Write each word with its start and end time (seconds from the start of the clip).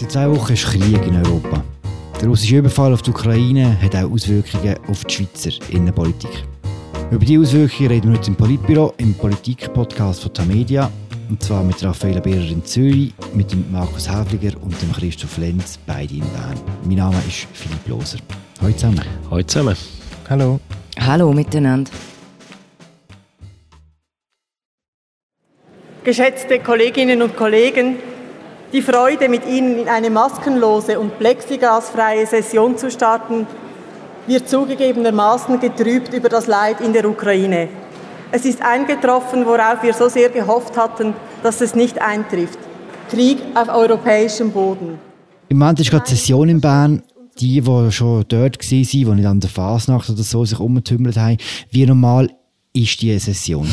Seit 0.00 0.12
zwei 0.12 0.30
Wochen 0.30 0.54
ist 0.54 0.64
Krieg 0.64 1.06
in 1.06 1.14
Europa. 1.14 1.62
Der 2.18 2.28
russische 2.28 2.56
Überfall 2.56 2.94
auf 2.94 3.02
die 3.02 3.10
Ukraine 3.10 3.76
hat 3.82 3.94
auch 3.94 4.10
Auswirkungen 4.10 4.74
auf 4.88 5.04
die 5.04 5.12
Schweizer 5.12 5.50
Innenpolitik. 5.68 6.30
Über 7.10 7.22
diese 7.22 7.42
Auswirkungen 7.42 7.90
reden 7.90 8.10
wir 8.10 8.18
heute 8.18 8.30
im 8.30 8.34
Politbüro, 8.34 8.94
im 8.96 9.12
Politik-Podcast 9.12 10.22
von 10.22 10.32
Tamedia. 10.32 10.90
Und 11.28 11.42
zwar 11.42 11.62
mit 11.62 11.84
Raffaella 11.84 12.20
Behrer 12.20 12.50
in 12.50 12.64
Zürich, 12.64 13.12
mit 13.34 13.52
dem 13.52 13.70
Markus 13.70 14.10
Häfliger 14.10 14.56
und 14.62 14.80
dem 14.80 14.90
Christoph 14.90 15.36
Lenz, 15.36 15.78
beide 15.86 16.14
in 16.14 16.20
Bern. 16.20 16.58
Mein 16.86 16.96
Name 16.96 17.18
ist 17.28 17.46
Philipp 17.52 17.86
Loser. 17.86 18.20
Hallo 18.62 18.72
zusammen. 18.72 19.02
Hallo 19.30 19.42
zusammen. 19.42 19.76
Hallo. 20.30 20.60
Hallo 20.98 21.30
miteinander. 21.30 21.90
Geschätzte 26.04 26.58
Kolleginnen 26.58 27.20
und 27.20 27.36
Kollegen, 27.36 27.96
die 28.72 28.82
Freude, 28.82 29.28
mit 29.28 29.46
Ihnen 29.46 29.78
in 29.78 29.88
eine 29.88 30.10
maskenlose 30.10 30.98
und 30.98 31.18
plexiglasfreie 31.18 32.26
Session 32.26 32.78
zu 32.78 32.90
starten, 32.90 33.46
wird 34.26 34.48
zugegebenermaßen 34.48 35.58
getrübt 35.58 36.14
über 36.14 36.28
das 36.28 36.46
Leid 36.46 36.80
in 36.80 36.92
der 36.92 37.08
Ukraine. 37.08 37.68
Es 38.32 38.44
ist 38.44 38.62
eingetroffen, 38.62 39.44
worauf 39.44 39.82
wir 39.82 39.92
so 39.92 40.08
sehr 40.08 40.28
gehofft 40.28 40.76
hatten, 40.76 41.14
dass 41.42 41.60
es 41.60 41.74
nicht 41.74 42.00
eintrifft. 42.00 42.58
Krieg 43.10 43.38
auf 43.54 43.68
europäischem 43.68 44.52
Boden. 44.52 44.98
Im 45.48 45.58
Moment 45.58 45.80
ist 45.80 45.90
gerade 45.90 46.08
Session 46.08 46.48
in 46.48 46.60
Bern. 46.60 47.02
Die, 47.40 47.60
die 47.60 47.92
schon 47.92 48.24
dort 48.28 48.58
waren, 48.58 48.84
die 48.84 49.04
nicht 49.04 49.26
an 49.26 49.40
der 49.40 49.50
Fasnacht 49.50 50.10
oder 50.10 50.22
so 50.22 50.44
sich 50.44 50.60
umgetümmelt 50.60 51.16
haben, 51.16 51.38
wie 51.70 51.86
normal 51.86 52.30
ist 52.72 53.00
diese 53.00 53.18
Session? 53.18 53.66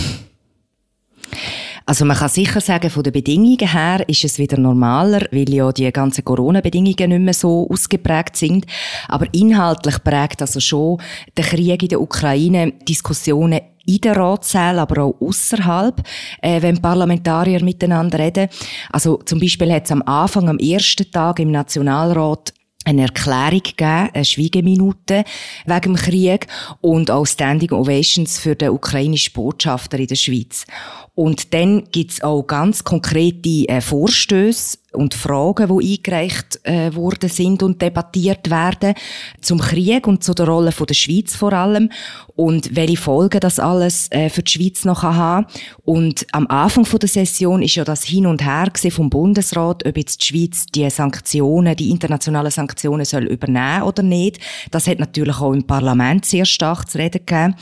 Also 1.89 2.03
man 2.03 2.17
kann 2.17 2.27
sicher 2.27 2.59
sagen, 2.59 2.89
von 2.89 3.01
den 3.01 3.13
Bedingungen 3.13 3.59
her 3.59 4.03
ist 4.09 4.25
es 4.25 4.37
wieder 4.37 4.57
normaler, 4.57 5.25
weil 5.31 5.49
ja 5.53 5.71
die 5.71 5.89
ganzen 5.89 6.25
Corona-Bedingungen 6.25 7.09
nicht 7.09 7.21
mehr 7.21 7.33
so 7.33 7.65
ausgeprägt 7.71 8.35
sind. 8.35 8.65
Aber 9.07 9.25
inhaltlich 9.31 10.03
prägt 10.03 10.41
also 10.41 10.59
schon 10.59 10.99
der 11.37 11.45
Krieg 11.45 11.81
in 11.81 11.87
der 11.87 12.01
Ukraine 12.01 12.73
Diskussionen 12.85 13.61
in 13.85 14.01
der 14.01 14.17
Ratssaal, 14.17 14.79
aber 14.79 15.01
auch 15.01 15.15
außerhalb, 15.21 16.03
äh, 16.41 16.61
wenn 16.61 16.81
Parlamentarier 16.81 17.63
miteinander 17.63 18.19
reden. 18.19 18.49
Also 18.91 19.21
zum 19.23 19.39
Beispiel 19.39 19.71
hat 19.71 19.85
es 19.85 19.91
am 19.93 20.01
Anfang, 20.01 20.49
am 20.49 20.59
ersten 20.59 21.09
Tag 21.09 21.39
im 21.39 21.51
Nationalrat 21.51 22.53
eine 22.87 23.03
Erklärung 23.03 23.63
gegeben, 23.63 24.09
eine 24.13 24.25
Schweigeminute 24.25 25.23
wegen 25.65 25.81
dem 25.81 25.95
Krieg 25.95 26.47
und 26.79 27.11
auch 27.11 27.25
Standing 27.25 27.71
Ovations 27.71 28.39
für 28.39 28.55
den 28.55 28.69
ukrainischen 28.69 29.33
Botschafter 29.33 29.99
in 29.99 30.07
der 30.07 30.15
Schweiz. 30.15 30.65
Und 31.13 31.53
dann 31.53 31.83
gibt's 31.91 32.21
auch 32.21 32.43
ganz 32.43 32.83
konkrete 32.83 33.67
äh, 33.67 33.81
Vorstöße 33.81 34.77
und 34.93 35.13
Fragen, 35.13 35.67
die 35.67 35.97
eingereicht 35.97 36.59
äh, 36.63 36.93
worden 36.95 37.29
sind 37.29 37.61
und 37.61 37.81
debattiert 37.81 38.49
werden 38.49 38.93
zum 39.41 39.59
Krieg 39.59 40.07
und 40.07 40.23
zu 40.23 40.33
der 40.33 40.47
Rolle 40.47 40.71
der 40.71 40.93
Schweiz 40.93 41.35
vor 41.35 41.53
allem 41.53 41.89
und 42.35 42.75
welche 42.75 42.97
Folgen 42.97 43.39
das 43.39 43.59
alles 43.59 44.09
äh, 44.11 44.29
für 44.29 44.43
die 44.43 44.51
Schweiz 44.51 44.85
noch 44.85 45.03
haben. 45.03 45.47
Und 45.83 46.25
am 46.31 46.47
Anfang 46.47 46.85
der 46.99 47.09
Session 47.09 47.61
ist 47.61 47.75
ja 47.75 47.83
das 47.83 48.03
Hin 48.03 48.25
und 48.25 48.43
Her 48.43 48.71
vom 48.89 49.09
Bundesrat, 49.09 49.85
ob 49.85 49.97
jetzt 49.97 50.21
die 50.21 50.25
Schweiz 50.25 50.65
die 50.67 50.89
Sanktionen, 50.89 51.75
die 51.75 51.89
internationalen 51.89 52.51
Sanktionen 52.51 53.05
soll 53.05 53.25
übernehmen 53.25 53.83
oder 53.83 54.03
nicht. 54.03 54.39
Das 54.71 54.87
hat 54.87 54.99
natürlich 54.99 55.37
auch 55.39 55.53
im 55.53 55.65
Parlament 55.65 56.25
sehr 56.25 56.45
stark 56.45 56.89
zu 56.89 56.97
reden 56.97 57.25
gegeben. 57.25 57.55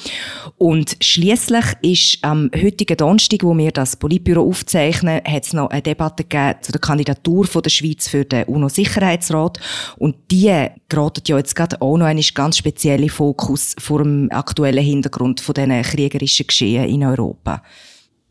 Und 0.58 0.98
schließlich 1.02 1.66
ist 1.82 2.18
am 2.22 2.52
heutigen 2.56 2.98
Donnerstag, 2.98 3.44
wo 3.44 3.58
wir 3.58 3.72
das 3.72 3.96
Politbüro 3.96 4.48
aufzeichnen, 4.48 5.22
hat 5.26 5.46
es 5.46 5.54
noch 5.54 5.70
eine 5.70 5.82
Debatte 5.82 6.24
gegeben 6.24 6.60
zu 6.62 6.72
der 6.72 6.82
Kandidatur 6.82 7.25
Kandidatur 7.26 7.46
von 7.46 7.62
der 7.62 7.70
Schweiz 7.70 8.08
für 8.08 8.24
den 8.24 8.46
UNO-Sicherheitsrat. 8.46 9.60
Und 9.98 10.16
die 10.32 10.68
geraten 10.88 11.24
ja 11.28 11.38
jetzt 11.38 11.56
gerade 11.56 11.82
auch 11.82 11.98
noch 11.98 12.06
einen 12.06 12.24
ganz 12.34 12.58
speziellen 12.58 13.10
Fokus 13.10 13.76
vor 13.80 14.04
dem 14.04 14.30
aktuellen 14.32 14.84
Hintergrund 14.84 15.42
von 15.42 15.54
diesen 15.54 15.82
kriegerischen 15.82 16.48
Geschehen 16.48 16.88
in 16.88 17.04
Europa. 17.04 17.62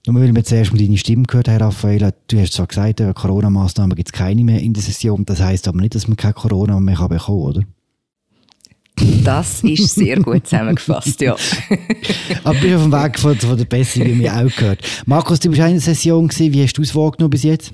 Nur 0.06 0.20
weil 0.20 0.34
wir 0.34 0.44
zuerst 0.44 0.72
mal 0.72 0.78
deine 0.78 0.98
Stimme 0.98 1.22
gehört 1.22 1.48
haben, 1.48 1.62
Raffaella, 1.62 2.12
du 2.28 2.38
hast 2.38 2.52
zwar 2.52 2.66
gesagt, 2.66 3.02
Corona-Massnahmen 3.14 3.96
gibt 3.96 4.08
es 4.08 4.12
keine 4.12 4.44
mehr 4.44 4.60
in 4.60 4.74
der 4.74 4.82
Session, 4.82 5.24
das 5.24 5.40
heisst 5.40 5.66
aber 5.66 5.80
nicht, 5.80 5.94
dass 5.94 6.08
man 6.08 6.18
keine 6.18 6.34
Corona 6.34 6.78
mehr 6.78 6.94
bekommen 6.94 7.18
kann, 7.18 7.34
oder? 7.34 7.62
Das 9.24 9.64
ist 9.64 9.94
sehr 9.94 10.20
gut 10.20 10.46
zusammengefasst, 10.46 11.20
ja. 11.20 11.34
aber 12.44 12.60
bist 12.60 12.74
auf 12.74 12.82
dem 12.82 12.92
Weg 12.92 13.18
von, 13.18 13.36
von 13.36 13.56
der 13.56 13.64
Besserung, 13.64 14.08
wie 14.08 14.20
wir 14.20 14.34
auch 14.34 14.54
gehört. 14.54 14.82
Markus, 15.06 15.40
du 15.40 15.48
bist 15.50 15.62
auch 15.62 15.66
in 15.66 15.72
der 15.72 15.80
Session 15.80 16.28
gewesen. 16.28 16.52
Wie 16.52 16.62
hast 16.62 16.74
du 16.74 16.82
es 16.82 16.94
wahrgenommen 16.94 17.30
bis 17.30 17.42
jetzt? 17.42 17.72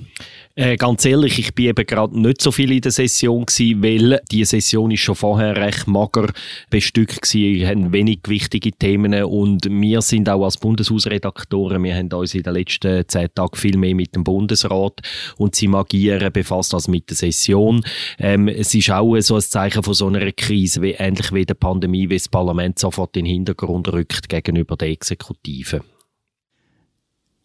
Äh, 0.55 0.75
ganz 0.75 1.05
ehrlich, 1.05 1.39
ich 1.39 1.55
bin 1.55 1.67
eben 1.67 1.85
gerade 1.85 2.19
nicht 2.19 2.41
so 2.41 2.51
viel 2.51 2.71
in 2.71 2.81
der 2.81 2.91
Session 2.91 3.45
gewesen, 3.45 3.83
weil 3.83 4.19
die 4.31 4.43
Session 4.43 4.91
ist 4.91 4.99
schon 4.99 5.15
vorher 5.15 5.55
recht 5.55 5.87
mager 5.87 6.27
bestückt 6.69 7.21
gewesen, 7.21 7.67
haben 7.67 7.93
wenig 7.93 8.19
wichtige 8.27 8.71
Themen 8.71 9.13
und 9.23 9.65
wir 9.69 10.01
sind 10.01 10.29
auch 10.29 10.43
als 10.43 10.57
Bundeshausredaktoren, 10.57 11.83
wir 11.83 11.95
haben 11.95 12.11
uns 12.11 12.35
in 12.35 12.43
den 12.43 12.53
letzten 12.53 13.07
zehn 13.07 13.29
Tagen 13.33 13.55
viel 13.55 13.77
mehr 13.77 13.95
mit 13.95 14.13
dem 14.13 14.23
Bundesrat 14.23 14.99
und 15.37 15.55
sie 15.55 15.69
Agieren 15.69 16.33
befasst 16.33 16.73
als 16.73 16.89
mit 16.89 17.09
der 17.09 17.15
Session. 17.15 17.83
Ähm, 18.19 18.49
es 18.49 18.75
ist 18.75 18.91
auch 18.91 19.17
so 19.21 19.35
ein 19.35 19.41
Zeichen 19.41 19.83
von 19.83 19.93
so 19.93 20.07
einer 20.07 20.31
Krise, 20.33 20.81
wie, 20.81 20.91
ähnlich 20.91 21.31
wie 21.31 21.45
der 21.45 21.53
Pandemie, 21.53 22.09
wie 22.09 22.17
das 22.17 22.27
Parlament 22.27 22.77
sofort 22.77 23.15
in 23.15 23.23
den 23.23 23.33
Hintergrund 23.33 23.87
rückt 23.91 24.27
gegenüber 24.27 24.75
der 24.75 24.89
Exekutive. 24.89 25.81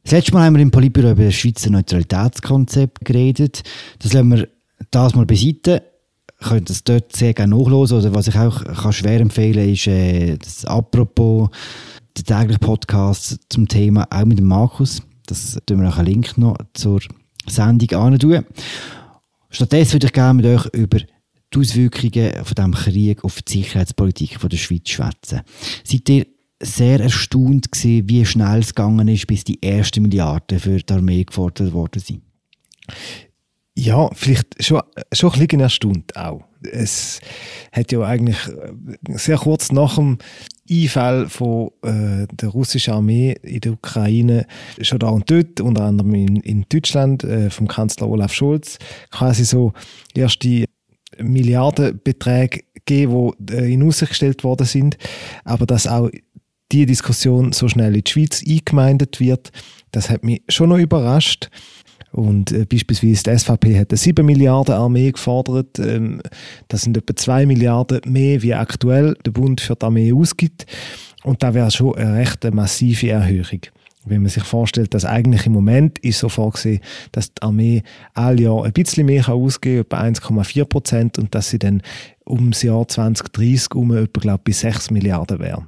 Das 0.06 0.12
letzte 0.12 0.34
Mal 0.34 0.44
haben 0.44 0.55
wir 0.55 0.62
im 0.62 0.71
Politbüro 0.71 1.11
über 1.11 1.25
das 1.25 1.34
Schweizer 1.34 1.69
Neutralitätskonzept 1.69 3.05
geredet. 3.05 3.65
Das 3.99 4.12
lassen 4.12 4.31
wir 4.31 4.49
das 4.93 5.17
mal 5.17 5.27
beiseite. 5.27 5.83
Ihr 6.41 6.47
könnt 6.47 6.71
das 6.71 6.84
dort 6.84 7.17
sehr 7.17 7.34
gerne 7.34 7.56
nachlesen. 7.56 7.99
Oder 7.99 8.15
was 8.15 8.28
ich 8.28 8.39
auch 8.39 8.62
kann 8.62 8.93
schwer 8.93 9.19
empfehlen 9.19 9.69
ist 9.69 9.89
äh, 9.89 10.37
das 10.39 10.65
Apropos, 10.65 11.49
der 12.17 12.22
tägliche 12.22 12.61
Podcast 12.61 13.41
zum 13.49 13.67
Thema, 13.67 14.06
auch 14.09 14.25
mit 14.25 14.39
dem 14.39 14.47
Markus. 14.47 15.03
Das 15.27 15.59
tun 15.67 15.81
wir 15.81 15.89
auch 15.89 15.99
einen 15.99 16.06
Link 16.06 16.38
noch 16.38 16.56
zur 16.73 17.00
Sendung 17.49 17.99
an. 17.99 18.44
Stattdessen 19.50 19.94
würde 19.94 20.06
ich 20.06 20.12
gerne 20.12 20.34
mit 20.34 20.47
euch 20.47 20.67
über 20.67 20.99
die 21.00 21.59
Auswirkungen 21.59 22.44
von 22.44 22.55
diesem 22.55 22.75
Krieg 22.75 23.25
auf 23.25 23.43
die 23.43 23.55
Sicherheitspolitik 23.55 24.38
der 24.38 24.56
Schweiz 24.56 24.88
schwätzen. 24.88 25.41
Seid 25.83 26.09
ihr 26.11 26.27
sehr 26.66 27.00
erstaunt 27.00 27.72
gewesen, 27.72 28.09
wie 28.09 28.25
schnell 28.25 28.60
es 28.60 28.75
gegangen 28.75 29.09
ist, 29.09 29.27
bis 29.27 29.44
die 29.44 29.62
ersten 29.62 30.03
Milliarden 30.03 30.59
für 30.59 30.78
die 30.78 30.93
Armee 30.93 31.25
gefordert 31.25 31.72
worden 31.72 32.00
sind. 32.00 32.22
Ja, 33.78 34.09
vielleicht 34.15 34.62
schon, 34.65 34.81
schon 35.12 35.32
ein 35.32 35.41
bisschen 35.41 35.60
erstaunt 35.60 36.16
auch. 36.16 36.43
Es 36.72 37.21
hat 37.72 37.93
ja 37.93 38.00
eigentlich 38.00 38.38
äh, 38.49 38.72
sehr 39.16 39.37
kurz 39.37 39.71
nach 39.71 39.97
dem 39.97 40.16
Einfall 40.71 41.28
von 41.28 41.71
äh, 41.82 42.26
der 42.32 42.49
russischen 42.49 42.94
Armee 42.94 43.37
in 43.43 43.60
der 43.60 43.72
Ukraine 43.72 44.47
schon 44.81 44.99
da 44.99 45.09
und 45.09 45.31
dort, 45.31 45.60
unter 45.60 45.82
anderem 45.82 46.15
in, 46.15 46.37
in 46.37 46.65
Deutschland 46.71 47.22
äh, 47.22 47.50
vom 47.50 47.69
Kanzler 47.69 48.09
Olaf 48.09 48.32
Scholz, 48.32 48.78
quasi 49.10 49.44
so 49.44 49.75
erste 50.15 50.65
Milliardenbeträge 51.19 52.62
gegeben, 52.75 53.32
die 53.38 53.53
äh, 53.53 53.72
in 53.72 53.82
Aussicht 53.82 54.10
gestellt 54.10 54.43
worden 54.43 54.66
sind, 54.66 54.97
aber 55.44 55.66
dass 55.66 55.87
auch 55.87 56.10
die 56.72 56.87
Diskussion 56.87 57.53
so 57.53 57.69
schnell 57.69 57.94
in 57.94 58.03
die 58.03 58.10
Schweiz 58.10 58.43
eingemeindet 58.47 59.21
wird. 59.21 59.50
Das 59.93 60.10
hat 60.10 60.25
mich 60.25 60.43
schon 60.49 60.71
noch 60.71 60.78
überrascht. 60.78 61.49
Und 62.12 62.50
äh, 62.53 62.65
beispielsweise 62.65 63.22
die 63.25 63.38
SVP 63.38 63.78
hat 63.78 63.91
eine 63.91 63.99
7 63.99 64.25
Milliarden 64.25 64.75
Armee 64.75 65.12
gefordert. 65.12 65.78
Ähm, 65.78 66.22
das 66.69 66.82
sind 66.82 66.97
etwa 66.97 67.15
2 67.15 67.47
Milliarden 67.47 68.00
mehr, 68.06 68.43
wie 68.43 68.55
aktuell 68.55 69.16
der 69.25 69.32
Bund 69.32 69.60
für 69.60 69.76
die 69.76 69.84
Armee 69.84 70.12
ausgibt. 70.12 70.66
Und 71.25 71.43
da 71.43 71.53
wäre 71.55 71.71
schon 71.71 71.94
eine 71.97 72.15
recht 72.15 72.43
massive 72.55 73.10
Erhöhung. 73.10 73.60
Wenn 74.06 74.22
man 74.22 74.31
sich 74.31 74.44
vorstellt, 74.44 74.94
dass 74.94 75.05
eigentlich 75.05 75.47
im 75.47 75.53
Moment 75.53 75.99
ist 75.99 76.21
so 76.21 76.28
vorgesehen, 76.28 76.81
dass 77.10 77.34
die 77.34 77.43
Armee 77.43 77.82
all 78.15 78.41
Jahr 78.41 78.65
ein 78.65 78.72
bisschen 78.72 79.06
mehr 79.06 79.28
ausgeben 79.28 79.87
kann, 79.88 80.15
etwa 80.15 80.41
1,4 80.41 80.64
Prozent, 80.64 81.19
und 81.19 81.35
dass 81.35 81.50
sie 81.50 81.58
dann 81.58 81.82
ums 82.25 82.62
Jahr 82.62 82.87
2030 82.87 83.75
um 83.75 83.93
etwa, 83.93 84.20
glaube 84.20 84.38
ich, 84.38 84.44
bis 84.44 84.61
6 84.61 84.91
Milliarden 84.93 85.41
wären. 85.41 85.67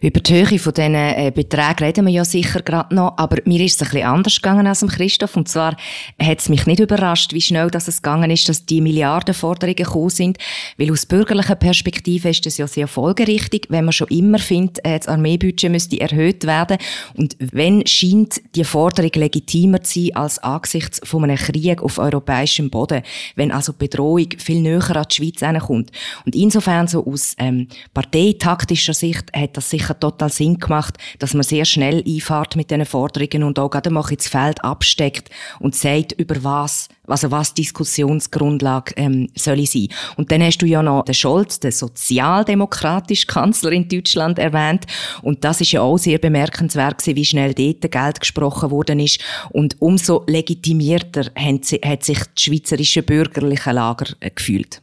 Über 0.00 0.20
die 0.20 0.34
Höhe 0.34 0.58
von 0.58 0.74
diesen 0.74 0.94
äh, 0.94 1.32
Beträgen 1.34 1.84
reden 1.84 2.06
wir 2.06 2.12
ja 2.12 2.24
sicher 2.24 2.60
gerade 2.62 2.94
noch, 2.94 3.14
aber 3.16 3.38
mir 3.44 3.60
ist 3.64 3.76
es 3.76 3.82
ein 3.82 3.92
bisschen 3.92 4.08
anders 4.08 4.36
gegangen 4.36 4.66
als 4.66 4.80
dem 4.80 4.88
Christoph. 4.88 5.36
Und 5.36 5.48
zwar 5.48 5.76
hat 6.20 6.38
es 6.38 6.48
mich 6.48 6.66
nicht 6.66 6.80
überrascht, 6.80 7.32
wie 7.32 7.40
schnell 7.40 7.70
das 7.70 7.88
es 7.88 8.02
gegangen 8.02 8.30
ist, 8.30 8.48
dass 8.48 8.66
die 8.66 8.80
Milliardenforderungen 8.80 9.76
gekommen 9.76 10.10
sind, 10.10 10.38
weil 10.76 10.92
aus 10.92 11.06
bürgerlicher 11.06 11.54
Perspektive 11.54 12.28
ist 12.28 12.44
das 12.44 12.58
ja 12.58 12.66
sehr 12.66 12.88
folgerichtig, 12.88 13.66
wenn 13.70 13.84
man 13.84 13.92
schon 13.92 14.08
immer 14.08 14.38
findet, 14.38 14.84
äh, 14.84 14.98
das 14.98 15.08
Armeebudget 15.08 15.70
müsste 15.70 16.00
erhöht 16.00 16.44
werden. 16.44 16.78
Und 17.14 17.36
wenn 17.38 17.86
scheint 17.86 18.40
die 18.54 18.64
Forderung 18.64 19.12
legitimer 19.14 19.82
zu 19.82 20.00
sein 20.00 20.16
als 20.16 20.38
angesichts 20.38 21.00
von 21.04 21.24
einem 21.24 21.36
Krieg 21.36 21.82
auf 21.82 21.98
europäischem 21.98 22.70
Boden, 22.70 23.02
wenn 23.34 23.50
also 23.50 23.72
die 23.72 23.78
Bedrohung 23.86 24.28
viel 24.38 24.60
näher 24.60 24.96
an 24.96 25.06
die 25.10 25.14
Schweiz 25.14 25.40
kommt. 25.64 25.90
Und 26.24 26.34
insofern 26.34 26.88
so 26.88 27.06
aus 27.06 27.34
ähm, 27.38 27.68
parteitaktischer 27.94 28.94
Sicht 28.94 29.32
hat 29.34 29.56
das 29.56 29.70
sicher 29.70 29.85
sicher 29.86 30.00
total 30.00 30.30
Sinn 30.30 30.58
gemacht, 30.58 30.96
dass 31.18 31.34
man 31.34 31.42
sehr 31.42 31.64
schnell 31.64 32.02
einfahrt 32.06 32.56
mit 32.56 32.70
diesen 32.70 32.86
Forderungen 32.86 33.44
und 33.44 33.58
auch 33.58 33.70
gerade 33.70 33.90
mal 33.90 34.04
ins 34.10 34.28
Feld 34.28 34.62
absteckt 34.64 35.30
und 35.60 35.74
sagt, 35.74 36.12
über 36.12 36.42
was, 36.42 36.88
also 37.06 37.30
was 37.30 37.54
Diskussionsgrundlage 37.54 38.94
ähm, 38.96 39.28
soll 39.34 39.64
sein. 39.66 39.88
Und 40.16 40.32
dann 40.32 40.42
hast 40.42 40.58
du 40.58 40.66
ja 40.66 40.82
noch 40.82 41.04
den 41.04 41.14
Scholz, 41.14 41.60
den 41.60 41.72
sozialdemokratischen 41.72 43.28
Kanzler 43.28 43.72
in 43.72 43.88
Deutschland 43.88 44.38
erwähnt. 44.38 44.86
Und 45.22 45.44
das 45.44 45.60
ist 45.60 45.72
ja 45.72 45.82
auch 45.82 45.98
sehr 45.98 46.18
bemerkenswert 46.18 46.98
gewesen, 46.98 47.16
wie 47.16 47.24
schnell 47.24 47.54
dort 47.54 47.90
Geld 47.90 48.20
gesprochen 48.20 48.70
worden 48.70 49.00
ist. 49.00 49.20
Und 49.50 49.76
umso 49.80 50.24
legitimierter 50.26 51.26
hat 51.36 51.64
sich 51.64 51.80
das 51.80 52.28
schweizerische 52.38 53.02
bürgerliche 53.02 53.72
Lager 53.72 54.06
äh, 54.20 54.30
gefühlt 54.30 54.80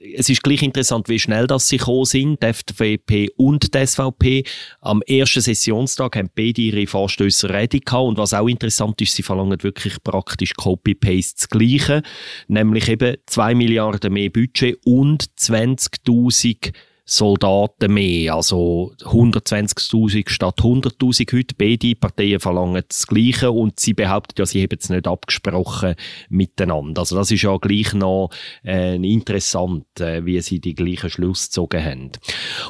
es 0.00 0.30
ist 0.30 0.42
gleich 0.42 0.62
interessant, 0.62 1.08
wie 1.08 1.18
schnell 1.18 1.46
das 1.46 1.68
sie 1.68 1.76
gekommen 1.76 2.06
sind, 2.06 2.42
die 2.42 2.46
FDP 2.46 3.28
und 3.36 3.74
die 3.74 3.86
SVP. 3.86 4.44
Am 4.80 5.02
ersten 5.02 5.42
Sessionstag 5.42 6.16
haben 6.16 6.30
beide 6.34 6.62
ihre 6.62 6.86
Vorstöße 6.86 7.50
ready 7.50 7.80
gehabt. 7.80 8.08
Und 8.08 8.18
was 8.18 8.32
auch 8.32 8.48
interessant 8.48 9.00
ist, 9.02 9.14
sie 9.14 9.22
verlangen 9.22 9.62
wirklich 9.62 10.02
praktisch 10.02 10.54
Copy-Paste 10.54 11.34
das 11.36 11.48
Gleiche. 11.50 12.02
Nämlich 12.48 12.88
eben 12.88 13.16
2 13.26 13.54
Milliarden 13.54 14.12
mehr 14.12 14.30
Budget 14.30 14.78
und 14.86 15.24
20.000 15.38 16.72
Soldaten 17.12 17.92
mehr, 17.92 18.36
also 18.36 18.92
120.000 19.00 20.30
statt 20.30 20.60
100.000 20.60 21.32
heute. 21.32 21.56
Beide 21.58 21.96
Parteien 21.96 22.38
verlangen 22.38 22.84
das 22.86 23.04
Gleiche 23.08 23.50
und 23.50 23.80
sie 23.80 23.94
behaupten 23.94 24.34
ja, 24.38 24.46
sie 24.46 24.62
haben 24.62 24.78
es 24.78 24.90
nicht 24.90 25.08
abgesprochen 25.08 25.96
miteinander. 26.28 27.00
Also 27.00 27.16
das 27.16 27.32
ist 27.32 27.42
ja 27.42 27.56
gleich 27.56 27.94
noch 27.94 28.30
äh, 28.64 28.94
interessant, 28.94 29.86
äh, 29.98 30.24
wie 30.24 30.40
sie 30.40 30.60
die 30.60 30.76
gleichen 30.76 31.10
Schluss 31.10 31.46
gezogen 31.46 31.84
haben. 31.84 32.12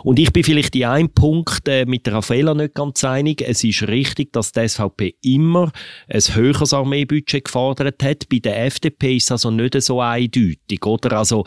Und 0.04 0.18
ich 0.18 0.32
bin 0.32 0.42
vielleicht 0.42 0.74
in 0.74 0.86
einem 0.86 1.10
Punkt 1.10 1.68
äh, 1.68 1.84
mit 1.84 2.06
der 2.06 2.14
Raffaella 2.14 2.54
nicht 2.54 2.74
ganz 2.74 3.04
einig. 3.04 3.42
Es 3.46 3.62
ist 3.62 3.82
richtig, 3.88 4.32
dass 4.32 4.52
die 4.52 4.66
SVP 4.66 5.16
immer 5.20 5.70
ein 6.08 6.20
höheres 6.20 6.72
Armeebudget 6.72 7.44
gefordert 7.44 8.02
hat. 8.02 8.26
Bei 8.30 8.38
der 8.38 8.64
FDP 8.64 9.16
ist 9.16 9.24
es 9.24 9.32
also 9.32 9.50
nicht 9.50 9.78
so 9.82 10.00
eindeutig, 10.00 10.86
oder? 10.86 11.18
Also 11.18 11.44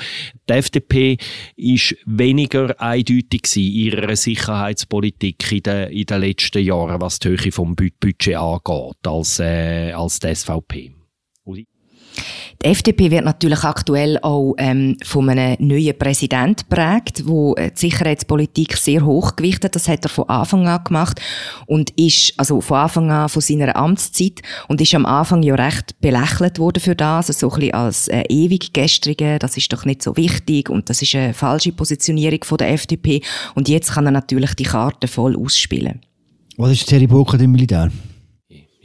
die 0.48 0.54
FDP 0.54 1.18
ist 1.56 1.96
weniger 2.06 2.80
eindeutig 2.84 3.56
in 3.56 3.64
ihrer 3.64 4.16
Sicherheitspolitik 4.16 5.52
in 5.52 5.64
den, 5.64 5.90
in 5.90 6.06
den 6.06 6.22
letzten 6.22 6.64
Jahren, 6.64 7.02
was 7.02 7.20
die 7.20 7.30
Höhe 7.30 7.52
vom 7.52 7.76
Budget 7.76 8.36
angeht, 8.36 9.08
als, 9.08 9.40
äh, 9.40 9.92
als 9.94 10.20
die 10.20 10.36
SVP. 10.36 10.92
Die 12.64 12.70
FDP 12.70 13.12
wird 13.12 13.26
natürlich 13.26 13.64
aktuell 13.64 14.18
auch 14.22 14.56
ähm, 14.58 14.98
von 15.04 15.30
einem 15.30 15.58
neuen 15.60 15.98
Präsident 15.98 16.70
prägt, 16.70 17.28
wo 17.28 17.56
äh, 17.56 17.72
die 17.72 17.80
Sicherheitspolitik 17.80 18.78
sehr 18.78 19.06
hoch 19.06 19.36
gewichtet. 19.36 19.76
Das 19.76 19.88
hat 19.88 20.06
er 20.06 20.10
von 20.10 20.30
Anfang 20.30 20.68
an 20.68 20.84
gemacht 20.84 21.20
und 21.66 21.90
ist 21.92 22.34
also 22.38 22.62
von 22.62 22.78
Anfang 22.78 23.12
an 23.12 23.30
von 23.30 23.42
seiner 23.42 23.76
Amtszeit 23.76 24.42
und 24.68 24.80
ist 24.80 24.96
am 24.96 25.06
Anfang 25.06 25.44
ja 25.44 25.56
recht 25.56 26.00
belächelt 26.00 26.60
worden 26.60 26.80
für 26.80 26.96
das, 26.96 27.28
so 27.28 27.50
ein 27.50 27.60
bisschen 27.60 27.74
als 27.74 28.08
äh, 28.08 28.24
ewig 28.30 28.74
gestrige. 28.74 29.40
Das 29.40 29.58
ist 29.58 29.72
doch 29.74 29.86
nicht 29.86 30.02
so 30.02 30.16
wichtig 30.16 30.70
und 30.70 30.90
das 30.90 31.02
ist 31.02 31.16
eine 31.16 31.34
falsche 31.34 31.74
Positionierung 31.74 32.44
von 32.44 32.58
der 32.58 32.72
FDP. 32.72 33.22
Und 33.56 33.68
jetzt 33.68 33.92
kann 33.92 34.06
er 34.06 34.12
natürlich 34.12 34.54
die 34.54 34.64
Karte 34.64 35.08
voll 35.08 35.36
ausspielen. 35.36 36.00
Was 36.58 36.72
ist 36.72 36.88
Thierry 36.88 37.08
Burkhardt 37.08 37.42
im 37.42 37.52
Militär? 37.52 37.92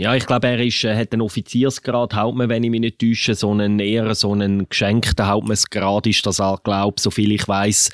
Ja, 0.00 0.14
ich 0.14 0.26
glaube, 0.26 0.46
er 0.46 0.64
ist, 0.64 0.84
äh, 0.84 0.94
hat 0.94 1.12
einen 1.12 1.22
Offiziersgrad, 1.22 2.14
Hauptmann, 2.14 2.48
wenn 2.48 2.62
ich 2.62 2.70
mich 2.70 2.78
nicht 2.80 3.00
täusche, 3.00 3.34
so 3.34 3.50
einen 3.50 3.80
eher 3.80 4.14
so 4.14 4.30
einen 4.30 4.68
geschenkten 4.68 5.26
Hauptmannsgrad 5.26 6.06
ist 6.06 6.24
das 6.24 6.38
auch, 6.40 6.62
glaube 6.62 7.00
so 7.00 7.10
viel 7.10 7.32
ich 7.32 7.48
weiß. 7.48 7.90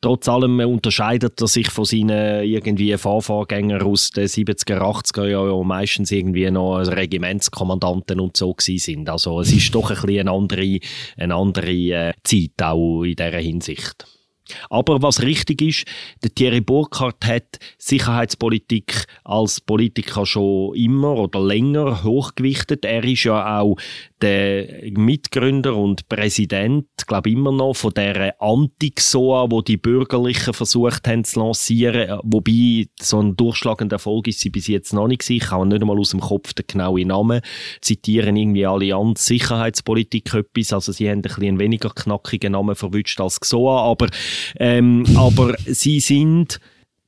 Trotz 0.00 0.28
allem 0.28 0.58
unterscheidet 0.58 1.40
er 1.40 1.46
sich 1.46 1.70
von 1.70 1.84
seinen 1.84 2.42
irgendwie 2.44 2.96
Fahrvorgängern 2.96 3.82
aus 3.82 4.10
den 4.10 4.26
70er, 4.26 4.80
80er 4.80 5.28
Jahren, 5.28 5.60
die 5.60 5.68
meistens 5.68 6.10
irgendwie 6.10 6.50
noch 6.50 6.80
Regimentskommandanten 6.80 8.18
und 8.18 8.36
so 8.36 8.56
sind. 8.58 9.08
Also 9.08 9.40
es 9.40 9.52
ist 9.52 9.72
doch 9.76 9.90
ein 9.90 9.96
bisschen 9.96 10.28
eine 10.28 10.32
andere, 10.32 10.80
eine 11.16 11.34
andere 11.36 11.70
äh, 11.70 12.12
Zeit 12.24 12.60
auch 12.60 13.04
in 13.04 13.14
dieser 13.14 13.38
Hinsicht. 13.38 14.17
Aber 14.70 15.02
was 15.02 15.22
richtig 15.22 15.62
ist, 15.62 15.84
der 16.22 16.34
Thierry 16.34 16.60
Burkhardt 16.60 17.24
hat 17.26 17.58
Sicherheitspolitik 17.78 19.06
als 19.24 19.60
Politiker 19.60 20.26
schon 20.26 20.74
immer 20.74 21.16
oder 21.16 21.40
länger 21.40 22.02
hochgewichtet. 22.04 22.84
Er 22.84 23.04
ist 23.04 23.24
ja 23.24 23.60
auch 23.60 23.76
der 24.20 24.90
Mitgründer 24.90 25.76
und 25.76 26.08
Präsident, 26.08 26.86
glaube 27.06 27.30
immer 27.30 27.52
noch, 27.52 27.74
von 27.74 27.92
der 27.94 28.40
Anti-XOA, 28.40 29.50
wo 29.50 29.62
die 29.62 29.76
Bürgerlichen 29.76 30.52
versucht 30.52 31.06
haben 31.06 31.24
zu 31.24 31.40
lancieren. 31.40 32.18
Wobei 32.24 32.86
so 33.00 33.20
ein 33.20 33.36
durchschlagender 33.36 33.96
Erfolg 33.96 34.26
ist 34.28 34.40
sie 34.40 34.50
bis 34.50 34.66
jetzt 34.66 34.92
noch 34.92 35.06
nicht 35.06 35.28
Ich 35.30 35.40
kann 35.40 35.68
nicht 35.68 35.80
einmal 35.80 35.98
aus 35.98 36.10
dem 36.10 36.20
Kopf 36.20 36.52
den 36.52 36.66
genauen 36.66 37.08
Namen 37.08 37.40
zitieren. 37.80 38.36
Irgendwie 38.36 38.66
Allianz 38.66 39.26
Sicherheitspolitik 39.26 40.32
etwas. 40.34 40.72
Also 40.72 40.92
sie 40.92 41.08
haben 41.08 41.18
ein 41.18 41.22
bisschen 41.22 41.44
einen 41.44 41.58
weniger 41.60 41.90
knackigen 41.90 42.52
Namen 42.52 42.74
verwünscht 42.74 43.20
als 43.20 43.40
XOA. 43.40 43.82
Aber, 43.82 44.08
ähm, 44.58 45.04
aber 45.16 45.54
sie 45.66 46.00
sind 46.00 46.60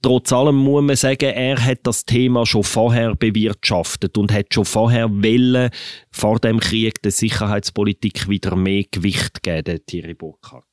Trotz 0.02 0.32
allem 0.32 0.56
muss 0.56 0.82
man 0.82 0.96
sagen, 0.96 1.30
er 1.30 1.62
hat 1.62 1.80
das 1.82 2.06
Thema 2.06 2.46
schon 2.46 2.64
vorher 2.64 3.14
bewirtschaftet 3.14 4.16
und 4.16 4.32
hat 4.32 4.54
schon 4.54 4.64
vorher 4.64 5.10
wollen, 5.10 5.68
vor 6.10 6.38
dem 6.38 6.58
Krieg 6.58 7.02
der 7.02 7.12
Sicherheitspolitik 7.12 8.26
wieder 8.26 8.56
mehr 8.56 8.84
Gewicht 8.90 9.42
geben, 9.42 9.78
Thierry 9.84 10.14
Burkhardt. 10.14 10.64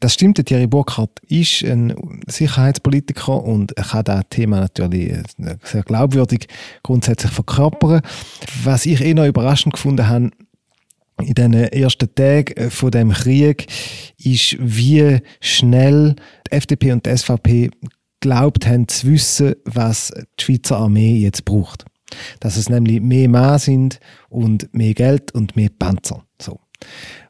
Das 0.00 0.14
stimmt, 0.14 0.44
Thierry 0.44 0.66
Burkhardt 0.66 1.18
ist 1.26 1.64
ein 1.64 2.20
Sicherheitspolitiker 2.26 3.42
und 3.42 3.72
er 3.72 3.84
kann 3.84 4.04
das 4.04 4.24
Thema 4.28 4.60
natürlich 4.60 5.12
sehr 5.64 5.82
glaubwürdig 5.82 6.46
grundsätzlich 6.82 7.32
verkörpern. 7.32 8.02
Was 8.64 8.84
ich 8.84 9.00
eh 9.00 9.14
noch 9.14 9.26
überraschend 9.26 9.74
gefunden 9.74 10.06
habe, 10.06 10.30
in 11.22 11.34
den 11.34 11.52
ersten 11.54 12.14
Tagen 12.14 12.70
von 12.70 12.90
dem 12.90 13.12
Krieg 13.12 13.66
ist, 14.18 14.56
wie 14.60 15.18
schnell 15.40 16.16
die 16.46 16.52
FDP 16.52 16.92
und 16.92 17.06
die 17.06 17.16
SVP 17.16 17.70
glaubt 18.20 18.66
haben 18.66 18.88
zu 18.88 19.08
wissen, 19.08 19.54
was 19.64 20.12
die 20.38 20.44
Schweizer 20.44 20.78
Armee 20.78 21.18
jetzt 21.18 21.44
braucht. 21.44 21.84
Dass 22.40 22.56
es 22.56 22.68
nämlich 22.68 23.00
mehr 23.00 23.28
Mann 23.28 23.58
sind 23.58 24.00
und 24.28 24.72
mehr 24.74 24.94
Geld 24.94 25.32
und 25.32 25.56
mehr 25.56 25.70
Panzer. 25.78 26.24
So. 26.40 26.60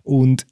Und 0.02 0.46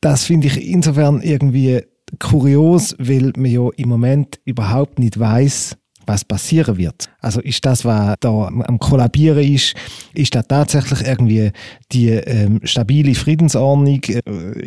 das 0.00 0.24
finde 0.24 0.46
ich 0.46 0.66
insofern 0.66 1.20
irgendwie 1.20 1.82
kurios, 2.18 2.96
weil 2.98 3.32
man 3.36 3.50
ja 3.50 3.68
im 3.76 3.88
Moment 3.88 4.40
überhaupt 4.44 4.98
nicht 4.98 5.18
weiß, 5.18 5.76
was 6.10 6.24
passieren 6.24 6.76
wird. 6.76 7.10
Also 7.20 7.40
ist 7.40 7.64
das, 7.64 7.84
was 7.84 8.16
da 8.20 8.48
am 8.48 8.78
Kollabieren 8.78 9.44
ist, 9.44 9.74
ist 10.12 10.34
das 10.34 10.46
tatsächlich 10.48 11.06
irgendwie 11.06 11.52
die 11.92 12.10
ähm, 12.10 12.60
stabile 12.64 13.14
Friedensordnung 13.14 14.02
äh, 14.04 14.20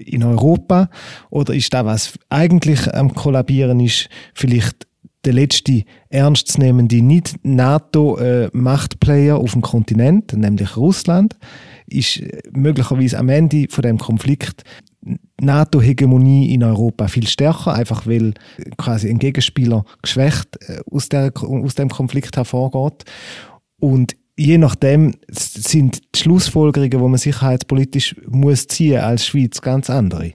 in 0.04 0.24
Europa 0.24 0.90
oder 1.30 1.54
ist 1.54 1.72
das, 1.74 1.86
was 1.86 2.14
eigentlich 2.30 2.92
am 2.94 3.14
Kollabieren 3.14 3.80
ist, 3.80 4.10
vielleicht 4.34 4.88
der 5.26 5.34
letzte 5.34 5.84
ernstzunehmende 6.10 7.02
Nicht-NATO-Machtplayer 7.02 9.36
äh, 9.36 9.40
auf 9.40 9.54
dem 9.54 9.62
Kontinent, 9.62 10.34
nämlich 10.34 10.78
Russland, 10.78 11.38
ist 11.88 12.22
möglicherweise 12.52 13.18
am 13.20 13.30
Ende 13.30 13.68
von 13.70 13.84
dem 13.84 13.98
Konflikt 13.98 14.64
NATO-Hegemonie 15.46 16.54
in 16.54 16.64
Europa 16.64 17.08
viel 17.08 17.28
stärker, 17.28 17.74
einfach 17.74 18.08
weil 18.08 18.34
quasi 18.78 19.10
ein 19.10 19.20
Gegenspieler 19.20 19.86
geschwächt 20.02 20.58
äh, 20.68 20.80
aus, 20.90 21.10
der, 21.10 21.32
aus 21.36 21.76
dem 21.76 21.90
Konflikt 21.90 22.38
hervorgeht. 22.38 23.04
Und 23.80 24.16
je 24.36 24.58
nachdem 24.58 25.14
sind 25.30 26.02
die 26.16 26.20
Schlussfolgerungen, 26.20 26.92
die 26.92 26.98
man 26.98 27.18
sicherheitspolitisch 27.18 28.16
muss 28.28 28.68
ziehen 28.68 29.02
als 29.02 29.26
Schweiz, 29.26 29.62
ganz 29.62 29.90
andere. 29.90 30.34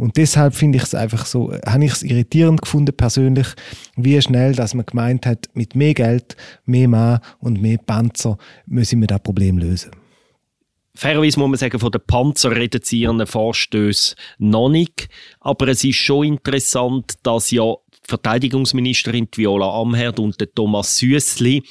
Und 0.00 0.16
deshalb 0.16 0.54
finde 0.54 0.78
ich 0.78 0.84
es 0.84 0.94
einfach 0.94 1.26
so, 1.26 1.52
habe 1.66 1.84
ich 1.84 1.92
es 1.92 2.02
irritierend 2.02 2.62
gefunden 2.62 2.96
persönlich, 2.96 3.48
wie 3.96 4.20
schnell, 4.22 4.54
dass 4.54 4.72
man 4.72 4.86
gemeint 4.86 5.26
hat, 5.26 5.48
mit 5.52 5.76
mehr 5.76 5.92
Geld, 5.92 6.36
mehr 6.64 6.88
Mann 6.88 7.20
und 7.38 7.60
mehr 7.60 7.76
Panzer 7.76 8.38
müssen 8.66 9.00
wir 9.00 9.08
das 9.08 9.20
Problem 9.20 9.58
lösen. 9.58 9.90
Fairerweise 11.00 11.40
muss 11.40 11.48
man 11.48 11.56
sagen, 11.56 11.78
von 11.78 11.90
den 11.90 12.02
panzerreduzierenden 12.06 13.26
Vorstößen 13.26 14.18
noch 14.36 14.68
nicht. 14.68 15.08
Aber 15.40 15.68
es 15.68 15.82
ist 15.82 15.96
schon 15.96 16.26
interessant, 16.26 17.14
dass 17.22 17.50
ja 17.50 17.74
Verteidigungsministerin 18.06 19.26
Viola 19.34 19.80
Amherd 19.80 20.18
und 20.18 20.38
der 20.38 20.52
Thomas 20.52 20.98
Süssli 20.98 21.62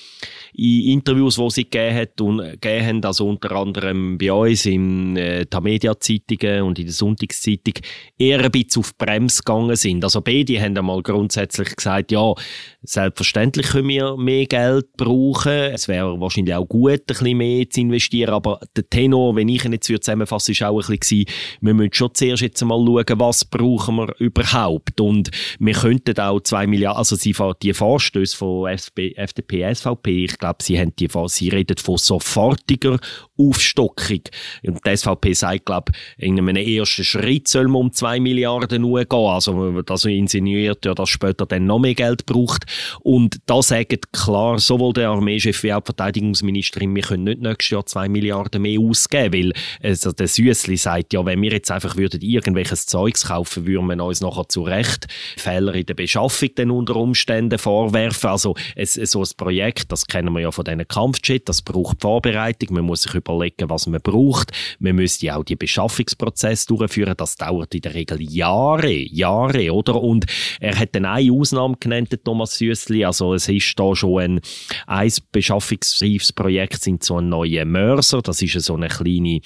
in 0.59 0.99
Interviews, 0.99 1.37
die 1.37 1.49
sie 1.49 1.63
gegeben, 1.63 1.95
hat 1.95 2.21
und, 2.21 2.39
gegeben 2.39 2.85
haben, 2.85 3.05
also 3.05 3.27
unter 3.27 3.51
anderem 3.51 4.17
bei 4.17 4.31
uns 4.31 4.65
in 4.65 5.15
äh, 5.15 5.45
der 5.45 5.61
Media-Zeitungen 5.61 6.63
und 6.63 6.79
in 6.79 6.85
der 6.85 6.93
Sonntagszeitung, 6.93 7.75
eher 8.17 8.43
ein 8.43 8.51
bisschen 8.51 8.81
auf 8.81 8.97
Bremse 8.97 9.41
gegangen 9.43 9.75
sind. 9.75 10.03
Also 10.03 10.21
beide 10.21 10.61
haben 10.61 10.77
einmal 10.77 11.01
grundsätzlich 11.01 11.75
gesagt, 11.75 12.11
ja, 12.11 12.33
selbstverständlich 12.81 13.67
können 13.67 13.87
wir 13.87 14.17
mehr 14.17 14.45
Geld 14.47 14.87
brauchen. 14.97 15.51
Es 15.51 15.87
wäre 15.87 16.19
wahrscheinlich 16.19 16.55
auch 16.55 16.67
gut, 16.67 16.91
ein 16.91 16.99
bisschen 17.05 17.37
mehr 17.37 17.69
zu 17.69 17.81
investieren, 17.81 18.33
aber 18.33 18.59
der 18.75 18.89
Tenor, 18.89 19.35
wenn 19.35 19.47
ich 19.47 19.63
ihn 19.63 19.73
jetzt 19.73 19.87
zusammenfasse, 19.87 20.51
ist 20.51 20.63
auch 20.63 20.81
ein 20.89 20.99
bisschen, 20.99 21.25
wir 21.61 21.73
müssen 21.73 21.93
schon 21.93 22.13
zuerst 22.13 22.41
jetzt 22.41 22.63
mal 22.65 22.83
schauen, 22.85 23.19
was 23.19 23.45
brauchen 23.45 23.95
wir 23.95 24.13
überhaupt 24.19 24.99
und 24.99 25.31
wir 25.59 25.73
könnten 25.73 26.19
auch 26.19 26.41
zwei 26.41 26.67
Milliarden, 26.67 26.97
also 26.97 27.15
sie, 27.15 27.33
die 27.61 27.73
Vorstöße 27.73 28.35
von 28.35 28.67
FDP, 28.67 29.73
SVP, 29.73 30.25
ich 30.25 30.37
glaube, 30.37 30.48
sie, 30.59 30.79
haben 30.79 30.93
die, 30.97 31.09
sie 31.27 31.49
reden 31.49 31.77
von 31.77 31.97
sofortiger 31.97 32.99
Aufstockung. 33.37 34.21
Und 34.63 34.85
die 34.85 34.97
SVP 34.97 35.33
sagt, 35.33 35.65
glaube 35.65 35.91
in 36.17 36.37
einem 36.37 36.55
ersten 36.55 37.03
Schritt 37.03 37.47
soll 37.47 37.67
man 37.67 37.83
um 37.83 37.93
zwei 37.93 38.19
Milliarden 38.19 38.81
nur 38.81 39.05
gehen. 39.05 39.19
Also 39.19 39.81
das 39.81 40.05
insinuiert 40.05 40.85
ja, 40.85 40.93
dass 40.93 41.09
später 41.09 41.45
dann 41.45 41.65
noch 41.65 41.79
mehr 41.79 41.95
Geld 41.95 42.25
braucht. 42.25 42.65
Und 43.01 43.39
da 43.45 43.61
sagen 43.61 43.99
klar 44.11 44.59
sowohl 44.59 44.93
der 44.93 45.09
Armeechef 45.09 45.63
wie 45.63 45.73
auch 45.73 45.81
die 45.81 45.85
Verteidigungsministerin, 45.87 46.95
wir 46.95 47.03
können 47.03 47.23
nicht 47.23 47.41
nächstes 47.41 47.69
Jahr 47.69 47.85
zwei 47.85 48.09
Milliarden 48.09 48.61
mehr 48.61 48.79
ausgeben, 48.79 49.33
weil 49.33 49.53
also 49.81 50.11
der 50.11 50.27
Süßli 50.27 50.77
sagt 50.77 51.13
ja, 51.13 51.25
wenn 51.25 51.41
wir 51.41 51.51
jetzt 51.51 51.71
einfach 51.71 51.95
würden 51.95 52.21
irgendwelches 52.21 52.85
Zeugs 52.85 53.27
kaufen, 53.27 53.65
würden 53.65 53.87
wir 53.87 54.03
uns 54.03 54.21
nachher 54.21 54.47
zu 54.49 54.63
Recht 54.63 55.07
Fehler 55.37 55.73
in 55.75 55.85
der 55.85 55.93
Beschaffung 55.93 56.49
dann 56.55 56.71
unter 56.71 56.95
Umständen 56.95 57.57
vorwerfen. 57.57 58.29
Also 58.29 58.55
es, 58.75 58.93
so 58.93 59.21
ein 59.21 59.29
Projekt, 59.37 59.91
das 59.91 60.05
kennen 60.05 60.28
wir 60.33 60.41
ja 60.41 60.51
von 60.51 60.65
diesen 60.65 60.87
Kampfjets, 60.87 61.45
das 61.45 61.61
braucht 61.61 62.01
Vorbereitung, 62.01 62.75
man 62.75 62.85
muss 62.85 63.03
sich 63.03 63.13
überlegen, 63.13 63.69
was 63.69 63.87
man 63.87 64.01
braucht, 64.01 64.51
man 64.79 64.95
müsste 64.95 65.35
auch 65.35 65.43
die 65.43 65.55
Beschaffungsprozess 65.55 66.65
durchführen, 66.65 67.15
das 67.17 67.35
dauert 67.35 67.73
in 67.75 67.81
der 67.81 67.93
Regel 67.93 68.21
Jahre, 68.21 68.91
Jahre, 68.91 69.73
oder? 69.73 69.95
Und 70.01 70.25
er 70.59 70.77
hat 70.77 70.95
dann 70.95 71.05
eine 71.05 71.31
Ausnahme 71.31 71.75
genannt, 71.79 72.17
Thomas 72.23 72.57
Süßli, 72.57 73.05
also 73.05 73.33
es 73.33 73.47
ist 73.49 73.79
da 73.79 73.95
schon 73.95 74.21
ein, 74.21 74.41
ein 74.87 75.11
beschaffungsreifes 75.31 76.33
Projekt, 76.33 76.81
sind 76.81 77.03
so 77.03 77.19
ein 77.19 77.29
neuer 77.29 77.65
Mörser, 77.65 78.21
das 78.21 78.41
ist 78.41 78.59
so 78.61 78.75
eine 78.75 78.87
kleine 78.87 79.41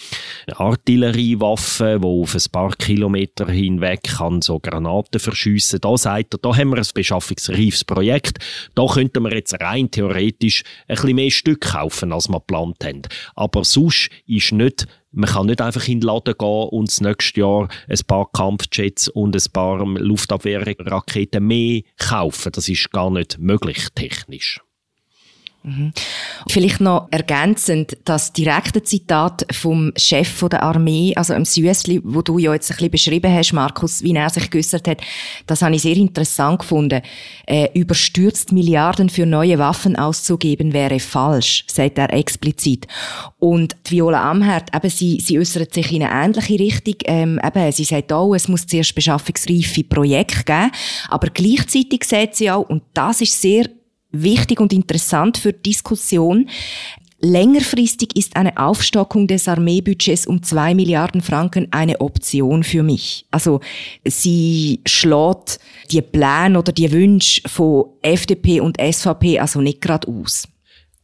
Artilleriewaffe, 0.56 2.00
die 2.02 2.08
auf 2.08 2.36
ein 2.36 2.52
paar 2.52 2.76
Kilometer 2.76 3.50
hinweg 3.50 4.04
kann 4.04 4.42
so 4.42 4.60
Granaten 4.60 5.20
verschiessen. 5.20 5.80
Da 5.82 5.98
sagt 5.98 6.36
er, 6.36 6.38
da 6.40 6.56
haben 6.56 6.70
wir 6.70 6.78
ein 6.78 6.88
beschaffungsreifes 6.94 7.84
Projekt, 7.86 8.40
da 8.76 8.86
könnten 8.86 9.24
wir 9.24 9.34
jetzt 9.34 9.54
rein 9.60 9.90
theoretisch 9.90 10.64
ein 10.88 10.96
bisschen 10.96 11.16
mehr 11.16 11.32
Stück 11.32 11.62
kaufen, 11.62 12.12
als 12.12 12.30
wir 12.30 12.40
geplant 12.40 12.84
haben. 12.84 13.02
Aber 13.36 13.64
sonst 13.64 14.10
ist 14.26 14.52
nicht 14.52 14.88
man 15.14 15.30
kann 15.30 15.46
nicht 15.46 15.62
einfach 15.62 15.88
in 15.88 16.00
den 16.00 16.08
Laden 16.08 16.34
gehen 16.38 16.70
und 16.70 16.90
das 16.90 17.00
nächste 17.00 17.42
Jahr 17.42 17.70
ein 17.88 18.00
paar 18.08 18.32
Kampfjets 18.32 19.10
und 19.10 19.36
ein 19.36 19.52
paar 19.54 19.86
Luftabwehrraketen 19.86 21.46
mehr 21.46 21.82
kaufen. 21.98 22.52
Das 22.52 22.68
ist 22.68 22.92
gar 22.92 23.12
nicht 23.12 23.38
möglich 23.38 23.90
technisch. 23.94 24.60
Mhm. 25.64 25.94
Vielleicht 26.50 26.82
noch 26.82 27.08
ergänzend, 27.10 27.98
das 28.04 28.34
direkte 28.34 28.84
Zitat 28.84 29.46
vom 29.52 29.94
Chef 29.96 30.44
der 30.52 30.62
Armee, 30.62 31.14
also 31.16 31.34
im 31.34 31.46
Süßli, 31.46 32.02
wo 32.04 32.22
du 32.22 32.38
ja 32.38 32.54
jetzt 32.54 32.70
ein 32.70 32.76
bisschen 32.76 32.92
beschrieben 32.92 33.34
hast, 33.34 33.54
Markus, 33.54 34.04
wie 34.04 34.14
er 34.14 34.30
sich 34.30 34.50
geäußert 34.50 34.90
hat, 34.90 35.02
das 35.48 35.62
habe 35.62 35.76
ich 35.76 35.84
sehr 35.84 35.96
interessant 35.96 36.60
gefunden. 36.60 37.02
Äh, 37.46 37.70
überstürzt 37.74 38.52
Milliarden 38.52 39.10
für 39.10 39.26
neue 39.26 39.58
Waffen 39.58 39.96
auszugeben 39.96 40.74
wäre 40.74 41.00
falsch, 41.00 41.64
sagt 41.68 41.98
er 41.98 42.12
explizit. 42.14 42.86
Und 43.40 43.78
Viola 43.88 44.30
Amherd, 44.30 44.76
eben, 44.76 44.90
sie, 44.90 45.22
sie 45.22 45.40
äußert 45.40 45.74
sich 45.74 45.94
in 45.94 46.04
eine 46.04 46.26
ähnliche 46.26 46.60
Richtung. 46.60 46.96
Ähm, 47.06 47.40
eben, 47.42 47.72
sie 47.72 47.86
sagt 47.86 48.12
auch, 48.12 48.34
es 48.34 48.50
muss 48.50 48.68
zuerst 48.68 48.96
beschaffungsreife 48.96 49.86
Projekte 49.86 50.44
geben, 50.44 50.72
aber 51.08 51.30
gleichzeitig 51.30 52.04
sagt 52.04 52.36
sie 52.36 52.52
auch, 52.52 52.68
und 52.68 52.84
das 52.94 53.22
ist 53.22 53.40
sehr 53.40 53.70
wichtig 54.14 54.62
und 54.62 54.72
interessant 54.72 55.38
für 55.38 55.52
Diskussion. 55.52 56.50
Längerfristig 57.20 58.18
ist 58.18 58.36
eine 58.36 58.58
Aufstockung 58.58 59.28
des 59.28 59.48
Armeebudgets 59.48 60.28
um 60.28 60.44
zwei 60.44 60.74
Milliarden 60.74 61.22
Franken 61.22 61.70
eine 61.72 62.02
Option 62.02 62.64
für 62.64 62.84
mich. 62.84 63.26
Also 63.32 63.62
sie 64.04 64.82
schlägt 64.86 65.60
die 65.90 66.02
Pläne 66.02 66.60
oder 66.60 66.74
die 66.74 66.92
Wünsche 66.92 67.42
von 67.48 67.86
FDP 68.02 68.60
und 68.60 68.78
SVP 68.78 69.40
also 69.40 69.62
nicht 69.62 69.80
gerade 69.80 70.08
aus. 70.10 70.50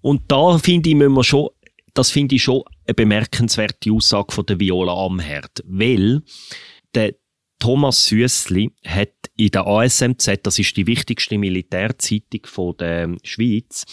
Und 0.02 0.24
da 0.28 0.58
finde 0.58 0.90
ich, 0.90 0.96
müssen 0.96 1.24
schon, 1.24 1.50
das 1.94 2.12
finde 2.12 2.36
ich 2.36 2.44
schon 2.44 2.64
eine 2.86 2.96
bemerkenswerte 2.96 3.92
Aussage 3.92 4.34
von 4.34 4.46
der 4.46 4.60
Viola 4.60 4.94
Amherd, 4.94 5.64
weil 5.66 6.22
der 6.94 7.14
Thomas 7.60 8.06
Süssli 8.06 8.72
hat 8.86 9.14
in 9.36 9.50
der 9.50 9.68
ASMZ, 9.68 10.40
das 10.44 10.60
ist 10.60 10.76
die 10.78 10.88
wichtigste 10.88 11.38
Militärzeitung 11.38 12.78
der 12.78 13.16
Schweiz, 13.24 13.86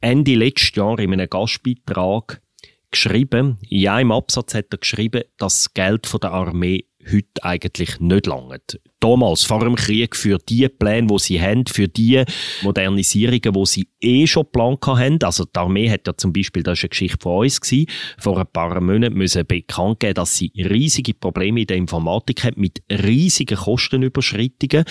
Ende 0.00 0.34
letztes 0.34 0.74
Jahr 0.76 0.98
in 0.98 1.12
einem 1.12 1.28
Gastbeitrag 1.28 2.42
geschrieben, 2.90 3.58
in 3.68 3.88
einem 3.88 4.12
Absatz 4.12 4.54
hat 4.54 4.66
er 4.70 4.78
geschrieben, 4.78 5.22
dass 5.38 5.64
das 5.64 5.74
Geld 5.74 6.22
der 6.22 6.30
Armee 6.30 6.84
heute 7.10 7.42
eigentlich 7.42 7.98
nicht 8.00 8.26
langt 8.26 8.80
damals, 9.00 9.44
vor 9.44 9.60
dem 9.60 9.74
Krieg, 9.74 10.16
für 10.16 10.38
die 10.38 10.68
Pläne, 10.68 11.06
die 11.08 11.18
sie 11.18 11.40
haben, 11.40 11.66
für 11.66 11.88
die 11.88 12.22
Modernisierungen, 12.62 13.52
die 13.52 13.66
sie 13.66 13.88
eh 14.00 14.26
schon 14.26 14.44
geplant 14.44 14.78
haben. 14.86 15.18
Also 15.22 15.44
die 15.44 15.58
Armee 15.58 15.90
hat 15.90 16.06
ja 16.06 16.16
zum 16.16 16.32
Beispiel, 16.32 16.62
das 16.62 16.78
war 16.78 16.84
eine 16.84 16.88
Geschichte 16.90 17.18
von 17.20 17.44
uns, 17.44 17.60
gewesen, 17.60 17.86
vor 18.18 18.38
ein 18.38 18.46
paar 18.52 18.80
Monaten 18.80 19.16
müssen 19.16 19.46
bekannt 19.46 20.00
geben, 20.00 20.14
dass 20.14 20.36
sie 20.36 20.50
riesige 20.56 21.14
Probleme 21.14 21.60
in 21.60 21.66
der 21.66 21.76
Informatik 21.76 22.44
haben, 22.44 22.60
mit 22.60 22.82
riesigen 22.90 23.56
Kostenüberschreitungen. 23.56 24.84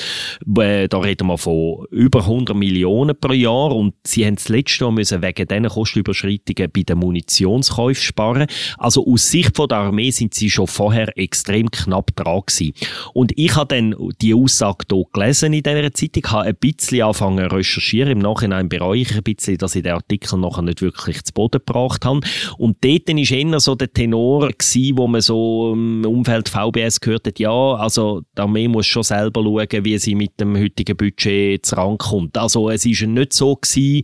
Äh, 0.57 0.87
da 0.87 0.99
reden 0.99 1.27
wir 1.27 1.37
von 1.37 1.85
über 1.91 2.19
100 2.21 2.55
Millionen 2.55 3.19
pro 3.19 3.33
Jahr 3.33 3.75
und 3.75 3.95
sie 4.05 4.25
haben 4.25 4.35
das 4.35 4.49
letzte 4.49 4.85
Jahr 4.85 4.91
müssen 4.91 5.21
wegen 5.21 5.47
diesen 5.47 5.69
Kostenüberschreitungen 5.69 6.71
bei 6.71 6.83
den 6.83 6.99
Munitionskäufen 6.99 8.03
sparen. 8.03 8.47
Also 8.77 9.05
aus 9.05 9.29
Sicht 9.31 9.55
von 9.55 9.67
der 9.67 9.79
Armee 9.79 10.11
sind 10.11 10.33
sie 10.33 10.49
schon 10.49 10.67
vorher 10.67 11.17
extrem 11.17 11.71
knapp 11.71 12.15
dran 12.15 12.41
gewesen. 12.45 12.73
Und 13.13 13.31
ich 13.37 13.55
habe 13.55 13.75
dann 13.75 13.94
die 14.21 14.33
Aussage 14.33 14.85
hier 14.89 15.03
gelesen 15.13 15.53
in 15.53 15.63
dieser 15.63 15.93
Zeitung, 15.93 16.31
habe 16.31 16.49
ein 16.49 16.55
bisschen 16.55 17.03
angefangen 17.03 17.49
zu 17.49 17.55
recherchieren. 17.55 18.11
Im 18.11 18.19
Nachhinein 18.19 18.69
bereue 18.69 18.99
ich 18.99 19.15
ein 19.15 19.23
bisschen, 19.23 19.57
dass 19.57 19.75
ich 19.75 19.83
den 19.83 19.93
Artikel 19.93 20.37
nachher 20.39 20.61
nicht 20.61 20.81
wirklich 20.81 21.23
zu 21.23 21.33
Boden 21.33 21.61
gebracht 21.65 22.05
habe. 22.05 22.21
Und 22.57 22.77
dort 22.83 23.07
war 23.07 23.37
eher 23.37 23.59
so 23.59 23.75
der 23.75 23.91
Tenor, 23.91 24.49
gewesen, 24.49 24.97
wo 24.97 25.07
man 25.07 25.21
so 25.21 25.73
im 25.73 26.05
Umfeld 26.05 26.49
VBS 26.49 26.99
gehört 26.99 27.27
hat, 27.27 27.39
ja, 27.39 27.51
also 27.51 28.21
die 28.37 28.41
Armee 28.41 28.67
muss 28.67 28.85
schon 28.85 29.03
selber 29.03 29.43
schauen, 29.43 29.85
wie 29.85 29.97
sie 29.97 30.15
mit 30.15 30.39
dem 30.39 30.57
heutigen 30.57 30.97
Budget 30.97 31.71
rankommt. 31.75 32.37
Also 32.37 32.69
es 32.69 32.85
war 32.85 33.07
nicht 33.07 33.33
so 33.33 33.55
gewesen, 33.55 34.03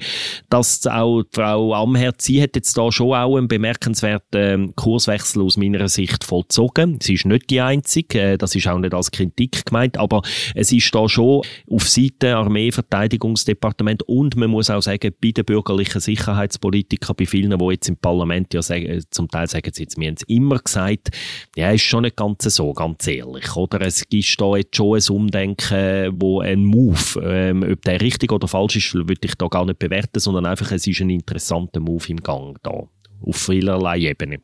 dass 0.49 0.85
auch 0.87 1.23
Frau 1.31 1.73
Amherd, 1.73 2.21
sie 2.21 2.41
hat 2.41 2.55
jetzt 2.55 2.77
da 2.77 2.91
schon 2.91 3.13
auch 3.13 3.37
einen 3.37 3.47
bemerkenswerten 3.47 4.41
ähm, 4.41 4.75
Kurswechsel 4.75 5.43
aus 5.43 5.57
meiner 5.57 5.87
Sicht 5.87 6.23
vollzogen. 6.23 6.99
Sie 7.01 7.13
ist 7.15 7.25
nicht 7.25 7.49
die 7.49 7.61
Einzige, 7.61 8.21
äh, 8.21 8.37
das 8.37 8.55
ist 8.55 8.67
auch 8.67 8.79
nicht 8.79 8.93
als 8.93 9.11
Kritik 9.11 9.65
gemeint 9.65 9.80
gemeint, 9.81 9.97
aber 9.97 10.21
es 10.55 10.71
ist 10.71 10.93
da 10.93 11.07
schon 11.07 11.41
auf 11.69 11.87
Seite 11.87 12.35
Armee, 12.35 12.71
Verteidigungsdepartement 12.71 14.03
und 14.03 14.35
man 14.35 14.49
muss 14.49 14.69
auch 14.69 14.81
sagen, 14.81 15.13
bei 15.21 15.31
den 15.31 15.45
bürgerlichen 15.45 16.01
Sicherheitspolitikern, 16.01 17.15
bei 17.17 17.25
vielen, 17.25 17.57
die 17.57 17.65
jetzt 17.65 17.89
im 17.89 17.97
Parlament 17.97 18.53
ja 18.53 18.61
sagen, 18.61 19.01
zum 19.09 19.27
Teil 19.29 19.47
sagen 19.47 19.71
sie 19.73 19.83
jetzt, 19.83 19.97
wir 19.97 20.07
haben 20.07 20.15
es 20.15 20.23
immer 20.23 20.59
gesagt, 20.59 21.09
ja, 21.55 21.71
ist 21.71 21.81
schon 21.81 22.03
nicht 22.03 22.15
ganz 22.15 22.43
so, 22.43 22.73
ganz 22.73 23.07
ehrlich, 23.07 23.55
oder? 23.55 23.81
Es 23.81 24.07
gibt 24.07 24.39
da 24.39 24.55
jetzt 24.55 24.75
schon 24.75 24.97
ein 24.97 25.15
Umdenken, 25.15 26.13
wo 26.19 26.41
ein 26.41 26.65
Move, 26.65 27.21
ähm, 27.23 27.63
ob 27.63 27.81
der 27.83 28.01
richtig 28.01 28.31
oder 28.31 28.47
falsch 28.47 28.77
ist, 28.77 28.93
würde 28.93 29.15
ich 29.21 29.35
da 29.35 29.47
gar 29.47 29.65
nicht 29.65 29.79
bewerten, 29.79 30.19
sondern 30.19 30.45
einfach, 30.45 30.71
es 30.71 30.87
ist 30.87 31.01
ein 31.01 31.09
interessanter 31.09 31.79
Move 31.79 32.05
im 32.09 32.17
Gang 32.17 32.57
da, 32.63 32.71
auf 32.71 33.35
vielerlei 33.35 33.99
Ebenen. 33.99 34.43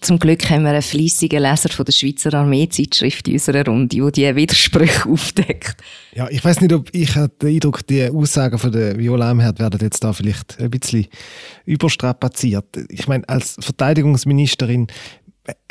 Zum 0.00 0.18
Glück 0.18 0.48
haben 0.50 0.62
wir 0.62 0.70
einen 0.70 0.82
fleissigen 0.82 1.42
Leser 1.42 1.70
von 1.70 1.84
der 1.84 1.92
Schweizer 1.92 2.34
Armeezeitschrift 2.34 3.28
in 3.28 3.34
unserer 3.34 3.64
Runde, 3.64 3.96
der 3.96 4.10
diese 4.10 4.36
Widersprüche 4.36 5.08
aufdeckt. 5.08 5.76
Ja, 6.14 6.28
ich 6.28 6.44
weiß 6.44 6.60
nicht, 6.60 6.72
ob 6.74 6.88
ich 6.92 7.14
den 7.14 7.30
Eindruck, 7.42 7.86
die 7.86 8.08
Aussagen 8.10 8.58
von 8.58 8.72
der 8.72 8.98
Viola 8.98 9.30
Emherd 9.30 9.58
werden 9.58 9.80
jetzt 9.80 10.04
da 10.04 10.12
vielleicht 10.12 10.60
ein 10.60 10.70
bisschen 10.70 11.06
überstrapaziert. 11.64 12.66
Ich 12.90 13.08
meine, 13.08 13.26
als 13.28 13.56
Verteidigungsministerin 13.58 14.88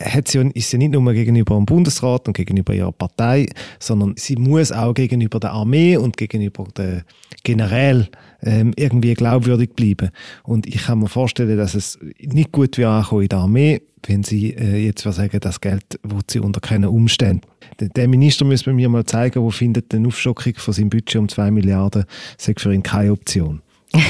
hat 0.02 0.28
sie, 0.28 0.40
ist 0.54 0.70
sie 0.70 0.78
nicht 0.78 0.92
nur 0.92 1.14
gegenüber 1.14 1.56
dem 1.56 1.66
Bundesrat 1.66 2.28
und 2.28 2.36
gegenüber 2.36 2.74
ihrer 2.74 2.92
Partei, 2.92 3.48
sondern 3.80 4.14
sie 4.18 4.36
muss 4.36 4.72
auch 4.72 4.94
gegenüber 4.94 5.40
der 5.40 5.52
Armee 5.52 5.98
und 5.98 6.18
gegenüber 6.18 6.66
der 6.76 7.04
Generäl 7.44 8.08
ähm, 8.42 8.74
irgendwie 8.76 9.14
glaubwürdig 9.14 9.74
bleiben. 9.76 10.10
Und 10.44 10.68
ich 10.68 10.84
kann 10.84 11.00
mir 11.00 11.08
vorstellen, 11.08 11.58
dass 11.58 11.76
es 11.76 12.00
nicht 12.20 12.52
gut 12.52 12.78
wird 12.78 12.88
ankommen 12.88 13.24
in 13.24 13.30
der 13.30 13.40
Armee, 13.40 13.82
wenn 14.08 14.24
sie 14.24 14.52
äh, 14.52 14.78
jetzt 14.78 15.04
sagen, 15.04 15.40
das 15.40 15.62
Geld 15.62 16.00
wo 16.04 16.20
sie 16.30 16.40
unter 16.40 16.62
keinen 16.62 16.86
Umständen. 16.86 17.42
Der, 17.80 18.08
Minister 18.08 18.46
muss 18.46 18.66
mir 18.66 18.90
mal 18.90 19.06
zeigen, 19.06 19.42
wo 19.42 19.50
findet 19.50 19.94
eine 19.94 20.08
Aufstockung 20.08 20.54
von 20.56 20.74
seinem 20.74 20.90
Budget 20.90 21.16
um 21.16 21.28
2 21.28 21.52
Milliarden, 21.52 22.06
sagt 22.38 22.62
für 22.62 22.74
ihn 22.74 22.84
keine 22.84 23.12
Option. 23.12 23.62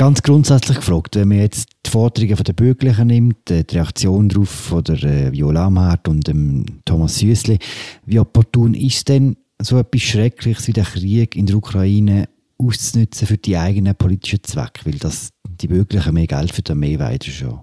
Ganz 0.00 0.22
grundsätzlich 0.22 0.78
gefragt, 0.78 1.16
wenn 1.16 1.28
man 1.28 1.40
jetzt 1.40 1.68
die 1.84 1.90
Forderungen 1.90 2.42
der 2.42 2.54
Bürgerlichen 2.54 3.08
nimmt, 3.08 3.50
äh, 3.50 3.64
die 3.64 3.74
Reaktion 3.74 4.30
darauf 4.30 4.48
von 4.48 4.82
der 4.82 5.02
äh, 5.02 5.30
Viola 5.30 5.66
Amherd 5.66 6.08
und 6.08 6.26
dem 6.26 6.64
Thomas 6.86 7.18
Süssli, 7.18 7.58
wie 8.06 8.18
opportun 8.18 8.72
ist 8.72 9.10
denn 9.10 9.36
so 9.60 9.76
etwas 9.76 10.00
Schreckliches 10.00 10.68
wie 10.68 10.72
der 10.72 10.84
Krieg 10.84 11.36
in 11.36 11.44
der 11.44 11.56
Ukraine 11.56 12.30
auszunutzen 12.56 13.26
für 13.26 13.36
die 13.36 13.58
eigenen 13.58 13.94
politischen 13.94 14.42
Zwecke? 14.42 14.86
Weil 14.86 14.98
das, 14.98 15.28
die 15.46 15.68
Bürgerlichen 15.68 16.14
mehr 16.14 16.26
Geld 16.26 16.50
für 16.50 16.62
die 16.62 16.72
Armee 16.72 16.98
weiter 16.98 17.30
schon 17.30 17.60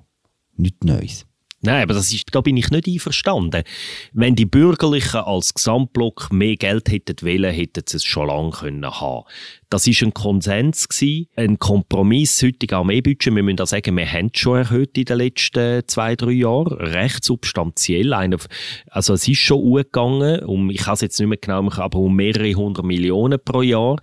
nichts 0.58 0.86
Neues. 0.86 1.27
Nein, 1.62 1.82
aber 1.82 1.96
das 1.96 2.14
ist, 2.14 2.26
da 2.34 2.42
bin 2.42 2.56
ich 2.56 2.70
nicht 2.70 2.88
einverstanden. 2.88 3.64
Wenn 4.14 4.36
die 4.36 4.46
Bürgerlichen 4.46 5.22
als 5.22 5.56
Gesamtblock 5.56 6.32
mehr 6.32 6.56
Geld 6.56 6.90
hätten 6.90 7.16
wollen, 7.26 7.52
hätten 7.52 7.84
sie 7.88 7.98
es 7.98 8.04
schon 8.04 8.28
lange 8.28 8.52
können 8.52 8.86
haben. 8.86 9.26
Das 9.70 9.88
ist 9.88 10.04
ein 10.04 10.14
Konsens 10.14 10.88
gewesen, 10.88 11.28
ein 11.36 11.58
Kompromiss. 11.58 12.44
Heutige 12.44 12.78
Armeebudget, 12.78 13.34
wir 13.34 13.42
müssen 13.42 13.58
da 13.58 13.66
sagen, 13.66 13.98
wir 13.98 14.12
haben 14.12 14.30
es 14.32 14.40
schon 14.40 14.60
erhöht 14.60 14.96
in 15.00 15.06
den 15.06 15.18
letzten 15.18 15.82
zwei, 15.88 16.16
drei 16.16 16.32
Jahren, 16.32 16.74
recht 16.74 17.24
substanziell. 17.24 18.14
Also 18.92 19.16
es 19.16 19.28
ist 19.28 19.40
schon 19.40 19.62
umgegangen, 19.62 20.42
um, 20.46 20.70
ich 20.70 20.78
kann 20.78 20.94
es 20.94 21.02
jetzt 21.02 21.20
nicht 21.20 21.28
mehr 21.28 21.40
genau 21.40 21.68
aber 21.72 21.98
um 21.98 22.16
mehrere 22.16 22.54
hundert 22.54 22.86
Millionen 22.86 23.40
pro 23.44 23.64
Jahr. 23.64 24.00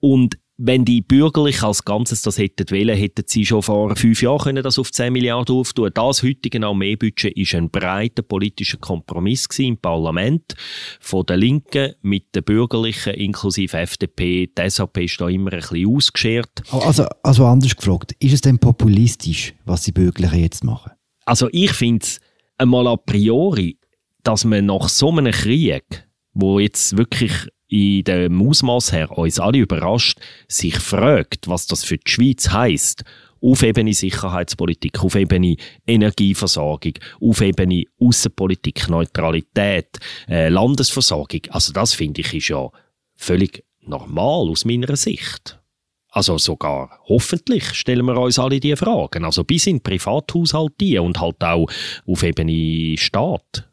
Und 0.00 0.36
wenn 0.62 0.84
die 0.84 1.00
Bürgerlichen 1.00 1.64
als 1.64 1.86
Ganzes 1.86 2.20
das 2.20 2.36
hätten 2.36 2.70
wollen, 2.70 2.94
hätten 2.94 3.24
sie 3.26 3.46
schon 3.46 3.62
vor 3.62 3.96
fünf 3.96 4.20
Jahren 4.20 4.40
können 4.40 4.62
das 4.62 4.78
auf 4.78 4.92
10 4.92 5.10
Milliarden 5.10 5.56
auftun. 5.56 5.90
Das 5.94 6.22
heutige 6.22 6.62
Armeebudget 6.62 7.34
ist 7.34 7.54
ein 7.54 7.70
breiter 7.70 8.22
politischer 8.22 8.76
Kompromiss 8.76 9.46
im 9.58 9.78
Parlament 9.78 10.54
von 11.00 11.24
der 11.24 11.38
Linken 11.38 11.94
mit 12.02 12.34
den 12.34 12.44
Bürgerlichen 12.44 13.14
inklusive 13.14 13.78
FDP. 13.78 14.48
Die 14.48 14.70
SAP 14.70 14.98
ist 14.98 15.18
da 15.18 15.30
immer 15.30 15.50
ein 15.50 15.60
bisschen 15.60 15.96
ausgeschert. 15.96 16.62
Also, 16.70 17.06
also 17.22 17.46
anders 17.46 17.74
gefragt, 17.74 18.14
ist 18.18 18.34
es 18.34 18.42
denn 18.42 18.58
populistisch, 18.58 19.54
was 19.64 19.84
die 19.84 19.92
Bürgerlichen 19.92 20.40
jetzt 20.40 20.62
machen? 20.62 20.92
Also 21.24 21.48
ich 21.52 21.72
finde 21.72 22.04
es 22.04 22.20
einmal 22.58 22.86
a 22.86 22.96
priori, 22.96 23.78
dass 24.24 24.44
man 24.44 24.66
nach 24.66 24.90
so 24.90 25.08
einem 25.08 25.32
Krieg, 25.32 26.06
wo 26.34 26.60
jetzt 26.60 26.98
wirklich 26.98 27.32
in 27.70 28.04
dem 28.04 28.46
Ausmaß 28.46 28.92
her 28.92 29.16
uns 29.16 29.38
alle 29.38 29.58
überrascht, 29.58 30.18
sich 30.48 30.76
fragt, 30.76 31.48
was 31.48 31.66
das 31.66 31.84
für 31.84 31.96
die 31.96 32.10
Schweiz 32.10 32.50
heißt, 32.50 33.04
auf 33.42 33.62
Ebene 33.62 33.94
Sicherheitspolitik, 33.94 35.02
auf 35.02 35.14
Ebene 35.14 35.56
Energieversorgung, 35.86 36.94
auf 37.20 37.40
Ebene 37.40 37.84
Außenpolitik, 37.98 38.88
Neutralität, 38.88 39.98
äh, 40.28 40.48
Landesversorgung. 40.48 41.40
Also 41.50 41.72
das 41.72 41.94
finde 41.94 42.20
ich 42.20 42.34
ist 42.34 42.48
ja 42.48 42.68
völlig 43.14 43.64
normal 43.80 44.50
aus 44.50 44.64
meiner 44.64 44.96
Sicht. 44.96 45.58
Also 46.12 46.38
sogar 46.38 47.00
hoffentlich 47.08 47.72
stellen 47.72 48.04
wir 48.06 48.18
uns 48.18 48.38
alle 48.38 48.58
diese 48.58 48.76
Fragen. 48.76 49.24
Also 49.24 49.44
bis 49.44 49.68
in 49.68 49.80
Privathaushalt 49.80 50.72
die 50.80 50.98
und 50.98 51.20
halt 51.20 51.42
auch 51.42 51.70
auf 52.06 52.22
Ebene 52.24 52.98
Staat 52.98 53.69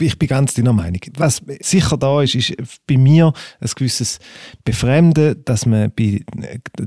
ich 0.00 0.18
bin 0.18 0.28
ganz 0.28 0.54
deiner 0.54 0.72
Meinung. 0.72 1.00
Was 1.16 1.42
sicher 1.60 1.96
da 1.96 2.22
ist, 2.22 2.34
ist 2.34 2.54
bei 2.86 2.96
mir 2.96 3.32
ein 3.60 3.70
gewisses 3.74 4.18
Befremden, 4.64 5.42
dass 5.44 5.66
man 5.66 5.92
bei 5.94 6.22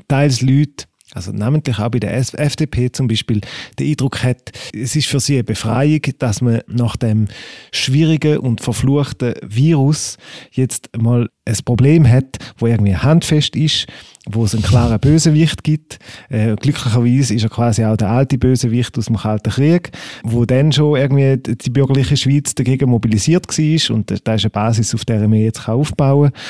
teils 0.07 0.41
Leuten 0.41 0.85
also 1.13 1.31
namentlich 1.31 1.79
auch 1.79 1.89
bei 1.89 1.99
der 1.99 2.15
FDP 2.15 2.91
zum 2.91 3.07
Beispiel, 3.07 3.41
den 3.77 3.89
Eindruck 3.89 4.23
hat, 4.23 4.51
es 4.73 4.95
ist 4.95 5.07
für 5.07 5.19
sie 5.19 5.35
eine 5.35 5.43
Befreiung, 5.43 6.01
dass 6.19 6.41
man 6.41 6.61
nach 6.67 6.95
dem 6.95 7.27
schwierigen 7.71 8.37
und 8.37 8.61
verfluchten 8.61 9.33
Virus 9.41 10.17
jetzt 10.51 10.89
mal 10.97 11.29
ein 11.45 11.57
Problem 11.65 12.07
hat, 12.07 12.37
wo 12.57 12.67
irgendwie 12.67 12.95
handfest 12.95 13.55
ist, 13.55 13.87
wo 14.29 14.45
es 14.45 14.53
einen 14.53 14.63
klaren 14.63 14.99
Bösewicht 14.99 15.63
gibt. 15.63 15.99
Äh, 16.29 16.55
glücklicherweise 16.55 17.33
ist 17.33 17.43
er 17.43 17.49
quasi 17.49 17.83
auch 17.83 17.97
der 17.97 18.09
alte 18.09 18.37
Bösewicht 18.37 18.97
aus 18.97 19.05
dem 19.05 19.17
Kalten 19.17 19.51
Krieg, 19.51 19.91
wo 20.23 20.45
dann 20.45 20.71
schon 20.71 20.97
irgendwie 20.97 21.37
die 21.37 21.69
bürgerliche 21.69 22.15
Schweiz 22.15 22.55
dagegen 22.55 22.89
mobilisiert 22.89 23.47
war 23.47 23.95
und 23.95 24.21
da 24.23 24.35
ist 24.35 24.43
eine 24.43 24.49
Basis, 24.49 24.93
auf 24.95 25.03
der 25.03 25.27
man 25.27 25.39
jetzt 25.39 25.67
aufbauen 25.67 26.31
kann. 26.31 26.41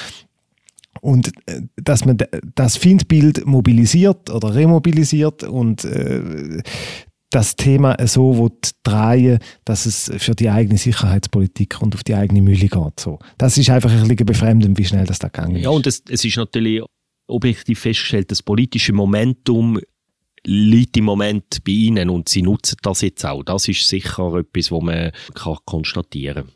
Und 1.01 1.31
äh, 1.47 1.61
dass 1.75 2.05
man 2.05 2.17
das 2.55 2.77
Findbild 2.77 3.45
mobilisiert 3.45 4.29
oder 4.29 4.55
remobilisiert 4.55 5.43
und 5.43 5.83
äh, 5.83 6.61
das 7.31 7.55
Thema 7.55 7.95
so 8.07 8.51
drehen 8.83 9.39
dass 9.65 9.85
es 9.85 10.11
für 10.17 10.35
die 10.35 10.49
eigene 10.49 10.77
Sicherheitspolitik 10.77 11.81
und 11.81 11.95
auf 11.95 12.03
die 12.03 12.13
eigene 12.13 12.41
Mühle 12.41 12.67
geht. 12.67 12.99
So. 12.99 13.19
Das 13.37 13.57
ist 13.57 13.69
einfach 13.69 13.89
ein 13.89 14.07
bisschen 14.07 14.25
befremdend, 14.25 14.77
wie 14.77 14.85
schnell 14.85 15.05
das 15.05 15.19
da 15.19 15.29
gegangen 15.29 15.55
ist. 15.55 15.63
Ja, 15.63 15.69
und 15.69 15.87
es, 15.87 16.03
es 16.09 16.23
ist 16.25 16.37
natürlich 16.37 16.83
objektiv 17.27 17.79
festgestellt, 17.79 18.29
das 18.31 18.43
politische 18.43 18.93
Momentum 18.93 19.79
liegt 20.43 20.97
im 20.97 21.05
Moment 21.05 21.63
bei 21.63 21.71
ihnen 21.71 22.09
und 22.09 22.27
sie 22.27 22.41
nutzen 22.41 22.77
das 22.81 23.01
jetzt 23.01 23.25
auch. 23.25 23.43
Das 23.43 23.67
ist 23.67 23.87
sicher 23.87 24.33
etwas, 24.35 24.71
was 24.71 24.81
man 24.81 25.11
kann 25.33 25.57
konstatieren 25.65 26.45
kann. 26.45 26.53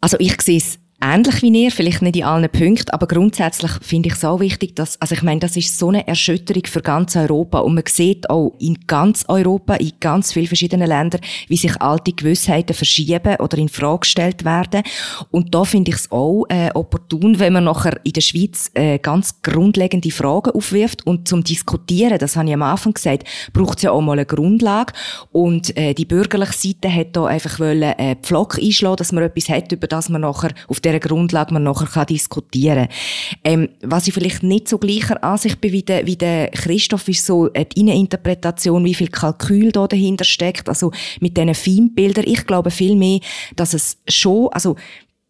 Also 0.00 0.16
ich 0.18 0.40
sehe 0.40 0.56
es 0.56 0.78
ähnlich 1.02 1.42
wie 1.42 1.64
ihr, 1.64 1.70
vielleicht 1.70 2.02
nicht 2.02 2.16
in 2.16 2.24
allen 2.24 2.48
Punkten, 2.50 2.90
aber 2.90 3.06
grundsätzlich 3.06 3.72
finde 3.82 4.08
ich 4.08 4.14
es 4.14 4.24
auch 4.24 4.40
wichtig, 4.40 4.76
dass, 4.76 5.00
also 5.00 5.14
ich 5.14 5.22
meine, 5.22 5.40
das 5.40 5.56
ist 5.56 5.78
so 5.78 5.88
eine 5.88 6.06
Erschütterung 6.06 6.64
für 6.66 6.82
ganz 6.82 7.16
Europa 7.16 7.60
und 7.60 7.74
man 7.74 7.84
sieht 7.88 8.28
auch 8.28 8.54
in 8.58 8.78
ganz 8.86 9.24
Europa, 9.28 9.74
in 9.74 9.92
ganz 10.00 10.32
vielen 10.32 10.46
verschiedenen 10.46 10.88
Ländern, 10.88 11.20
wie 11.48 11.56
sich 11.56 11.80
alte 11.80 12.12
Gewissheiten 12.12 12.74
verschieben 12.74 13.36
oder 13.36 13.58
in 13.58 13.68
Frage 13.68 14.00
gestellt 14.00 14.44
werden. 14.44 14.82
Und 15.30 15.54
da 15.54 15.64
finde 15.64 15.90
ich 15.90 15.96
es 15.96 16.12
auch 16.12 16.44
äh, 16.48 16.70
opportun, 16.74 17.38
wenn 17.38 17.54
man 17.54 17.64
nachher 17.64 17.98
in 18.04 18.12
der 18.12 18.20
Schweiz 18.20 18.70
äh, 18.74 18.98
ganz 18.98 19.40
grundlegende 19.42 20.10
Fragen 20.10 20.50
aufwirft 20.50 21.06
und 21.06 21.28
zum 21.28 21.44
Diskutieren, 21.44 22.18
das 22.18 22.36
habe 22.36 22.48
ich 22.48 22.54
am 22.54 22.62
Anfang 22.62 22.94
gesagt, 22.94 23.24
braucht 23.52 23.78
es 23.78 23.84
ja 23.84 23.92
auch 23.92 24.00
mal 24.00 24.12
eine 24.12 24.26
Grundlage. 24.26 24.92
Und 25.32 25.76
äh, 25.76 25.94
die 25.94 26.04
bürgerliche 26.04 26.52
Seite 26.52 26.94
hat 26.94 27.16
da 27.16 27.26
einfach 27.26 27.58
wollen, 27.58 27.82
äh, 27.82 28.16
Pflock 28.20 28.58
einschlagen, 28.58 28.96
dass 28.96 29.12
man 29.12 29.24
etwas 29.24 29.48
hat, 29.48 29.72
über 29.72 29.86
das 29.86 30.08
man 30.08 30.22
nachher 30.22 30.50
auf 30.68 30.80
der 30.80 30.89
dieser 30.92 31.08
Grundlage 31.08 31.52
man 31.54 31.62
nachher 31.62 31.86
kann 31.86 32.06
diskutieren 32.06 32.88
kann. 32.88 33.42
Ähm, 33.44 33.68
was 33.82 34.08
ich 34.08 34.14
vielleicht 34.14 34.42
nicht 34.42 34.68
so 34.68 34.78
gleicher 34.78 35.22
Ansicht 35.22 35.60
bin 35.60 35.72
wie 35.72 35.82
der, 35.82 36.06
wie 36.06 36.16
der 36.16 36.48
Christoph, 36.48 37.08
ist 37.08 37.26
so 37.26 37.48
die 37.48 37.80
Inneninterpretation, 37.80 38.84
wie 38.84 38.94
viel 38.94 39.08
Kalkül 39.08 39.72
da 39.72 39.86
dahinter 39.86 40.24
steckt, 40.24 40.68
also 40.68 40.92
mit 41.20 41.36
diesen 41.36 41.54
Feindbildern. 41.54 42.24
Ich 42.26 42.46
glaube 42.46 42.70
viel 42.70 42.96
mehr, 42.96 43.20
dass 43.56 43.74
es 43.74 43.98
schon, 44.08 44.48
also 44.52 44.76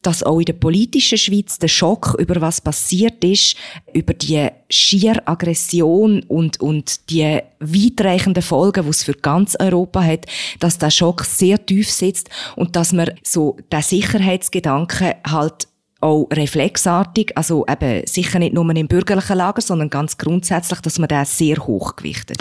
dass 0.03 0.23
auch 0.23 0.39
in 0.39 0.47
der 0.47 0.55
politischen 0.55 1.19
Schweiz 1.19 1.59
der 1.59 1.69
Schock 1.69 2.17
über 2.19 2.41
was 2.41 2.61
passiert 2.61 3.23
ist, 3.23 3.57
über 3.93 4.15
die 4.15 4.49
schier 4.69 5.23
Aggression 5.27 6.23
und, 6.29 6.61
und 6.61 7.11
die 7.11 7.41
weitreichenden 7.59 8.43
Folgen, 8.43 8.85
die 8.85 8.91
es 8.91 9.05
für 9.05 9.15
ganz 9.15 9.57
Europa 9.61 10.03
hat, 10.03 10.27
dass 10.59 10.79
der 10.79 10.91
Schock 10.91 11.25
sehr 11.25 11.65
tief 11.65 11.91
sitzt 11.91 12.31
und 12.57 12.77
dass 12.77 12.93
man 12.93 13.11
so 13.23 13.57
der 13.71 13.83
Sicherheitsgedanke 13.83 15.17
halt 15.27 15.69
auch 16.01 16.29
reflexartig, 16.33 17.37
also 17.37 17.67
eben 17.69 18.07
sicher 18.07 18.39
nicht 18.39 18.55
nur 18.55 18.69
im 18.75 18.89
bürgerlichen 18.89 19.37
Lager, 19.37 19.61
sondern 19.61 19.91
ganz 19.91 20.17
grundsätzlich, 20.17 20.81
dass 20.81 20.99
man 20.99 21.09
das 21.09 21.37
sehr 21.37 21.59
hoch 21.59 21.97
gewichtet. 21.97 22.39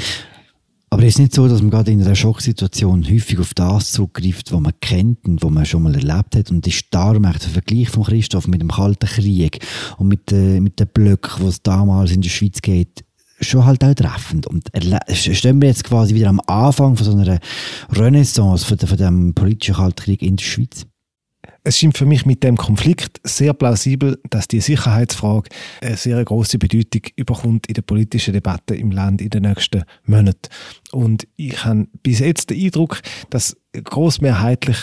Aber 0.99 1.07
es 1.07 1.13
ist 1.13 1.19
nicht 1.19 1.33
so, 1.33 1.47
dass 1.47 1.62
man 1.62 1.71
gerade 1.71 1.93
in 1.93 2.03
einer 2.03 2.13
Schocksituation 2.13 3.09
häufig 3.09 3.39
auf 3.39 3.53
das 3.53 3.93
zugreift, 3.93 4.51
was 4.51 4.59
man 4.59 4.73
kennt 4.81 5.25
und 5.25 5.41
was 5.41 5.49
man 5.49 5.65
schon 5.65 5.83
mal 5.83 5.95
erlebt 5.95 6.35
hat. 6.35 6.51
Und 6.51 6.67
ist 6.67 6.88
darum 6.91 7.23
der 7.23 7.39
Vergleich 7.39 7.88
von 7.88 8.03
Christoph 8.03 8.49
mit 8.49 8.59
dem 8.59 8.67
Kalten 8.67 9.07
Krieg 9.07 9.65
und 9.97 10.09
mit, 10.09 10.29
äh, 10.33 10.59
mit 10.59 10.77
den 10.77 10.89
Blöcken, 10.89 11.45
was 11.45 11.53
es 11.53 11.63
damals 11.63 12.12
in 12.12 12.19
der 12.19 12.29
Schweiz 12.29 12.62
geht, 12.62 13.05
schon 13.39 13.63
halt 13.63 13.81
auch 13.81 13.93
treffend. 13.93 14.45
Und 14.45 14.71
stehen 15.13 15.62
wir 15.62 15.69
jetzt 15.69 15.85
quasi 15.85 16.15
wieder 16.15 16.27
am 16.27 16.41
Anfang 16.47 16.97
von 16.97 17.05
so 17.05 17.13
einer 17.13 17.39
Renaissance 17.91 18.65
von, 18.65 18.77
von 18.77 18.97
dem 18.97 19.33
politischen 19.33 19.75
Kalten 19.75 20.03
Krieg 20.03 20.21
in 20.21 20.35
der 20.35 20.43
Schweiz? 20.43 20.85
Es 21.63 21.77
scheint 21.77 21.97
für 21.97 22.05
mich 22.05 22.25
mit 22.25 22.43
dem 22.43 22.55
Konflikt 22.55 23.19
sehr 23.23 23.53
plausibel, 23.53 24.19
dass 24.29 24.47
die 24.47 24.61
Sicherheitsfrage 24.61 25.49
eine 25.81 25.97
sehr 25.97 26.23
große 26.23 26.57
Bedeutung 26.57 27.01
überkommt 27.15 27.67
in 27.67 27.73
der 27.73 27.81
politischen 27.81 28.33
Debatte 28.33 28.75
im 28.75 28.91
Land 28.91 29.21
in 29.21 29.29
den 29.29 29.43
nächsten 29.43 29.83
Monaten. 30.05 30.49
Und 30.91 31.27
ich 31.35 31.65
habe 31.65 31.87
bis 32.01 32.19
jetzt 32.19 32.49
den 32.49 32.61
Eindruck, 32.61 33.01
dass 33.29 33.57
großmehrheitlich 33.83 34.77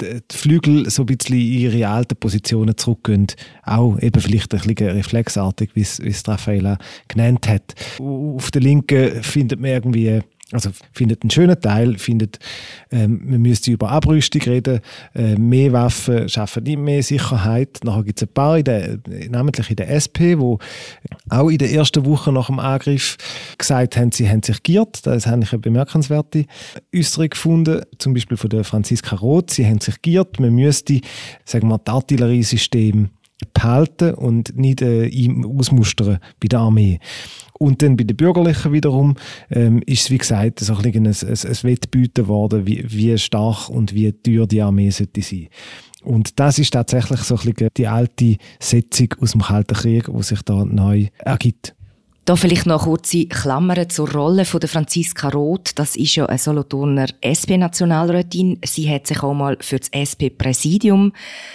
die 0.00 0.20
Flügel 0.30 0.90
so 0.90 1.02
ein 1.02 1.06
bisschen 1.06 1.36
in 1.36 1.52
ihre 1.52 1.88
alten 1.88 2.16
Positionen 2.16 2.76
zurückgehen. 2.76 3.28
Auch 3.62 3.98
eben 3.98 4.20
vielleicht 4.20 4.52
ein 4.52 4.60
bisschen 4.60 4.90
reflexartig, 4.90 5.70
wie 5.74 5.80
es, 5.80 6.02
wie 6.02 6.08
es 6.08 6.26
Raffaella 6.28 6.76
genannt 7.08 7.48
hat. 7.48 7.74
Auf 7.98 8.50
der 8.50 8.62
Linken 8.62 9.22
findet 9.22 9.60
man 9.60 9.70
irgendwie 9.70 10.20
also 10.52 10.70
findet 10.92 11.22
einen 11.22 11.30
schönen 11.30 11.60
Teil, 11.60 11.98
findet, 11.98 12.38
ähm, 12.92 13.20
man 13.24 13.42
müsste 13.42 13.72
über 13.72 13.90
Abrüstung 13.90 14.42
reden, 14.42 14.80
äh, 15.14 15.34
mehr 15.34 15.72
Waffen 15.72 16.28
schaffen 16.28 16.62
nicht 16.62 16.78
mehr 16.78 17.02
Sicherheit. 17.02 17.80
Nachher 17.82 18.04
gibt 18.04 18.22
es 18.22 18.28
ein 18.28 18.32
paar, 18.32 18.58
in 18.58 18.64
der, 18.64 18.98
namentlich 19.28 19.70
in 19.70 19.76
der 19.76 19.90
SP, 19.90 20.38
wo 20.38 20.58
auch 21.30 21.48
in 21.48 21.58
der 21.58 21.72
ersten 21.72 22.04
Woche 22.04 22.30
nach 22.30 22.46
dem 22.46 22.60
Angriff 22.60 23.16
gesagt 23.58 23.96
haben, 23.96 24.12
sie 24.12 24.28
haben 24.28 24.42
sich 24.42 24.62
giert. 24.62 25.04
Das 25.04 25.26
habe 25.26 25.42
ich 25.42 25.52
eine 25.52 25.60
bemerkenswerte 25.60 26.46
Äußerung 26.94 27.30
gefunden, 27.30 27.82
zum 27.98 28.14
Beispiel 28.14 28.36
von 28.36 28.50
der 28.50 28.62
Franziska 28.62 29.16
Roth. 29.16 29.50
Sie 29.50 29.66
haben 29.66 29.80
sich 29.80 30.00
giert, 30.00 30.38
man 30.38 30.54
müsste, 30.54 31.00
sagen 31.44 31.68
wir, 31.68 31.78
das 31.78 31.92
Artilleriesystem 31.92 33.10
behalten 33.52 34.14
und 34.14 34.56
nicht 34.56 34.80
äh, 34.82 35.10
ausmustern 35.44 36.18
bei 36.40 36.48
der 36.48 36.60
Armee. 36.60 37.00
Und 37.58 37.82
dann 37.82 37.96
bei 37.96 38.04
den 38.04 38.16
Bürgerlichen 38.16 38.72
wiederum 38.72 39.16
ähm, 39.50 39.82
ist 39.86 40.02
es, 40.02 40.10
wie 40.10 40.18
gesagt, 40.18 40.60
so 40.60 40.74
ein, 40.74 40.84
ein, 40.84 41.06
ein, 41.06 41.06
ein 41.06 41.62
Wettbieten 41.62 42.24
geworden, 42.24 42.66
wie, 42.66 42.84
wie 42.88 43.16
stark 43.18 43.68
und 43.68 43.94
wie 43.94 44.12
teuer 44.12 44.46
die 44.46 44.62
Armee 44.62 44.90
sollte 44.90 45.22
sein. 45.22 45.48
Und 46.02 46.38
das 46.38 46.58
ist 46.58 46.72
tatsächlich 46.72 47.20
so 47.20 47.36
ein 47.36 47.52
bisschen 47.52 47.68
die 47.76 47.88
alte 47.88 48.36
Setzung 48.60 49.08
aus 49.20 49.32
dem 49.32 49.42
Kalten 49.42 49.74
Krieg, 49.74 50.06
die 50.06 50.22
sich 50.22 50.42
da 50.42 50.64
neu 50.64 51.08
ergibt. 51.18 51.75
Da 52.26 52.34
vielleicht 52.34 52.66
noch 52.66 52.82
kurze 52.82 53.26
Klammern 53.26 53.88
zur 53.88 54.10
Rolle 54.10 54.44
von 54.44 54.58
der 54.58 54.68
Franziska 54.68 55.28
Roth. 55.28 55.70
Das 55.76 55.94
ist 55.94 56.16
ja 56.16 56.26
eine 56.26 56.38
Solothurner 56.38 57.06
SP-Nationalrätin. 57.20 58.58
Sie 58.64 58.90
hat 58.90 59.06
sich 59.06 59.22
auch 59.22 59.32
mal 59.32 59.56
für 59.60 59.78
das 59.78 59.90
SP-Präsidium 59.94 61.12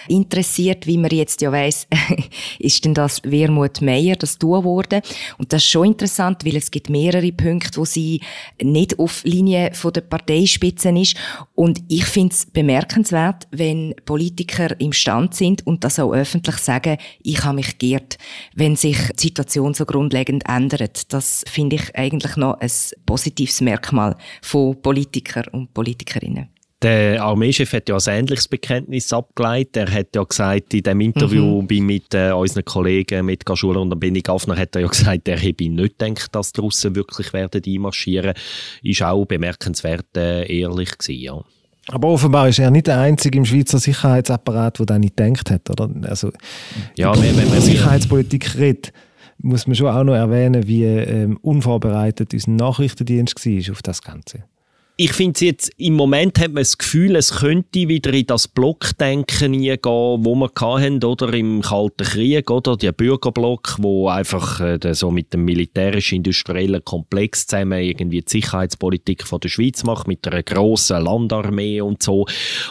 interessiert. 0.07 0.87
Wie 0.87 0.97
man 0.97 1.11
jetzt 1.11 1.41
ja 1.41 1.51
weiss, 1.51 1.87
ist 2.59 2.85
denn 2.85 2.93
das 2.93 3.21
Wermut 3.25 3.81
Meyer, 3.81 4.15
das 4.15 4.37
Duo 4.37 4.63
wurde. 4.63 5.01
Und 5.37 5.51
das 5.51 5.63
ist 5.63 5.71
schon 5.71 5.87
interessant, 5.87 6.45
weil 6.45 6.55
es 6.55 6.71
gibt 6.71 6.89
mehrere 6.89 7.33
Punkte, 7.33 7.77
wo 7.77 7.83
sie 7.83 8.21
nicht 8.63 8.97
auf 8.97 9.25
Linie 9.25 9.71
von 9.73 9.91
der 9.91 10.01
Parteispitze 10.01 10.97
ist. 10.97 11.17
Und 11.53 11.83
ich 11.89 12.05
finde 12.05 12.33
es 12.33 12.45
bemerkenswert, 12.45 13.45
wenn 13.51 13.93
Politiker 14.05 14.79
im 14.79 14.93
Stand 14.93 15.35
sind 15.35 15.67
und 15.67 15.83
das 15.83 15.99
auch 15.99 16.13
öffentlich 16.13 16.59
sagen, 16.59 16.97
ich 17.23 17.43
habe 17.43 17.55
mich 17.55 17.77
geirrt, 17.77 18.17
wenn 18.55 18.77
sich 18.77 18.97
die 19.19 19.23
Situation 19.23 19.73
so 19.73 19.85
grundlegend 19.85 20.45
ändert 20.47 20.60
ändert. 20.61 21.11
Das 21.13 21.43
finde 21.47 21.77
ich 21.77 21.95
eigentlich 21.95 22.35
noch 22.37 22.59
ein 22.59 22.71
positives 23.05 23.61
Merkmal 23.61 24.15
von 24.41 24.81
Politikern 24.81 25.45
und 25.51 25.73
Politikerinnen. 25.73 26.49
Der 26.81 27.21
Armeechef 27.21 27.73
hat 27.73 27.89
ja 27.89 27.95
ein 27.95 28.19
ähnliches 28.19 28.47
Bekenntnis 28.47 29.13
abgeleitet. 29.13 29.77
Er 29.77 29.93
hat 29.93 30.15
ja 30.15 30.23
gesagt, 30.23 30.73
in 30.73 30.81
dem 30.81 30.99
Interview 31.01 31.61
mhm. 31.61 31.85
mit 31.85 32.13
äh, 32.15 32.31
unseren 32.31 32.65
Kollegen, 32.65 33.27
mit 33.27 33.45
Gaschuler 33.45 33.81
und 33.81 33.99
Benny 33.99 34.21
Gaffner, 34.21 34.57
hat 34.57 34.75
er 34.75 34.81
ja 34.81 34.87
gesagt, 34.87 35.27
er 35.27 35.37
hätte 35.37 35.69
nicht 35.69 35.99
gedacht, 35.99 36.33
dass 36.33 36.53
die 36.53 36.61
Russen 36.61 36.95
wirklich 36.95 37.33
werden 37.33 37.61
einmarschieren. 37.63 38.33
Ist 38.81 39.03
auch 39.03 39.25
bemerkenswert 39.25 40.17
äh, 40.17 40.51
ehrlich 40.51 40.97
gewesen, 40.97 41.21
ja. 41.21 41.43
Aber 41.89 42.07
offenbar 42.07 42.49
ist 42.49 42.57
er 42.57 42.71
nicht 42.71 42.87
der 42.87 42.99
Einzige 42.99 43.37
im 43.37 43.45
Schweizer 43.45 43.77
Sicherheitsapparat, 43.77 44.79
der 44.79 44.85
das 44.87 44.99
nicht 44.99 45.17
gedacht 45.17 45.51
hat, 45.51 45.69
oder? 45.69 45.89
Also, 46.09 46.31
ja, 46.97 47.13
wenn, 47.15 47.37
wenn 47.37 47.49
man 47.49 47.61
Sicherheitspolitik 47.61 48.57
redet, 48.57 48.91
muss 49.41 49.67
man 49.67 49.75
schon 49.75 49.87
auch 49.87 50.03
noch 50.03 50.13
erwähnen, 50.13 50.67
wie 50.67 50.85
ähm, 50.85 51.37
unvorbereitet 51.41 52.33
unser 52.33 52.51
Nachrichtendienst 52.51 53.45
war 53.45 53.71
auf 53.73 53.81
das 53.81 54.01
Ganze 54.01 54.43
ich 54.97 55.13
finde 55.13 55.45
jetzt, 55.45 55.71
im 55.77 55.95
Moment 55.95 56.37
hat 56.37 56.49
man 56.49 56.61
das 56.61 56.77
Gefühl, 56.77 57.15
es 57.15 57.37
könnte 57.37 57.87
wieder 57.87 58.13
in 58.13 58.25
das 58.25 58.47
Blockdenken 58.47 59.53
gehen, 59.53 59.79
wo 59.83 60.35
wir 60.35 60.51
hatten, 60.59 61.03
oder 61.03 61.33
im 61.33 61.61
Kalten 61.61 62.03
Krieg, 62.03 62.51
oder 62.51 62.77
der 62.77 62.91
Bürgerblock, 62.91 63.77
wo 63.79 64.09
einfach 64.09 64.59
äh, 64.59 64.93
so 64.93 65.09
mit 65.09 65.33
dem 65.33 65.45
militärisch-industriellen 65.45 66.83
Komplex 66.83 67.47
zusammen 67.47 67.81
irgendwie 67.81 68.21
die 68.21 68.29
Sicherheitspolitik 68.29 69.25
von 69.25 69.39
der 69.39 69.49
Schweiz 69.49 69.83
macht, 69.83 70.07
mit 70.07 70.27
einer 70.27 70.43
grossen 70.43 71.03
Landarmee 71.03 71.81
und 71.81 72.03
so, 72.03 72.25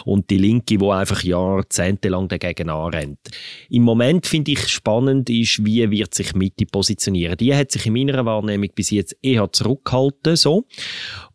und 0.05 0.29
die 0.29 0.37
Linke, 0.37 0.79
wo 0.79 0.91
einfach 0.91 1.23
jahrzehntelang 1.23 2.27
dagegen 2.27 2.69
anrennt. 2.69 3.19
Im 3.69 3.83
Moment 3.83 4.25
finde 4.25 4.51
ich 4.51 4.67
spannend 4.67 5.29
ist, 5.29 5.65
wie 5.65 5.89
wird 5.89 6.13
sich 6.13 6.33
Mitte 6.33 6.65
positionieren. 6.65 7.37
Die 7.37 7.53
hat 7.55 7.71
sich 7.71 7.85
in 7.85 7.93
meiner 7.93 8.25
Wahrnehmung 8.25 8.69
bis 8.73 8.91
jetzt 8.91 9.17
eher 9.21 9.51
zurückgehalten, 9.51 10.35
so. 10.35 10.65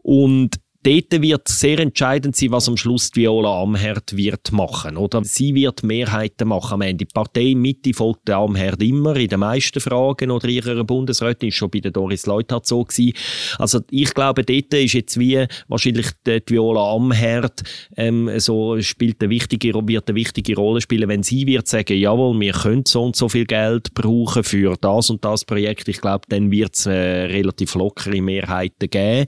Und 0.03 0.61
dort 0.87 1.20
wird 1.20 1.49
sehr 1.49 1.81
entscheidend 1.81 2.37
sein, 2.37 2.53
was 2.53 2.68
am 2.68 2.77
Schluss 2.77 3.11
die 3.11 3.22
Viola 3.22 3.61
Amherd 3.62 4.16
wird 4.16 4.53
machen. 4.53 4.96
Oder 4.96 5.25
sie 5.25 5.55
wird 5.55 5.83
Mehrheiten 5.83 6.46
machen 6.49 6.75
am 6.75 6.83
Ende. 6.83 7.05
Die 7.05 7.12
Partei 7.12 7.55
Mitte 7.57 7.92
folgt 7.92 8.29
der 8.29 8.37
Amherd 8.37 8.81
immer 8.83 9.16
in 9.16 9.29
den 9.29 9.40
meisten 9.40 9.81
Fragen 9.81 10.31
oder 10.31 10.49
ihrer 10.49 10.85
Bundesrätin. 10.85 11.49
Ist 11.49 11.57
schon 11.57 11.70
bei 11.70 11.81
der 11.81 11.90
Doris 11.90 12.27
Leuthard 12.27 12.66
so 12.66 12.85
gewesen. 12.85 13.14
Also 13.59 13.81
ich 13.90 14.14
glaube, 14.14 14.44
dort 14.44 14.72
ist 14.75 14.92
jetzt 14.92 15.18
wie 15.18 15.44
wahrscheinlich 15.66 16.07
die 16.25 16.40
Viola 16.46 16.94
Amherd 16.94 17.64
ähm, 17.96 18.31
so 18.38 18.81
spielt 18.81 19.20
eine 19.20 19.31
wichtige, 19.31 19.75
wird 19.75 20.09
eine 20.09 20.16
wichtige 20.16 20.55
Rolle 20.55 20.81
spielen, 20.81 21.09
wenn 21.09 21.25
sie 21.25 21.46
wird 21.49 21.66
sagen, 21.66 21.99
jawohl, 21.99 22.38
wir 22.38 22.53
können 22.53 22.85
so 22.87 23.03
und 23.03 23.16
so 23.16 23.29
viel 23.29 23.46
Geld 23.46 23.92
brauchen 23.94 24.44
für 24.44 24.77
das 24.81 25.11
und 25.11 25.25
das 25.25 25.44
Projekt. 25.44 25.88
Ich 25.88 26.01
glaube, 26.01 26.27
dann 26.29 26.53
wird 26.53 26.77
es 26.77 26.87
äh, 26.87 26.92
relativ 26.92 27.75
lockere 27.75 28.22
Mehrheiten 28.22 28.88
geben 28.88 29.27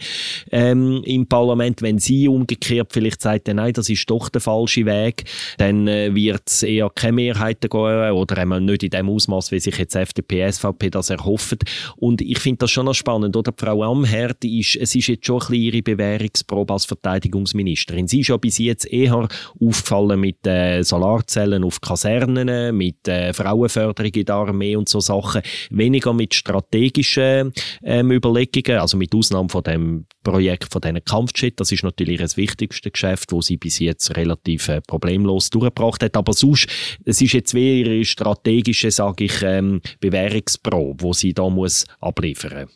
ähm, 0.52 1.02
im 1.04 1.26
Parlament 1.26 1.47
Parlament, 1.48 1.80
wenn 1.80 1.98
sie 1.98 2.28
umgekehrt 2.28 2.92
vielleicht 2.92 3.22
sagt, 3.22 3.48
nein, 3.48 3.72
das 3.72 3.88
ist 3.88 4.08
doch 4.10 4.28
der 4.28 4.42
falsche 4.42 4.84
Weg, 4.84 5.24
dann 5.56 5.88
äh, 5.88 6.14
wird 6.14 6.42
es 6.46 6.62
eher 6.62 6.90
keine 6.94 7.12
Mehrheiten 7.12 7.70
geben 7.70 8.12
oder 8.12 8.36
einmal 8.36 8.60
nicht 8.60 8.82
in 8.82 8.90
dem 8.90 9.08
Ausmaß, 9.08 9.50
wie 9.50 9.58
sich 9.58 9.78
jetzt 9.78 9.96
FDP, 9.96 10.50
SVP 10.50 10.90
das 10.90 11.08
erhoffen. 11.08 11.58
Und 11.96 12.20
ich 12.20 12.38
finde 12.38 12.58
das 12.58 12.70
schon 12.70 12.84
noch 12.84 12.94
spannend, 12.94 13.34
oder? 13.34 13.52
Frau 13.56 13.82
Amherd 13.82 14.44
ist, 14.44 14.76
es 14.76 14.94
ist 14.94 15.06
jetzt 15.06 15.24
schon 15.24 15.36
ein 15.36 15.48
bisschen 15.48 15.54
ihre 15.54 15.82
Bewährungsprobe 15.82 16.74
als 16.74 16.84
Verteidigungsministerin. 16.84 18.06
Sie 18.08 18.20
ist 18.20 18.28
ja 18.28 18.36
bis 18.36 18.58
jetzt 18.58 18.86
eher 18.92 19.26
aufgefallen 19.58 20.20
mit 20.20 20.46
äh, 20.46 20.82
Solarzellen 20.82 21.64
auf 21.64 21.80
Kasernen, 21.80 22.76
mit 22.76 23.08
äh, 23.08 23.32
Frauenförderung 23.32 24.12
in 24.12 24.24
der 24.26 24.34
Armee 24.34 24.76
und 24.76 24.90
so 24.90 25.00
Sachen, 25.00 25.40
weniger 25.70 26.12
mit 26.12 26.34
strategischen 26.34 27.54
ähm, 27.82 28.12
Überlegungen, 28.12 28.80
also 28.80 28.98
mit 28.98 29.14
Ausnahme 29.14 29.48
von 29.48 29.62
dem 29.62 30.06
Projekt 30.22 30.70
von 30.70 30.82
diesen 30.82 31.02
Kampfjet. 31.38 31.60
Das 31.60 31.72
ist 31.72 31.82
natürlich 31.82 32.18
das 32.18 32.36
wichtigste 32.36 32.90
Geschäft, 32.90 33.32
wo 33.32 33.40
sie 33.40 33.56
bis 33.56 33.78
jetzt 33.78 34.16
relativ 34.16 34.68
äh, 34.68 34.80
problemlos 34.80 35.50
durchgebracht 35.50 36.02
hat. 36.02 36.16
Aber 36.16 36.32
sonst, 36.32 36.68
es 37.04 37.20
ist 37.20 37.32
jetzt 37.32 37.54
wie 37.54 37.80
ihre 37.80 38.04
strategische, 38.04 38.90
sage 38.90 39.24
ich, 39.24 39.42
ähm, 39.42 39.80
Bewährungsprobe, 40.00 41.02
wo 41.02 41.12
sie 41.12 41.32
da 41.32 41.48
muss 41.48 41.86
abliefern 42.00 42.64
muss. 42.64 42.74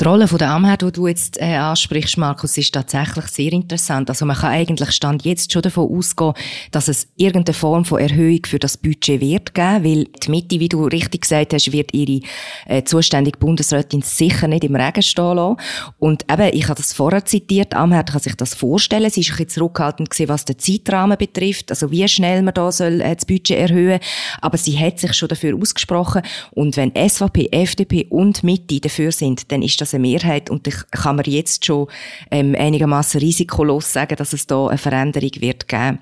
Die 0.00 0.04
Rolle 0.04 0.26
der 0.26 0.50
Amherd, 0.50 0.82
die 0.82 0.92
du 0.92 1.08
jetzt 1.08 1.40
äh, 1.40 1.56
ansprichst, 1.56 2.18
Markus, 2.18 2.56
ist 2.56 2.72
tatsächlich 2.72 3.26
sehr 3.26 3.52
interessant. 3.52 4.08
Also 4.08 4.26
man 4.26 4.36
kann 4.36 4.52
eigentlich 4.52 4.92
Stand 4.92 5.24
jetzt 5.24 5.52
schon 5.52 5.62
davon 5.62 5.90
ausgehen, 5.90 6.34
dass 6.70 6.86
es 6.86 7.08
irgendeine 7.16 7.54
Form 7.54 7.84
von 7.84 7.98
Erhöhung 7.98 8.40
für 8.46 8.60
das 8.60 8.76
Budget 8.76 9.20
wird 9.20 9.54
geben, 9.54 9.84
weil 9.84 10.04
die 10.04 10.30
Mitte, 10.30 10.60
wie 10.60 10.68
du 10.68 10.84
richtig 10.84 11.22
gesagt 11.22 11.52
hast, 11.52 11.72
wird 11.72 11.92
ihre 11.94 12.20
äh, 12.66 12.84
zuständige 12.84 13.38
Bundesrätin 13.38 14.02
sicher 14.02 14.46
nicht 14.46 14.62
im 14.62 14.76
Regen 14.76 15.02
stehen 15.02 15.36
lassen. 15.36 15.56
Und 15.98 16.24
eben, 16.30 16.54
ich 16.54 16.68
habe 16.68 16.76
das 16.76 16.92
vorher 16.92 17.24
zitiert, 17.24 17.74
Amherd 17.74 18.12
kann 18.12 18.20
sich 18.20 18.36
das 18.36 18.54
vorstellen. 18.54 19.10
Sie 19.10 19.20
ist 19.20 19.30
ein 19.30 19.36
bisschen 19.36 19.48
zurückhaltend 19.48 20.10
gewesen, 20.10 20.28
was 20.28 20.44
den 20.44 20.58
Zeitrahmen 20.58 21.18
betrifft, 21.18 21.70
also 21.70 21.90
wie 21.90 22.06
schnell 22.06 22.42
man 22.42 22.54
da 22.54 22.70
soll 22.70 23.00
äh, 23.00 23.16
das 23.16 23.26
Budget 23.26 23.58
erhöhen. 23.58 23.98
Aber 24.40 24.58
sie 24.58 24.78
hat 24.78 25.00
sich 25.00 25.14
schon 25.14 25.28
dafür 25.28 25.56
ausgesprochen. 25.56 26.22
Und 26.52 26.76
wenn 26.76 26.92
SVP, 26.94 27.48
FDP 27.50 28.06
und 28.10 28.44
Mitte 28.44 28.80
dafür 28.80 29.10
sind, 29.10 29.37
dann 29.48 29.62
ist 29.62 29.80
das 29.80 29.94
eine 29.94 30.02
Mehrheit 30.02 30.50
und 30.50 30.66
ich 30.66 30.76
kann 30.90 31.16
mir 31.16 31.26
jetzt 31.26 31.64
schon 31.64 31.86
ähm, 32.30 32.54
einigermaßen 32.58 33.20
risikolos 33.20 33.92
sagen, 33.92 34.16
dass 34.16 34.32
es 34.32 34.46
da 34.46 34.66
eine 34.66 34.78
Veränderung 34.78 35.30
wird 35.38 35.68
geben. 35.68 35.98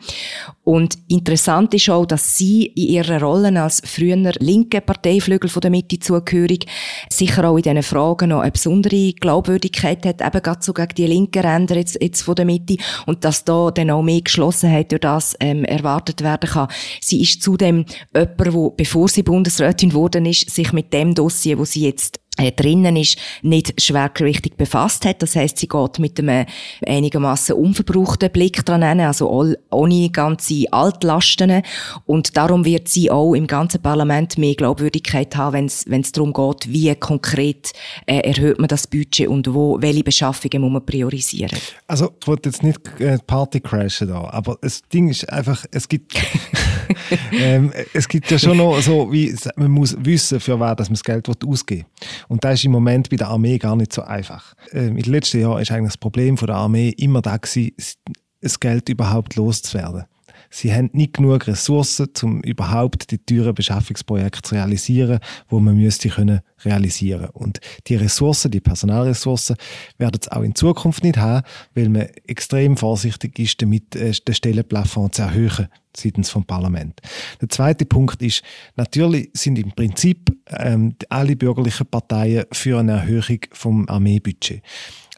Und 0.64 0.98
interessant 1.08 1.74
ist 1.74 1.88
auch, 1.90 2.06
dass 2.06 2.36
sie 2.36 2.66
in 2.66 2.88
ihrer 2.88 3.20
Rolle 3.20 3.62
als 3.62 3.82
früher 3.84 4.16
linke 4.40 4.80
Parteiflügel 4.80 5.48
von 5.48 5.60
der 5.60 5.70
Mitte 5.70 5.98
zugehörig 5.98 6.66
sicher 7.08 7.48
auch 7.48 7.56
in 7.56 7.62
diesen 7.62 7.82
Fragen 7.82 8.30
noch 8.30 8.40
eine 8.40 8.50
besondere 8.50 9.12
Glaubwürdigkeit 9.12 10.04
hat, 10.04 10.20
eben 10.20 10.42
gerade 10.42 10.62
so 10.62 10.72
gegen 10.72 10.94
die 10.96 11.06
linken 11.06 11.44
Ränder 11.44 11.76
jetzt, 11.76 12.00
jetzt 12.00 12.22
von 12.22 12.34
der 12.34 12.44
Mitte 12.44 12.76
und 13.06 13.24
dass 13.24 13.44
da 13.44 13.70
dann 13.70 13.90
auch 13.90 14.02
mehr 14.02 14.20
Geschlossenheit 14.20 14.90
durch 14.90 15.00
das 15.00 15.36
ähm, 15.40 15.64
erwartet 15.64 16.22
werden 16.22 16.50
kann. 16.50 16.68
Sie 17.00 17.22
ist 17.22 17.42
zudem 17.42 17.84
jemand, 18.14 18.52
wo, 18.52 18.70
bevor 18.70 19.08
sie 19.08 19.22
Bundesrätin 19.22 19.90
geworden 19.90 20.26
ist, 20.26 20.50
sich 20.50 20.72
mit 20.72 20.92
dem 20.92 21.14
Dossier, 21.14 21.58
wo 21.58 21.64
sie 21.64 21.84
jetzt 21.84 22.20
drinnen 22.36 22.96
ist, 22.96 23.18
nicht 23.42 23.80
schwergewichtig 23.80 24.56
befasst 24.56 25.04
hat. 25.04 25.22
Das 25.22 25.36
heißt, 25.36 25.58
sie 25.58 25.68
geht 25.68 25.98
mit 25.98 26.18
einem 26.18 26.46
einigermaßen 26.86 27.56
unverbrauchten 27.56 28.30
Blick 28.30 28.64
dran 28.64 28.82
hin, 28.82 29.00
also 29.00 29.30
all, 29.30 29.58
ohne 29.70 30.10
ganze 30.10 30.64
Altlasten. 30.72 31.62
Und 32.04 32.36
darum 32.36 32.64
wird 32.64 32.88
sie 32.88 33.10
auch 33.10 33.34
im 33.34 33.46
ganzen 33.46 33.82
Parlament 33.82 34.38
mehr 34.38 34.54
Glaubwürdigkeit 34.54 35.36
haben, 35.36 35.70
wenn 35.86 36.00
es 36.00 36.12
darum 36.12 36.32
geht, 36.32 36.72
wie 36.72 36.94
konkret 36.94 37.72
äh, 38.06 38.18
erhöht 38.20 38.58
man 38.58 38.68
das 38.68 38.86
Budget 38.86 39.28
und 39.28 39.52
wo, 39.52 39.80
welche 39.80 40.04
Beschaffungen 40.04 40.62
muss 40.62 40.72
man 40.72 40.86
priorisieren. 40.86 41.58
Also, 41.86 42.12
ich 42.20 42.26
wollte 42.26 42.48
jetzt 42.48 42.62
nicht 42.62 42.80
äh, 43.00 43.18
Party 43.26 43.60
crashen 43.60 44.08
da, 44.08 44.28
aber 44.30 44.58
das 44.60 44.82
Ding 44.92 45.08
ist 45.08 45.30
einfach, 45.32 45.64
es 45.70 45.88
gibt, 45.88 46.14
ähm, 47.32 47.72
es 47.92 48.08
gibt 48.08 48.30
ja 48.30 48.38
schon 48.38 48.56
noch 48.56 48.80
so, 48.80 49.10
wie, 49.12 49.34
man 49.56 49.70
muss 49.70 49.96
wissen, 49.98 50.40
für 50.40 50.58
wer 50.58 50.74
das 50.74 50.88
man 50.88 50.94
das 50.94 51.04
Geld 51.04 51.28
ausgeben 51.44 51.86
will. 51.98 52.06
Und 52.28 52.44
das 52.44 52.54
ist 52.54 52.64
im 52.64 52.72
Moment 52.72 53.10
bei 53.10 53.16
der 53.16 53.28
Armee 53.28 53.58
gar 53.58 53.76
nicht 53.76 53.92
so 53.92 54.02
einfach. 54.02 54.54
Ähm, 54.72 54.96
in 54.96 55.02
den 55.02 55.12
letzten 55.12 55.40
Jahren 55.40 55.60
ist 55.60 55.70
eigentlich 55.70 55.92
das 55.92 55.98
Problem 55.98 56.36
von 56.36 56.46
der 56.46 56.56
Armee 56.56 56.90
immer 56.90 57.22
da 57.22 57.36
gewesen, 57.36 57.72
das 58.40 58.60
Geld 58.60 58.88
überhaupt 58.88 59.36
loszuwerden. 59.36 60.04
Sie 60.50 60.72
haben 60.72 60.90
nicht 60.92 61.14
genug 61.14 61.46
Ressourcen, 61.46 62.08
um 62.22 62.40
überhaupt 62.42 63.10
die 63.10 63.18
teuren 63.18 63.54
Beschaffungsprojekte 63.54 64.42
zu 64.42 64.54
realisieren, 64.54 65.20
wo 65.48 65.60
man 65.60 65.76
müsste 65.76 66.08
können 66.08 66.40
realisieren. 66.64 67.30
Und 67.32 67.60
die 67.86 67.96
Ressourcen, 67.96 68.50
die 68.50 68.60
Personalressourcen, 68.60 69.56
werden 69.98 70.18
es 70.20 70.28
auch 70.28 70.42
in 70.42 70.54
Zukunft 70.54 71.04
nicht 71.04 71.18
haben, 71.18 71.46
weil 71.74 71.88
man 71.88 72.08
extrem 72.26 72.76
vorsichtig 72.76 73.38
ist, 73.38 73.62
damit 73.62 73.94
äh, 73.96 74.12
den 74.12 74.34
Stellenplafond 74.34 75.14
zu 75.14 75.22
erhöhen 75.22 75.68
seitens 75.96 76.30
vom 76.30 76.44
Parlament. 76.44 77.00
Der 77.40 77.48
zweite 77.48 77.86
Punkt 77.86 78.22
ist, 78.22 78.42
natürlich 78.76 79.30
sind 79.32 79.58
im 79.58 79.72
Prinzip 79.72 80.30
ähm, 80.50 80.94
alle 81.08 81.36
bürgerlichen 81.36 81.86
Parteien 81.86 82.44
für 82.52 82.78
eine 82.78 82.92
Erhöhung 82.92 83.40
vom 83.52 83.88
Armeebudget. 83.88 84.62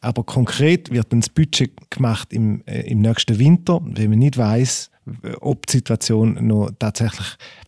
Aber 0.00 0.22
konkret 0.22 0.90
wird 0.92 1.12
dann 1.12 1.20
das 1.20 1.28
Budget 1.28 1.72
gemacht 1.90 2.32
im, 2.32 2.62
äh, 2.66 2.82
im 2.82 3.00
nächsten 3.00 3.38
Winter, 3.38 3.80
wenn 3.82 4.10
man 4.10 4.20
nicht 4.20 4.36
weiß, 4.36 4.90
ob 5.40 5.66
die 5.66 5.78
Situation 5.78 6.46
noch 6.46 6.70
tatsächlich 6.78 7.26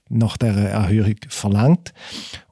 nach 0.09 0.37
der 0.37 0.55
Erhöhung 0.55 1.17
verlangt. 1.29 1.93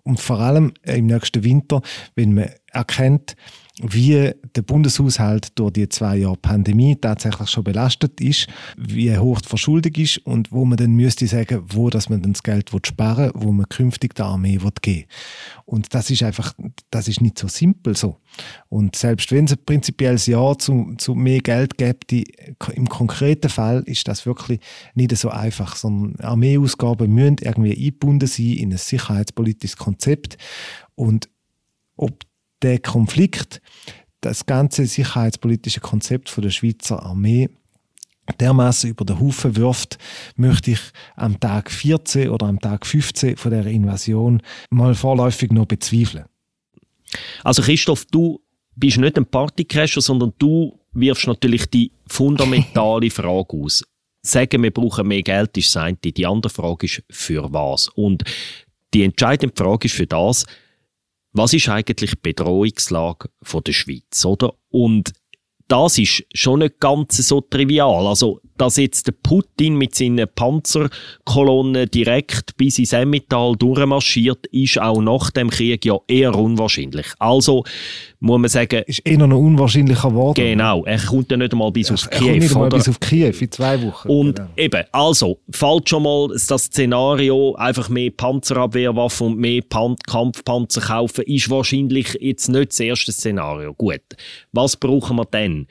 Und 0.03 0.21
vor 0.21 0.39
allem 0.39 0.73
im 0.85 1.07
nächsten 1.07 1.45
Winter, 1.45 1.83
wenn 2.15 2.35
man 2.35 2.51
erkennt, 2.73 3.37
wie 3.81 4.33
der 4.57 4.63
Bundeshaushalt 4.63 5.59
durch 5.59 5.73
die 5.73 5.89
zwei 5.89 6.17
Jahre 6.17 6.37
Pandemie 6.37 6.97
tatsächlich 6.97 7.49
schon 7.49 7.65
belastet 7.65 8.21
ist, 8.21 8.49
wie 8.77 9.17
hoch 9.17 9.41
die 9.41 9.49
Verschuldung 9.49 9.95
ist 9.95 10.19
und 10.19 10.51
wo 10.51 10.65
man 10.65 10.77
dann 10.77 10.93
müsste 10.93 11.27
sagen, 11.27 11.63
wo 11.69 11.89
dass 11.89 12.09
man 12.09 12.23
das 12.23 12.43
Geld 12.43 12.71
sparen 12.85 13.33
will, 13.35 13.43
wo 13.43 13.53
man 13.53 13.69
künftig 13.69 14.15
der 14.15 14.27
Armee 14.27 14.61
will 14.61 14.73
geben 14.83 15.07
Und 15.65 15.95
das 15.95 16.11
ist 16.11 16.23
einfach, 16.23 16.55
das 16.91 17.09
ist 17.09 17.21
nicht 17.21 17.39
so 17.39 17.47
simpel 17.47 17.97
so. 17.97 18.17
Und 18.69 18.97
selbst 18.97 19.31
wenn 19.31 19.45
es 19.45 19.53
ein 19.53 19.65
prinzipielles 19.65 20.27
Ja 20.27 20.57
zu, 20.59 20.95
zu 20.99 21.15
mehr 21.15 21.41
Geld 21.41 21.79
gibt, 21.79 22.13
im 22.13 22.89
konkreten 22.89 23.49
Fall 23.49 23.83
ist 23.87 24.09
das 24.09 24.27
wirklich 24.27 24.61
nicht 24.95 25.17
so 25.17 25.31
einfach, 25.31 25.77
sondern 25.77 26.17
Armeeausgaben 26.25 27.13
müssen 27.13 27.37
irgendwie 27.41 27.77
eingebunden 27.77 28.27
sein 28.27 28.47
in 28.47 28.73
ein 28.73 28.79
sicherheitspolitisches 28.79 29.77
Konzept 29.77 30.37
und 30.95 31.29
ob 31.97 32.28
der 32.63 32.79
Konflikt, 32.79 33.61
das 34.21 34.47
ganze 34.47 34.87
sicherheitspolitische 34.87 35.81
Konzept 35.81 36.29
von 36.29 36.43
der 36.43 36.51
Schweizer 36.51 37.03
Armee 37.03 37.49
dermaßen 38.41 38.91
über 38.91 39.05
den 39.05 39.21
Haufen 39.21 39.57
wirft, 39.57 39.99
möchte 40.37 40.73
ich 40.73 40.81
am 41.17 41.41
Tag 41.41 41.71
14 41.71 42.29
oder 42.29 42.47
am 42.47 42.61
Tag 42.61 42.87
15 42.87 43.37
von 43.37 43.51
der 43.51 43.67
Invasion 43.67 44.43
mal 44.71 44.95
vorläufig 44.95 45.51
noch 45.51 45.67
bezweifeln. 45.67 46.27
Also 47.43 47.63
Christoph, 47.63 48.05
du 48.07 48.41
bist 48.77 48.99
nicht 48.99 49.17
ein 49.17 49.27
Partycrasher, 49.27 50.01
sondern 50.01 50.33
du 50.39 50.79
wirfst 50.93 51.27
natürlich 51.27 51.67
die 51.67 51.91
fundamentale 52.07 53.11
Frage 53.11 53.57
aus. 53.57 53.85
Sagen, 54.23 54.63
wir 54.63 54.73
brauchen 54.73 55.09
mehr 55.09 55.23
Geld, 55.23 55.57
ist 55.57 55.75
das 55.75 55.83
eine. 55.83 55.97
Die 55.97 56.27
andere 56.27 56.53
Frage 56.53 56.87
ist, 56.87 57.03
für 57.11 57.53
was? 57.53 57.89
Und 57.89 58.25
die 58.93 59.05
entscheidende 59.05 59.55
Frage 59.57 59.87
ist 59.87 59.95
für 59.95 60.07
das, 60.07 60.45
was 61.39 61.55
ist 61.55 61.69
eigentlich 61.69 62.11
die 62.11 62.19
Bedrohungslage 62.21 63.31
der 63.65 63.73
Schweiz, 63.73 64.25
oder? 64.25 64.55
Und 64.71 65.13
das 65.69 65.99
ist 65.99 66.25
schon 66.35 66.61
nicht 66.61 66.81
ganz 66.81 67.17
so 67.19 67.43
trivial. 67.43 68.07
Also, 68.07 68.41
dass 68.57 68.77
jetzt 68.77 69.07
der 69.07 69.13
Putin 69.13 69.77
mit 69.77 69.95
seinen 69.95 70.27
Panzerkolonnen 70.35 71.91
direkt 71.91 72.57
bis 72.57 72.79
ins 72.79 72.95
Emmental 72.95 73.55
durchmarschiert, 73.55 74.47
ist 74.47 74.81
auch 74.81 75.01
nach 75.01 75.31
dem 75.31 75.51
Krieg 75.51 75.85
ja 75.85 75.99
eher 76.09 76.35
unwahrscheinlich. 76.35 77.07
Also, 77.19 77.65
muss 78.21 78.41
man 78.41 78.49
sagen... 78.49 78.83
Ist 78.87 79.01
eher 79.07 79.27
noch 79.27 79.39
unwahrscheinlicher 79.39 80.09
geworden. 80.09 80.35
Genau, 80.35 80.85
er 80.85 80.99
kommt 80.99 81.31
ja 81.31 81.37
nicht 81.37 81.53
einmal 81.53 81.71
bis 81.71 81.91
er 81.91 81.95
auf 81.95 82.11
Kiew. 82.11 82.33
Nicht 82.33 82.55
einmal 82.55 82.69
bis 82.69 82.89
auf 82.89 82.99
Kiew, 83.01 83.33
in 83.41 83.51
zwei 83.51 83.83
Wochen. 83.83 84.09
Und 84.09 84.37
genau. 84.37 84.49
eben, 84.57 84.85
also, 84.93 85.39
fällt 85.51 85.89
schon 85.89 86.03
mal 86.03 86.29
das 86.29 86.65
Szenario, 86.65 87.55
einfach 87.55 87.89
mehr 87.89 88.11
Panzerabwehrwaffen 88.11 89.29
und 89.29 89.39
mehr 89.39 89.63
Pan 89.63 89.97
Kampfpanzer 90.07 90.81
kaufen, 90.81 91.25
ist 91.27 91.51
wahrscheinlich 91.51 92.17
jetzt 92.21 92.49
nicht 92.49 92.73
das 92.73 92.81
erste 92.81 93.13
Szenario. 93.13 93.75
Gut, 93.75 94.03
was 94.53 94.77
brauchen 94.77 95.17
wir 95.17 95.25
denn? 95.25 95.67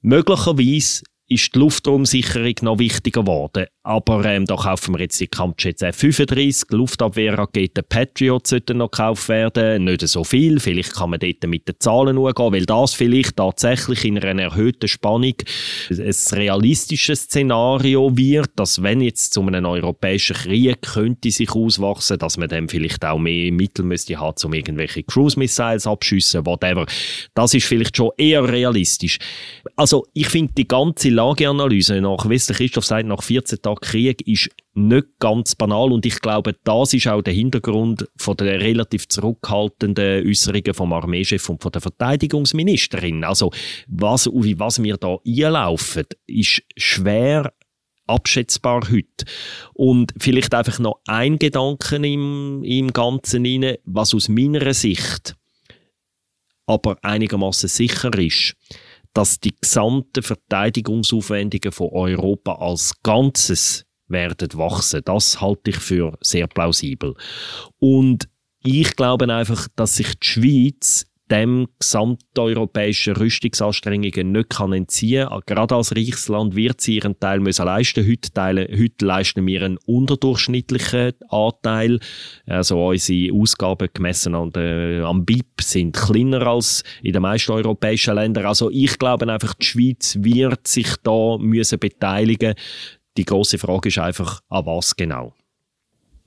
Möglicherweise 0.00 1.02
ist 1.28 1.54
die 1.54 1.58
Luftraumsicherung 1.58 2.54
noch 2.62 2.78
wichtiger 2.78 3.20
geworden. 3.22 3.66
Aber 3.82 4.24
ähm, 4.24 4.46
da 4.46 4.56
kaufen 4.56 4.94
wir 4.94 5.00
jetzt 5.00 5.20
die 5.20 5.26
Kampfjets 5.26 5.82
F-35, 5.82 6.74
Luftabwehrraketen 6.74 7.84
Patriot 7.88 8.46
sollten 8.46 8.78
noch 8.78 8.90
gekauft 8.90 9.28
werden. 9.28 9.84
Nicht 9.84 10.06
so 10.08 10.24
viel, 10.24 10.58
vielleicht 10.60 10.94
kann 10.94 11.10
man 11.10 11.20
dort 11.20 11.46
mit 11.46 11.68
den 11.68 11.74
Zahlen 11.78 12.16
umgehen, 12.16 12.52
weil 12.52 12.66
das 12.66 12.94
vielleicht 12.94 13.36
tatsächlich 13.36 14.04
in 14.04 14.18
einer 14.18 14.42
erhöhten 14.42 14.88
Spannung 14.88 15.34
ein 15.90 16.14
realistisches 16.32 17.22
Szenario 17.22 18.16
wird, 18.16 18.50
dass 18.56 18.82
wenn 18.82 19.00
jetzt 19.00 19.34
zu 19.34 19.42
einem 19.42 19.66
europäischen 19.66 20.36
Krieg 20.36 20.82
könnte 20.82 21.30
sich 21.30 21.50
auswachsen, 21.50 22.18
dass 22.18 22.36
man 22.38 22.48
dann 22.48 22.68
vielleicht 22.68 23.04
auch 23.04 23.18
mehr 23.18 23.52
Mittel 23.52 23.84
müsste 23.84 24.18
haben, 24.18 24.36
um 24.44 24.54
irgendwelche 24.54 25.02
Cruise-Missiles 25.02 25.86
abschiessen, 25.86 26.46
whatever. 26.46 26.86
Das 27.34 27.54
ist 27.54 27.66
vielleicht 27.66 27.96
schon 27.96 28.10
eher 28.16 28.50
realistisch. 28.50 29.18
Also 29.76 30.06
ich 30.14 30.28
finde 30.28 30.54
die 30.54 30.68
ganze 30.68 31.17
Lageanalyse 31.18 32.00
nach, 32.00 32.28
wie 32.28 32.38
Christoph 32.38 32.84
sagt, 32.84 33.06
nach 33.06 33.22
14 33.22 33.60
Tagen 33.60 33.80
Krieg 33.80 34.26
ist 34.28 34.50
nicht 34.74 35.06
ganz 35.18 35.56
banal 35.56 35.90
und 35.90 36.06
ich 36.06 36.20
glaube, 36.20 36.54
das 36.62 36.94
ist 36.94 37.08
auch 37.08 37.22
der 37.22 37.34
Hintergrund 37.34 38.08
von 38.16 38.36
der 38.36 38.60
relativ 38.60 39.08
zurückhaltenden 39.08 40.24
Äußerungen 40.28 40.74
vom 40.74 40.92
Armeechef 40.92 41.48
und 41.48 41.60
von 41.60 41.72
der 41.72 41.80
Verteidigungsministerin. 41.80 43.24
Also 43.24 43.50
was, 43.88 44.30
wie 44.32 44.58
was 44.60 44.80
wir 44.80 44.96
da 44.96 45.16
einlaufen, 45.26 46.04
ist 46.28 46.62
schwer 46.76 47.52
abschätzbar 48.06 48.82
heute. 48.88 49.24
Und 49.74 50.14
vielleicht 50.18 50.54
einfach 50.54 50.78
noch 50.78 51.00
ein 51.06 51.38
Gedanken 51.40 52.04
im, 52.04 52.62
im 52.62 52.92
Ganzen 52.92 53.44
rein, 53.44 53.76
was 53.84 54.14
aus 54.14 54.28
meiner 54.28 54.72
Sicht 54.72 55.34
aber 56.68 56.98
einigermaßen 57.02 57.68
sicher 57.68 58.16
ist 58.18 58.54
dass 59.14 59.40
die 59.40 59.54
gesamten 59.60 60.22
Verteidigungsaufwendungen 60.22 61.72
von 61.72 61.88
Europa 61.90 62.54
als 62.54 62.92
Ganzes 63.02 63.84
werden 64.08 64.48
wachsen. 64.54 65.02
Das 65.04 65.40
halte 65.40 65.70
ich 65.70 65.76
für 65.76 66.16
sehr 66.20 66.46
plausibel. 66.46 67.14
Und 67.78 68.28
ich 68.62 68.96
glaube 68.96 69.32
einfach, 69.32 69.68
dass 69.76 69.96
sich 69.96 70.18
die 70.18 70.26
Schweiz 70.26 71.06
dem 71.30 71.68
gesamteuropäischen 71.78 73.16
Rüstungsanstrengungen 73.16 74.32
nicht 74.32 74.60
entziehen 74.60 75.28
kann. 75.28 75.42
Gerade 75.46 75.76
als 75.76 75.94
Reichsland 75.94 76.56
wird 76.56 76.80
sie 76.80 76.96
ihren 76.96 77.18
Teil 77.18 77.40
müssen 77.40 77.66
leisten. 77.66 78.06
Heute, 78.06 78.68
heute 78.78 79.04
leisten 79.04 79.46
wir 79.46 79.62
einen 79.62 79.78
unterdurchschnittlichen 79.86 81.12
Anteil. 81.28 82.00
Also 82.46 82.88
unsere 82.88 83.34
Ausgaben 83.34 83.88
gemessen 83.92 84.34
an 84.34 84.50
der, 84.50 85.04
am 85.04 85.24
BIP 85.24 85.60
sind 85.60 85.96
kleiner 85.96 86.46
als 86.46 86.82
in 87.02 87.12
den 87.12 87.22
meisten 87.22 87.52
europäischen 87.52 88.14
Ländern. 88.14 88.46
Also 88.46 88.70
ich 88.70 88.98
glaube 88.98 89.30
einfach, 89.30 89.54
die 89.54 89.66
Schweiz 89.66 90.16
wird 90.20 90.66
sich 90.66 90.96
da 91.02 91.36
müssen 91.38 91.78
beteiligen. 91.78 92.54
Die 93.16 93.24
große 93.24 93.58
Frage 93.58 93.88
ist 93.88 93.98
einfach, 93.98 94.40
an 94.48 94.66
was 94.66 94.94
genau? 94.96 95.34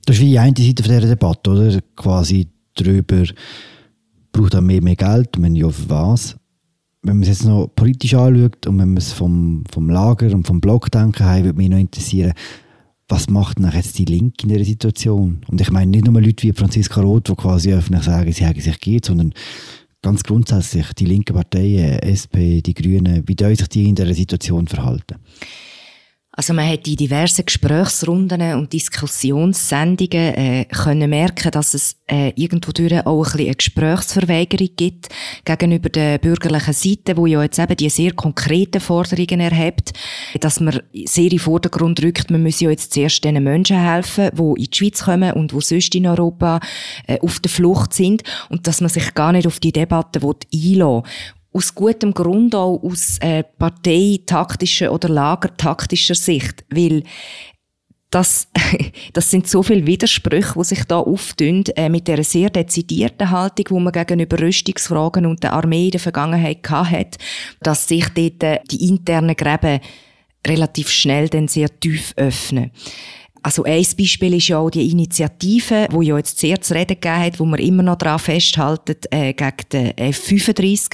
Das 0.04 0.16
ist 0.16 0.22
wie 0.22 0.30
die 0.30 0.38
eine 0.38 0.54
Seite 0.56 0.82
dieser 0.82 1.00
Debatte, 1.00 1.50
oder? 1.50 1.80
Quasi 1.96 2.48
darüber, 2.74 3.24
braucht 4.32 4.56
auch 4.56 4.60
mehr, 4.60 4.82
mehr 4.82 4.96
Geld. 4.96 5.30
Wenn 5.38 5.54
ja, 5.54 5.68
für 5.68 5.88
was? 5.88 6.36
Wenn 7.02 7.16
man 7.16 7.22
es 7.22 7.28
jetzt 7.28 7.44
noch 7.44 7.68
politisch 7.74 8.14
anschaut 8.14 8.66
und 8.66 8.78
wenn 8.78 8.88
man 8.88 8.96
es 8.96 9.12
vom, 9.12 9.64
vom 9.70 9.90
Lager 9.90 10.32
und 10.32 10.46
vom 10.46 10.60
Block 10.60 10.90
denken 10.90 11.24
haben, 11.24 11.44
würde 11.44 11.58
mich 11.58 11.68
noch 11.68 11.78
interessieren, 11.78 12.32
was 13.08 13.28
macht 13.28 13.58
denn 13.58 13.70
jetzt 13.70 13.98
die 13.98 14.04
Linke 14.04 14.44
in 14.44 14.48
dieser 14.50 14.64
Situation? 14.64 15.40
Und 15.48 15.60
ich 15.60 15.70
meine 15.70 15.90
nicht 15.90 16.06
nur 16.06 16.20
Leute 16.20 16.44
wie 16.44 16.52
Franziska 16.52 17.00
Roth, 17.00 17.28
die 17.28 17.34
quasi 17.34 17.72
öffentlich 17.72 18.04
sagen, 18.04 18.32
sie 18.32 18.46
haben 18.46 18.60
sich 18.60 18.80
geht, 18.80 19.04
sondern 19.04 19.34
ganz 20.00 20.22
grundsätzlich 20.22 20.92
die 20.94 21.06
linken 21.06 21.34
Parteien, 21.34 21.98
SP, 22.00 22.62
die 22.62 22.74
Grünen, 22.74 23.22
wie 23.26 23.36
sollen 23.38 23.56
sich 23.56 23.68
die 23.68 23.88
in 23.88 23.94
dieser 23.94 24.14
Situation 24.14 24.66
verhalten? 24.66 25.16
Also 26.34 26.54
man 26.54 26.66
hat 26.66 26.88
in 26.88 26.96
diversen 26.96 27.44
Gesprächsrunden 27.44 28.54
und 28.54 28.72
Diskussionssendungen 28.72 30.34
äh, 30.34 30.64
können 30.64 31.10
merken, 31.10 31.50
dass 31.50 31.74
es 31.74 31.96
äh, 32.10 32.32
irgendwo 32.36 32.72
durch 32.72 33.04
auch 33.04 33.18
ein 33.18 33.22
bisschen 33.32 33.46
eine 33.46 33.54
Gesprächsverweigerung 33.54 34.68
gibt 34.74 35.08
gegenüber 35.44 35.90
der 35.90 36.16
bürgerlichen 36.16 36.72
Seite, 36.72 37.18
wo 37.18 37.26
ja 37.26 37.42
jetzt 37.42 37.58
eben 37.58 37.76
die 37.76 37.90
sehr 37.90 38.14
konkreten 38.14 38.80
Forderungen 38.80 39.40
erhebt, 39.40 39.92
dass 40.40 40.58
man 40.58 40.80
sehr 41.04 41.24
in 41.24 41.30
den 41.30 41.38
Vordergrund 41.38 42.02
rückt, 42.02 42.30
man 42.30 42.42
muss 42.42 42.60
ja 42.60 42.70
jetzt 42.70 42.94
zuerst 42.94 43.22
den 43.24 43.42
Menschen 43.44 43.78
helfen, 43.78 44.30
die 44.32 44.62
in 44.64 44.70
die 44.70 44.76
Schweiz 44.76 45.04
kommen 45.04 45.32
und 45.34 45.52
wo 45.52 45.60
sonst 45.60 45.94
in 45.94 46.06
Europa 46.06 46.60
äh, 47.08 47.20
auf 47.20 47.40
der 47.40 47.50
Flucht 47.50 47.92
sind 47.92 48.22
und 48.48 48.66
dass 48.66 48.80
man 48.80 48.88
sich 48.88 49.12
gar 49.12 49.32
nicht 49.32 49.46
auf 49.46 49.60
die 49.60 49.72
Debatte 49.72 50.20
einlassen 50.20 50.42
will 50.80 51.02
aus 51.52 51.74
gutem 51.74 52.14
Grund 52.14 52.54
auch 52.54 52.82
aus 52.82 53.18
äh, 53.20 53.42
parteitaktischer 53.42 54.92
oder 54.92 55.08
lagertaktischer 55.08 56.14
Sicht, 56.14 56.64
weil 56.70 57.02
das, 58.12 58.48
das 59.12 59.30
sind 59.30 59.48
so 59.48 59.62
viele 59.62 59.86
Widersprüche, 59.86 60.54
die 60.56 60.64
sich 60.64 60.84
da 60.84 60.98
auftun, 60.98 61.64
äh, 61.76 61.88
mit 61.88 62.08
der 62.08 62.22
sehr 62.22 62.50
dezidierten 62.50 63.30
Haltung, 63.30 63.66
die 63.68 63.82
man 63.82 63.92
gegenüber 63.92 64.38
Rüstungsfragen 64.38 65.26
und 65.26 65.42
der 65.42 65.54
Armee 65.54 65.86
in 65.86 65.92
der 65.92 66.00
Vergangenheit 66.00 66.68
hat, 66.70 67.18
dass 67.60 67.88
sich 67.88 68.08
dort 68.10 68.42
äh, 68.42 68.60
die 68.70 68.88
internen 68.88 69.34
Gräben 69.34 69.80
relativ 70.46 70.90
schnell 70.90 71.28
dann 71.28 71.48
sehr 71.48 71.68
tief 71.80 72.12
öffnen. 72.16 72.70
Also 73.42 73.64
ein 73.64 73.84
Beispiel 73.98 74.34
ist 74.34 74.48
ja 74.48 74.58
auch 74.58 74.70
die 74.70 74.88
Initiative, 74.88 75.88
wo 75.90 76.00
ja 76.00 76.16
jetzt 76.16 76.38
sehr 76.38 76.60
zu 76.60 76.74
reden 76.74 77.00
gegeben 77.00 77.18
hat, 77.18 77.40
wo 77.40 77.44
man 77.44 77.58
immer 77.58 77.82
noch 77.82 77.96
daran 77.96 78.20
festhalten, 78.20 78.96
äh, 79.10 79.32
gegen 79.32 79.68
den 79.72 79.98
F-35. 79.98 80.92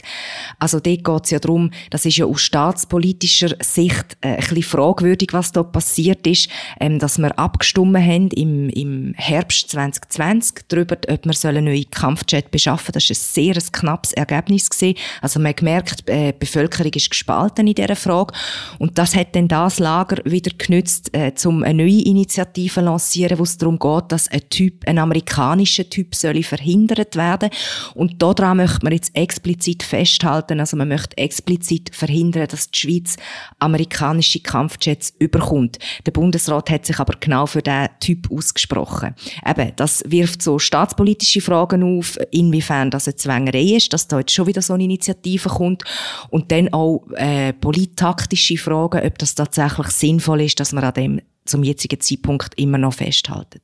Also 0.58 0.80
dort 0.80 1.04
geht 1.04 1.24
es 1.24 1.30
ja 1.30 1.38
darum, 1.40 1.70
das 1.90 2.06
ist 2.06 2.16
ja 2.16 2.24
aus 2.24 2.40
staatspolitischer 2.40 3.54
Sicht 3.60 4.16
äh, 4.22 4.28
ein 4.28 4.36
bisschen 4.36 4.62
fragwürdig, 4.62 5.28
was 5.32 5.52
da 5.52 5.62
passiert 5.62 6.26
ist, 6.26 6.48
ähm, 6.80 6.98
dass 6.98 7.18
wir 7.18 7.38
abgestimmt 7.38 7.98
haben 7.98 8.28
im, 8.28 8.70
im 8.70 9.14
Herbst 9.16 9.70
2020 9.70 10.68
darüber, 10.68 10.96
ob 11.08 11.26
wir 11.26 11.48
einen 11.48 11.66
neuen 11.66 11.90
Kampfjet 11.90 12.50
beschaffen 12.50 12.92
Das 12.92 13.04
war 13.04 13.14
ein 13.14 13.54
sehr 13.54 13.54
knappes 13.72 14.12
Ergebnis. 14.14 14.70
Gewesen. 14.70 14.96
Also 15.20 15.38
man 15.38 15.50
hat 15.50 15.58
gemerkt, 15.58 16.08
äh, 16.08 16.32
die 16.32 16.38
Bevölkerung 16.38 16.92
ist 16.92 17.10
gespalten 17.10 17.66
in 17.66 17.74
dieser 17.74 17.96
Frage. 17.96 18.32
Und 18.78 18.96
das 18.96 19.14
hat 19.14 19.36
dann 19.36 19.48
das 19.48 19.78
Lager 19.78 20.16
wieder 20.24 20.50
genützt, 20.56 21.10
äh, 21.12 21.32
um 21.44 21.62
eine 21.62 21.84
neue 21.84 22.02
Initiative 22.02 22.37
Initiative 22.38 22.80
lancieren, 22.80 23.38
wo 23.38 23.42
es 23.42 23.58
darum 23.58 23.78
geht, 23.78 24.12
dass 24.12 24.28
ein 24.28 24.48
Typ, 24.48 24.86
ein 24.86 24.98
amerikanischer 24.98 25.88
Typ 25.88 26.14
soll 26.14 26.42
verhindert 26.42 27.16
werden. 27.16 27.50
Und 27.94 28.22
daran 28.22 28.58
möchte 28.58 28.84
man 28.84 28.92
jetzt 28.92 29.14
explizit 29.16 29.82
festhalten, 29.82 30.60
also 30.60 30.76
man 30.76 30.88
möchte 30.88 31.18
explizit 31.18 31.94
verhindern, 31.94 32.46
dass 32.48 32.70
die 32.70 32.78
Schweiz 32.78 33.16
amerikanische 33.58 34.40
Kampfjets 34.40 35.14
überkommt. 35.18 35.78
Der 36.06 36.12
Bundesrat 36.12 36.70
hat 36.70 36.86
sich 36.86 36.98
aber 37.00 37.14
genau 37.18 37.46
für 37.46 37.62
diesen 37.62 37.88
Typ 38.00 38.30
ausgesprochen. 38.30 39.14
Eben, 39.44 39.72
das 39.76 40.04
wirft 40.06 40.42
so 40.42 40.58
staatspolitische 40.58 41.40
Fragen 41.40 41.98
auf, 41.98 42.18
inwiefern 42.30 42.90
das 42.90 43.08
eine 43.08 43.16
Zwängerei 43.16 43.76
ist, 43.76 43.92
dass 43.92 44.06
da 44.06 44.20
jetzt 44.20 44.32
schon 44.32 44.46
wieder 44.46 44.62
so 44.62 44.74
eine 44.74 44.84
Initiative 44.84 45.48
kommt. 45.48 45.82
Und 46.30 46.52
dann 46.52 46.72
auch 46.72 47.04
äh, 47.16 47.52
polittaktische 47.52 48.58
Fragen, 48.58 49.04
ob 49.04 49.18
das 49.18 49.34
tatsächlich 49.34 49.88
sinnvoll 49.88 50.42
ist, 50.42 50.60
dass 50.60 50.72
man 50.72 50.84
an 50.84 50.94
dem 50.94 51.20
zum 51.48 51.64
jetzigen 51.64 52.00
Zeitpunkt 52.00 52.58
immer 52.58 52.78
noch 52.78 52.94
festhalten. 52.94 53.60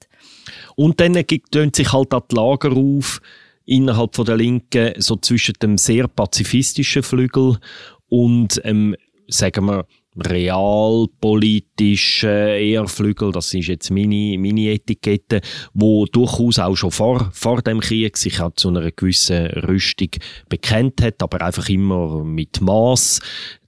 Und 0.76 1.00
dann 1.00 1.14
tönen 1.14 1.72
sich 1.74 1.92
halt 1.92 2.12
die 2.12 2.34
Lager 2.34 2.72
auf, 2.72 3.20
innerhalb 3.66 4.14
von 4.14 4.26
der 4.26 4.36
Linken, 4.36 4.92
so 4.98 5.16
zwischen 5.16 5.54
dem 5.62 5.78
sehr 5.78 6.06
pazifistischen 6.08 7.02
Flügel 7.02 7.56
und, 8.08 8.60
ähm, 8.64 8.94
sagen 9.28 9.64
wir, 9.66 9.86
realpolitischen 10.16 12.28
eher 12.28 12.86
Flügel, 12.86 13.32
das 13.32 13.52
ist 13.52 13.66
jetzt 13.66 13.90
meine, 13.90 14.38
meine 14.38 14.70
Etikette, 14.70 15.40
wo 15.72 16.06
durchaus 16.06 16.60
auch 16.60 16.76
schon 16.76 16.92
vor, 16.92 17.30
vor 17.32 17.62
dem 17.62 17.80
Krieg 17.80 18.16
sich 18.16 18.40
auch 18.40 18.54
zu 18.54 18.68
einer 18.68 18.92
gewissen 18.92 19.46
Rüstung 19.46 20.10
bekennt 20.48 21.02
hat, 21.02 21.20
aber 21.22 21.42
einfach 21.42 21.68
immer 21.68 22.22
mit 22.22 22.60
Maß 22.60 23.18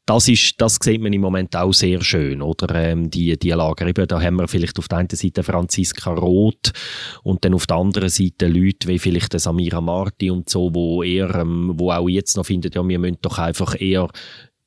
das 0.06 0.28
ist, 0.28 0.60
das 0.60 0.78
sieht 0.80 1.02
man 1.02 1.12
im 1.12 1.20
Moment 1.20 1.56
auch 1.56 1.72
sehr 1.72 2.00
schön, 2.00 2.40
oder? 2.40 2.72
Ähm, 2.76 3.10
die, 3.10 3.36
die 3.36 3.50
Lager. 3.50 3.88
Eben, 3.88 4.06
da 4.06 4.22
haben 4.22 4.36
wir 4.36 4.46
vielleicht 4.46 4.78
auf 4.78 4.86
der 4.86 4.98
einen 4.98 5.08
Seite 5.10 5.42
Franziska 5.42 6.12
Roth 6.12 6.72
und 7.24 7.44
dann 7.44 7.54
auf 7.54 7.66
der 7.66 7.76
anderen 7.76 8.08
Seite 8.08 8.46
Leute 8.46 8.86
wie 8.86 9.00
vielleicht 9.00 9.32
der 9.32 9.40
Samira 9.40 9.80
Marti 9.80 10.30
und 10.30 10.48
so, 10.48 10.72
wo 10.72 11.02
eher, 11.02 11.34
ähm, 11.34 11.72
wo 11.76 11.90
auch 11.90 12.08
jetzt 12.08 12.36
noch 12.36 12.46
finden, 12.46 12.70
ja, 12.72 12.86
wir 12.86 12.98
müssen 13.00 13.18
doch 13.20 13.38
einfach 13.38 13.80
eher 13.80 14.08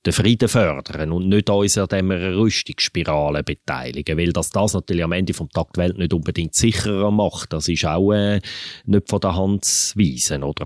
den 0.06 0.14
Frieden 0.14 0.50
fördern 0.50 1.12
und 1.12 1.30
nicht 1.30 1.50
uns 1.50 1.78
an 1.78 1.88
dieser 1.90 2.36
Rüstungsspirale 2.36 3.44
beteiligen, 3.44 4.18
weil 4.18 4.34
das, 4.34 4.50
das 4.50 4.74
natürlich 4.74 5.04
am 5.04 5.12
Ende 5.14 5.34
vom 5.34 5.50
Tag 5.50 5.74
die 5.74 5.80
Welt 5.80 5.98
nicht 5.98 6.14
unbedingt 6.14 6.56
sicherer 6.56 7.12
macht. 7.12 7.54
Das 7.54 7.68
ist 7.68 7.86
auch 7.86 8.12
äh, 8.12 8.42
nicht 8.86 9.10
von 9.10 9.20
der 9.22 9.36
Hand 9.36 9.66
zu 9.66 9.98
weisen, 9.98 10.44
oder? 10.44 10.66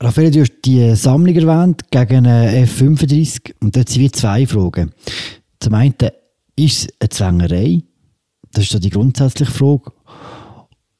Raphael, 0.00 0.30
du 0.30 0.42
hast 0.42 0.52
die 0.64 0.94
Sammlung 0.94 1.34
erwähnt 1.34 1.90
gegen 1.90 2.24
eine 2.24 2.56
F-35 2.58 3.54
und 3.60 3.74
dort 3.74 3.88
sind 3.88 4.02
wir 4.02 4.12
zwei 4.12 4.46
Fragen. 4.46 4.92
Zum 5.58 5.74
einen, 5.74 5.94
ist 6.54 6.84
es 6.84 6.88
eine 7.00 7.08
Zwängerei? 7.08 7.82
Das 8.52 8.62
ist 8.62 8.70
so 8.70 8.78
die 8.78 8.90
grundsätzliche 8.90 9.50
Frage. 9.50 9.90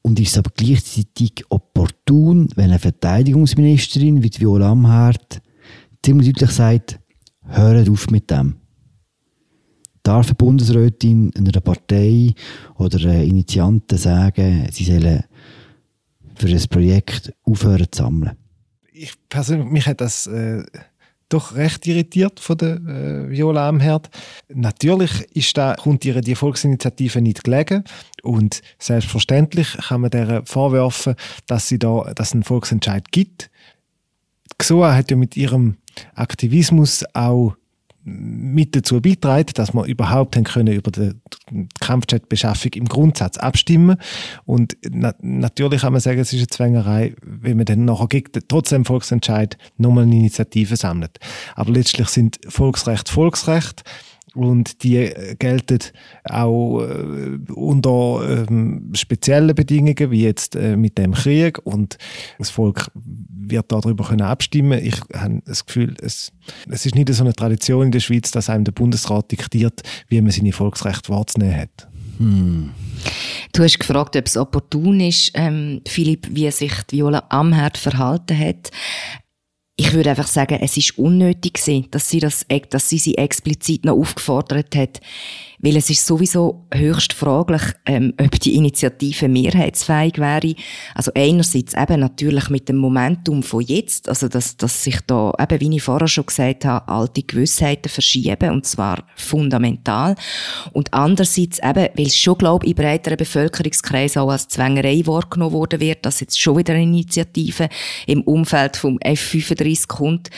Und 0.01 0.19
ist 0.19 0.31
es 0.31 0.37
aber 0.37 0.51
gleichzeitig 0.53 1.45
opportun, 1.47 2.49
wenn 2.55 2.71
eine 2.71 2.79
Verteidigungsministerin 2.79 4.21
wie 4.21 4.31
Viola 4.37 4.71
Amherd 4.71 5.41
ziemlich 6.03 6.33
deutlich 6.33 6.51
sagt, 6.51 6.99
hört 7.43 7.87
auf 7.87 8.09
mit 8.09 8.29
dem? 8.29 8.57
Darf 10.03 10.27
eine 10.27 10.35
Bundesrätin 10.35 11.31
einer 11.37 11.61
Partei 11.61 12.33
oder 12.75 12.99
einer 12.99 13.23
Initianten 13.23 13.97
sagen, 13.97 14.67
sie 14.73 14.83
sollen 14.83 15.23
für 16.35 16.49
das 16.49 16.67
Projekt 16.67 17.33
aufhören 17.45 17.87
zu 17.89 18.03
sammeln? 18.03 18.35
Ich 18.99 19.13
persönlich, 19.29 19.69
mich 19.69 19.87
hat 19.87 20.01
das 20.01 20.27
äh, 20.27 20.63
doch 21.29 21.55
recht 21.55 21.85
irritiert 21.85 22.39
von 22.39 22.57
der 22.57 22.75
äh, 22.75 23.29
Viola 23.29 23.69
Amherd. 23.69 24.09
Natürlich 24.49 25.11
ist 25.35 25.55
da, 25.57 25.75
kommt 25.75 26.03
ihr 26.03 26.21
die 26.21 26.35
Volksinitiative 26.35 27.21
nicht 27.21 27.43
gelegen 27.43 27.83
und 28.23 28.61
selbstverständlich 28.79 29.77
kann 29.77 30.01
man 30.01 30.09
der 30.09 30.45
vorwerfen, 30.45 31.15
dass 31.45 31.67
sie 31.67 31.79
da, 31.79 32.11
dass 32.15 32.33
einen 32.33 32.43
Volksentscheid 32.43 33.11
gibt. 33.11 33.49
XOA 34.57 34.95
hat 34.95 35.11
ja 35.11 35.17
mit 35.17 35.37
ihrem 35.37 35.77
Aktivismus 36.15 37.05
auch 37.13 37.55
mit 38.03 38.75
dazu 38.75 39.01
beitragen, 39.01 39.51
dass 39.55 39.73
wir 39.73 39.85
überhaupt 39.85 40.35
haben 40.35 40.43
können 40.43 40.73
über 40.73 40.91
die 40.91 41.11
Kampfjet-Beschaffung 41.79 42.71
im 42.73 42.85
Grundsatz 42.85 43.37
abstimmen 43.37 43.97
und 44.45 44.77
na 44.89 45.13
natürlich 45.21 45.81
kann 45.81 45.93
man 45.93 46.01
sagen, 46.01 46.19
es 46.19 46.33
ist 46.33 46.39
eine 46.39 46.47
Zwängerei, 46.47 47.15
wenn 47.21 47.57
man 47.57 47.65
dann 47.65 47.85
nachher 47.85 48.07
gegen 48.07 48.31
trotzdem 48.47 48.85
Volksentscheid 48.85 49.57
nochmal 49.77 50.03
eine 50.03 50.15
Initiative 50.15 50.75
sammelt. 50.75 51.19
Aber 51.55 51.71
letztlich 51.71 52.07
sind 52.09 52.39
Volksrecht 52.47 53.09
Volksrecht 53.09 53.83
und 54.35 54.83
die 54.83 54.97
äh, 54.97 55.35
gelten 55.35 55.79
auch 56.23 56.81
äh, 56.81 57.37
unter 57.51 58.45
ähm, 58.47 58.91
speziellen 58.93 59.55
Bedingungen, 59.55 60.11
wie 60.11 60.23
jetzt 60.23 60.55
äh, 60.55 60.77
mit 60.77 60.97
dem 60.97 61.13
Krieg 61.13 61.59
und 61.65 61.97
das 62.37 62.49
Volk 62.49 62.91
wird 63.49 63.71
darüber 63.71 64.05
können 64.05 64.21
abstimmen. 64.21 64.83
Ich 64.83 64.99
habe 65.13 65.41
das 65.45 65.65
Gefühl, 65.65 65.95
es, 66.01 66.31
es 66.69 66.85
ist 66.85 66.95
nicht 66.95 67.13
so 67.13 67.23
eine 67.23 67.33
Tradition 67.33 67.87
in 67.87 67.91
der 67.91 67.99
Schweiz, 67.99 68.31
dass 68.31 68.49
einem 68.49 68.63
der 68.63 68.71
Bundesrat 68.71 69.31
diktiert, 69.31 69.81
wie 70.07 70.21
man 70.21 70.31
seine 70.31 70.51
Volksrechte 70.51 71.09
wahrzunehmen 71.09 71.57
hat. 71.57 71.87
Hm. 72.17 72.71
Du 73.53 73.63
hast 73.63 73.79
gefragt, 73.79 74.15
ob 74.15 74.25
es 74.25 74.37
opportun 74.37 74.99
ist, 74.99 75.31
ähm, 75.33 75.81
Philipp, 75.87 76.27
wie 76.31 76.51
sich 76.51 76.73
Viola 76.89 77.23
Amherd 77.29 77.77
verhalten 77.77 78.37
hat 78.37 78.71
ich 79.79 79.93
würde 79.93 80.09
einfach 80.09 80.27
sagen, 80.27 80.59
es 80.61 80.75
ist 80.75 80.97
unnötig 80.97 81.53
gewesen, 81.53 81.87
dass 81.91 82.09
sie 82.09 82.19
das, 82.19 82.45
dass 82.69 82.89
sie 82.89 82.97
sie 82.97 83.17
explizit 83.17 83.85
noch 83.85 83.95
aufgefordert 83.95 84.75
hat, 84.75 84.99
weil 85.59 85.75
es 85.75 85.89
ist 85.89 86.05
sowieso 86.05 86.65
höchst 86.73 87.13
fraglich, 87.13 87.61
ähm, 87.85 88.13
ob 88.19 88.39
die 88.39 88.55
Initiative 88.55 89.27
mehrheitsfähig 89.27 90.17
wäre. 90.17 90.55
Also 90.95 91.11
einerseits 91.15 91.73
eben 91.73 91.99
natürlich 91.99 92.49
mit 92.49 92.69
dem 92.69 92.77
Momentum 92.77 93.43
von 93.43 93.61
jetzt, 93.61 94.07
also 94.07 94.27
dass, 94.27 94.55
dass 94.57 94.83
sich 94.83 94.99
da 95.05 95.33
eben, 95.39 95.59
wie 95.59 95.75
ich 95.75 95.83
vorher 95.83 96.07
schon 96.07 96.25
gesagt 96.25 96.65
habe, 96.65 96.87
alte 96.87 97.23
Gewissheiten 97.23 97.89
verschieben 97.89 98.51
und 98.51 98.65
zwar 98.65 99.03
fundamental. 99.15 100.15
Und 100.71 100.93
andererseits 100.93 101.59
eben, 101.59 101.89
weil 101.93 102.07
es 102.07 102.17
schon, 102.17 102.37
glaube 102.37 102.65
ich, 102.65 102.71
in 102.71 102.77
breiteren 102.77 103.17
Bevölkerungskreisen 103.17 104.21
auch 104.21 104.29
als 104.29 104.47
Zwängerei 104.47 105.01
wahrgenommen 105.05 105.53
worden 105.53 105.81
wird, 105.81 106.05
dass 106.05 106.21
jetzt 106.21 106.39
schon 106.39 106.57
wieder 106.57 106.73
eine 106.73 106.83
Initiative 106.83 107.67
im 108.07 108.21
Umfeld 108.21 108.77
vom 108.77 108.97
F35 108.99 109.87
kommt. 109.87 110.29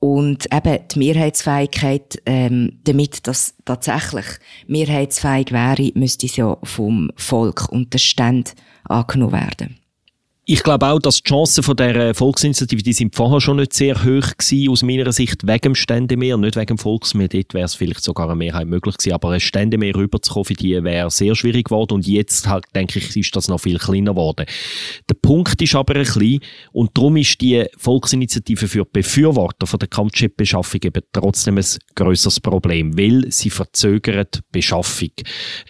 Und 0.00 0.46
eben 0.52 0.78
die 0.88 0.98
Mehrheitsfähigkeit, 0.98 2.22
ähm, 2.24 2.78
damit 2.84 3.26
das 3.26 3.54
tatsächlich 3.64 4.26
mehrheitsfähig 4.68 5.50
wäre, 5.50 5.90
müsste 5.94 6.26
es 6.26 6.36
ja 6.36 6.56
vom 6.62 7.10
Volk 7.16 7.68
und 7.70 7.92
den 7.92 7.98
Ständen 7.98 8.52
angenommen 8.84 9.32
werden. 9.32 9.76
Ich 10.50 10.62
glaube 10.62 10.86
auch, 10.86 10.98
dass 10.98 11.22
die 11.22 11.28
Chancen 11.28 11.62
von 11.62 11.76
der 11.76 12.14
Volksinitiative, 12.14 12.82
die 12.82 12.94
sind 12.94 13.14
vorher 13.14 13.38
schon 13.38 13.58
nicht 13.58 13.74
sehr 13.74 14.02
hoch 14.02 14.34
gewesen, 14.38 14.70
aus 14.70 14.82
meiner 14.82 15.12
Sicht, 15.12 15.46
wegen 15.46 15.60
dem 15.60 15.74
Ständemeer, 15.74 16.38
nicht 16.38 16.56
wegen 16.56 16.68
dem 16.68 16.78
Volksmeer. 16.78 17.28
Dort 17.28 17.52
wäre 17.52 17.66
es 17.66 17.74
vielleicht 17.74 18.02
sogar 18.02 18.30
eine 18.30 18.36
Mehrheit 18.36 18.66
möglich 18.66 18.96
gewesen, 18.96 19.12
aber 19.12 19.32
ein 19.32 19.40
Ständemeer 19.40 19.94
rüberzukommen 19.94 20.46
für 20.46 20.54
die 20.54 20.82
wäre 20.82 21.10
sehr 21.10 21.34
schwierig 21.34 21.66
geworden 21.66 21.92
und 21.92 22.06
jetzt 22.06 22.48
halt, 22.48 22.64
denke 22.74 22.98
ich, 22.98 23.14
ist 23.14 23.36
das 23.36 23.48
noch 23.48 23.60
viel 23.60 23.76
kleiner 23.76 24.12
geworden. 24.12 24.46
Der 25.10 25.16
Punkt 25.16 25.60
ist 25.60 25.74
aber 25.74 25.96
ein 25.96 26.04
bisschen, 26.04 26.40
und 26.72 26.96
darum 26.96 27.18
ist 27.18 27.38
die 27.42 27.66
Volksinitiative 27.76 28.68
für 28.68 28.86
Befürworter 28.86 29.66
der 29.76 29.88
Kampfjet-Beschaffung 29.88 30.80
eben 30.82 31.02
trotzdem 31.12 31.58
ein 31.58 31.66
grösseres 31.94 32.40
Problem, 32.40 32.96
weil 32.96 33.30
sie 33.30 33.50
verzögert 33.50 34.40
Beschaffung. 34.50 35.10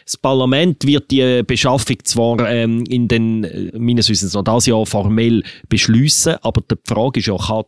Das 0.04 0.16
Parlament 0.16 0.86
wird 0.86 1.10
die 1.10 1.42
Beschaffung 1.44 1.96
zwar 2.04 2.48
ähm, 2.48 2.84
in 2.84 3.08
den, 3.08 3.42
äh, 3.42 3.76
meines 3.76 4.08
Wissens 4.08 4.34
noch 4.34 4.44
das 4.44 4.67
Jahr 4.68 4.87
formell 4.87 5.42
beschließen, 5.68 6.37
aber 6.42 6.61
die 6.61 6.76
Frage 6.87 7.20
ist 7.20 7.26
ja, 7.26 7.37
kann 7.37 7.64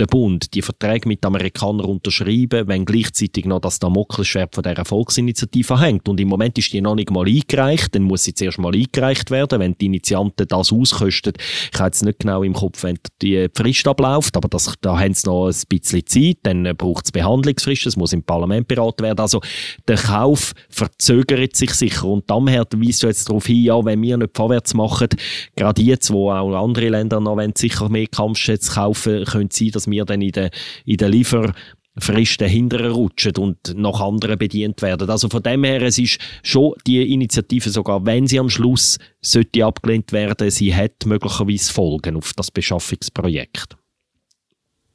der 0.00 0.06
Bund 0.06 0.54
die 0.54 0.62
Verträge 0.62 1.06
mit 1.06 1.24
Amerikanern 1.24 1.84
unterschreiben, 1.84 2.66
wenn 2.66 2.86
gleichzeitig 2.86 3.44
noch 3.44 3.60
das 3.60 3.78
Damoklesschwert 3.78 4.54
von 4.54 4.64
dieser 4.64 4.84
Volksinitiative 4.84 5.78
hängt. 5.78 6.08
Und 6.08 6.18
im 6.18 6.28
Moment 6.28 6.56
ist 6.58 6.72
die 6.72 6.80
noch 6.80 6.94
nicht 6.94 7.10
mal 7.10 7.26
eingereicht, 7.26 7.94
dann 7.94 8.02
muss 8.02 8.24
sie 8.24 8.34
zuerst 8.34 8.58
mal 8.58 8.74
eingereicht 8.74 9.30
werden, 9.30 9.60
wenn 9.60 9.76
die 9.76 9.86
Initianten 9.86 10.48
das 10.48 10.72
auskosten. 10.72 11.34
Ich 11.72 11.78
habe 11.78 11.88
jetzt 11.88 12.02
nicht 12.02 12.20
genau 12.20 12.42
im 12.42 12.54
Kopf, 12.54 12.82
wenn 12.82 12.98
die 13.20 13.48
Frist 13.54 13.86
abläuft, 13.86 14.36
aber 14.36 14.48
das, 14.48 14.72
da 14.80 14.98
haben 14.98 15.12
sie 15.12 15.28
noch 15.28 15.48
ein 15.48 15.54
bisschen 15.68 16.06
Zeit, 16.06 16.38
dann 16.44 16.74
braucht 16.76 17.04
es 17.04 17.12
Behandlungsfrist, 17.12 17.86
es 17.86 17.96
muss 17.96 18.14
im 18.14 18.22
Parlament 18.22 18.68
beraten 18.68 19.04
werden. 19.04 19.20
Also 19.20 19.40
der 19.86 19.96
Kauf 19.96 20.54
verzögert 20.70 21.56
sich 21.56 21.74
sicher 21.74 22.06
und 22.06 22.30
daher 22.30 22.64
weist 22.74 23.02
du 23.02 23.06
jetzt 23.06 23.28
darauf 23.28 23.46
hin, 23.46 23.64
ja, 23.64 23.84
wenn 23.84 24.00
wir 24.00 24.16
nicht 24.16 24.34
vorwärts 24.34 24.72
machen, 24.72 25.08
gerade 25.56 25.82
jetzt, 25.82 26.10
wo 26.10 26.30
auch 26.30 26.54
andere 26.54 26.88
Länder 26.88 27.20
noch 27.20 27.38
sicher 27.54 27.88
mehr 27.88 28.06
Kampfschätze 28.06 28.72
kaufen, 28.72 29.24
könnte 29.24 29.48
es 29.52 29.58
sein, 29.58 29.70
dass 29.72 29.89
wir 29.90 30.04
dann 30.04 30.22
in 30.22 30.32
den, 30.32 30.50
in 30.84 30.96
den 30.96 31.12
Lieferfristen 31.12 32.48
hinterher 32.48 32.90
rutschen 32.90 33.36
und 33.36 33.74
nach 33.76 34.00
anderen 34.00 34.38
bedient 34.38 34.80
werden. 34.82 35.10
Also 35.10 35.28
von 35.28 35.42
dem 35.42 35.64
her, 35.64 35.82
es 35.82 35.98
ist 35.98 36.18
schon 36.42 36.74
die 36.86 37.12
Initiative, 37.12 37.70
sogar 37.70 38.04
wenn 38.06 38.26
sie 38.26 38.38
am 38.38 38.50
Schluss 38.50 38.98
sollte 39.20 39.64
abgelehnt 39.64 40.12
werden, 40.12 40.50
sie 40.50 40.74
hat 40.74 41.06
möglicherweise 41.06 41.72
Folgen 41.72 42.16
auf 42.16 42.32
das 42.34 42.50
Beschaffungsprojekt. 42.50 43.76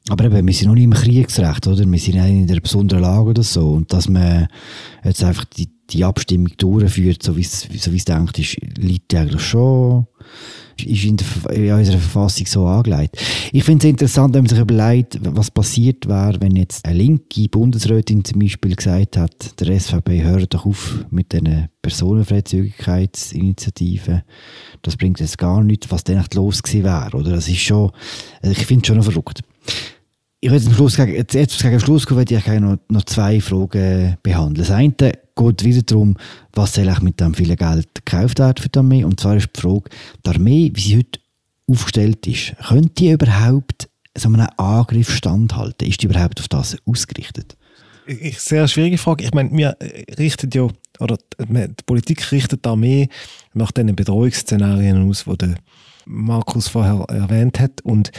Aber 0.08 0.24
eben, 0.24 0.46
wir 0.46 0.54
sind 0.54 0.68
noch 0.68 0.74
nicht 0.74 0.84
im 0.84 0.94
Kriegsrecht, 0.94 1.66
oder? 1.66 1.84
Wir 1.84 1.98
sind 1.98 2.14
in 2.14 2.48
einer 2.48 2.60
besonderen 2.60 3.02
Lage 3.02 3.30
oder 3.30 3.42
so. 3.42 3.70
Und 3.70 3.92
dass 3.92 4.08
man 4.08 4.46
jetzt 5.04 5.24
einfach 5.24 5.44
die, 5.44 5.68
die 5.90 6.04
Abstimmung 6.04 6.52
durchführt, 6.56 7.22
so 7.22 7.36
wie 7.36 7.40
es, 7.40 7.62
so 7.62 7.92
wie 7.92 7.96
es 7.96 8.04
denkt, 8.04 8.38
ist, 8.38 8.56
liegt 8.78 9.12
eigentlich 9.14 9.42
schon 9.42 10.06
ist 10.84 11.04
in, 11.04 11.16
der, 11.16 11.26
in 11.52 11.72
unserer 11.72 11.98
Verfassung 11.98 12.46
so 12.46 12.66
angelegt. 12.66 13.16
Ich 13.52 13.62
finde 13.64 13.86
es 13.86 13.90
interessant, 13.90 14.34
wenn 14.34 14.42
man 14.42 14.50
sich 14.50 14.58
überlegt, 14.58 15.18
was 15.22 15.50
passiert 15.50 16.06
wäre, 16.08 16.38
wenn 16.40 16.56
jetzt 16.56 16.84
eine 16.84 16.98
linke 16.98 17.48
Bundesrätin 17.48 18.24
zum 18.24 18.40
Beispiel 18.40 18.74
gesagt 18.74 19.16
hat, 19.16 19.60
der 19.60 19.78
SVP 19.78 20.22
hört 20.22 20.54
doch 20.54 20.66
auf 20.66 21.04
mit 21.10 21.32
diesen 21.32 21.68
Personenfreizügigkeitsinitiativen. 21.82 24.22
Das 24.82 24.96
bringt 24.96 25.20
jetzt 25.20 25.38
gar 25.38 25.62
nichts, 25.62 25.88
was 25.90 26.02
dann 26.04 26.24
los 26.34 26.62
gewesen 26.62 26.84
wäre. 26.84 27.16
Oder? 27.16 27.32
Das 27.32 27.48
ist 27.48 27.60
schon, 27.60 27.90
also 28.42 28.52
ich 28.52 28.66
finde 28.66 28.82
es 28.82 28.88
schon 28.88 29.02
verrückt. 29.02 29.40
Ich 30.40 30.50
würde 30.50 30.64
jetzt, 30.64 30.74
Schluss, 30.74 30.96
jetzt, 30.96 31.34
jetzt 31.34 31.62
gegen 31.62 31.80
Schluss 31.80 32.06
kommen, 32.06 32.24
ich 32.28 32.46
noch, 32.46 32.76
noch 32.88 33.04
zwei 33.04 33.40
Fragen 33.40 34.16
behandeln. 34.22 34.54
Das 34.54 34.70
eine 34.70 34.94
geht 35.36 35.64
wieder 35.64 35.82
darum, 35.82 36.16
was 36.52 36.74
soll 36.74 36.88
eigentlich 36.88 37.02
mit 37.02 37.20
dem 37.20 37.34
vielen 37.34 37.56
Geld 37.56 37.88
gekauft 37.94 38.38
werden 38.38 38.62
für 38.62 38.68
die 38.68 38.78
Armee. 38.78 39.04
Und 39.04 39.20
zwar 39.20 39.36
ist 39.36 39.50
die 39.54 39.60
Frage, 39.60 39.90
die 40.24 40.30
Armee, 40.30 40.70
wie 40.74 40.80
sie 40.80 40.96
heute 40.98 41.20
aufgestellt 41.68 42.26
ist, 42.26 42.54
könnte 42.66 42.94
die 42.94 43.10
überhaupt 43.10 43.88
so 44.16 44.28
einen 44.28 44.48
Angriff 44.56 45.14
standhalten? 45.14 45.88
Ist 45.88 46.02
die 46.02 46.06
überhaupt 46.06 46.40
auf 46.40 46.48
das 46.48 46.76
ausgerichtet? 46.86 47.56
Ich, 48.06 48.38
sehr 48.38 48.66
schwierige 48.68 48.98
Frage. 48.98 49.24
Ich 49.24 49.34
meine, 49.34 49.50
wir 49.50 49.76
richten 50.18 50.50
ja, 50.52 50.68
oder 51.00 51.18
die 51.38 51.82
Politik 51.84 52.30
richtet 52.32 52.64
die 52.64 52.68
Armee 52.68 53.08
nach 53.52 53.72
den 53.72 53.94
Bedrohungsszenarien 53.94 55.08
aus, 55.08 55.24
die 55.26 55.54
Markus 56.06 56.68
vorher 56.68 57.04
erwähnt 57.08 57.58
hat. 57.58 57.80
Und 57.82 58.12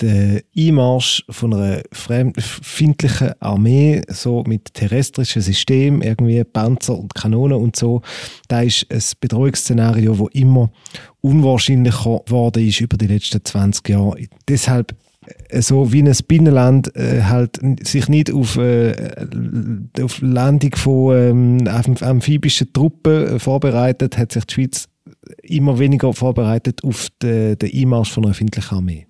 der 0.00 0.42
Einmarsch 0.56 1.24
von 1.30 1.54
einer 1.54 1.82
fremdfindlichen 1.92 3.40
Armee, 3.40 4.02
so 4.08 4.42
mit 4.46 4.74
terrestrischen 4.74 5.42
Systemen, 5.42 6.02
irgendwie 6.02 6.42
Panzer 6.44 6.98
und 6.98 7.14
Kanonen 7.14 7.58
und 7.58 7.76
so, 7.76 8.02
da 8.48 8.62
ist 8.62 8.86
ein 8.90 9.00
Bedrohungsszenario, 9.20 10.18
wo 10.18 10.28
immer 10.28 10.70
unwahrscheinlicher 11.20 12.20
geworden 12.26 12.66
ist 12.66 12.80
über 12.80 12.96
die 12.96 13.06
letzten 13.06 13.44
20 13.44 13.88
Jahre. 13.88 14.16
Deshalb 14.48 14.96
äh, 15.48 15.62
so 15.62 15.92
wie 15.92 16.02
ein 16.02 16.12
Binnenland 16.26 16.94
äh, 16.96 17.22
halt 17.22 17.60
sich 17.82 18.08
nicht 18.08 18.32
auf, 18.32 18.56
äh, 18.56 18.94
auf 20.02 20.20
Landung 20.20 20.74
von 20.76 21.66
ähm, 21.66 21.68
amphibischen 22.00 22.72
Truppen 22.72 23.26
äh, 23.26 23.38
vorbereitet, 23.38 24.18
hat 24.18 24.32
sich 24.32 24.44
die 24.44 24.54
Schweiz 24.54 24.88
immer 25.42 25.78
weniger 25.78 26.12
vorbereitet 26.12 26.82
auf 26.84 27.08
den, 27.22 27.58
den 27.58 27.72
Einmarsch 27.74 28.12
von 28.12 28.24
einer 28.24 28.34
findlichen 28.34 28.76
Armee. 28.76 29.06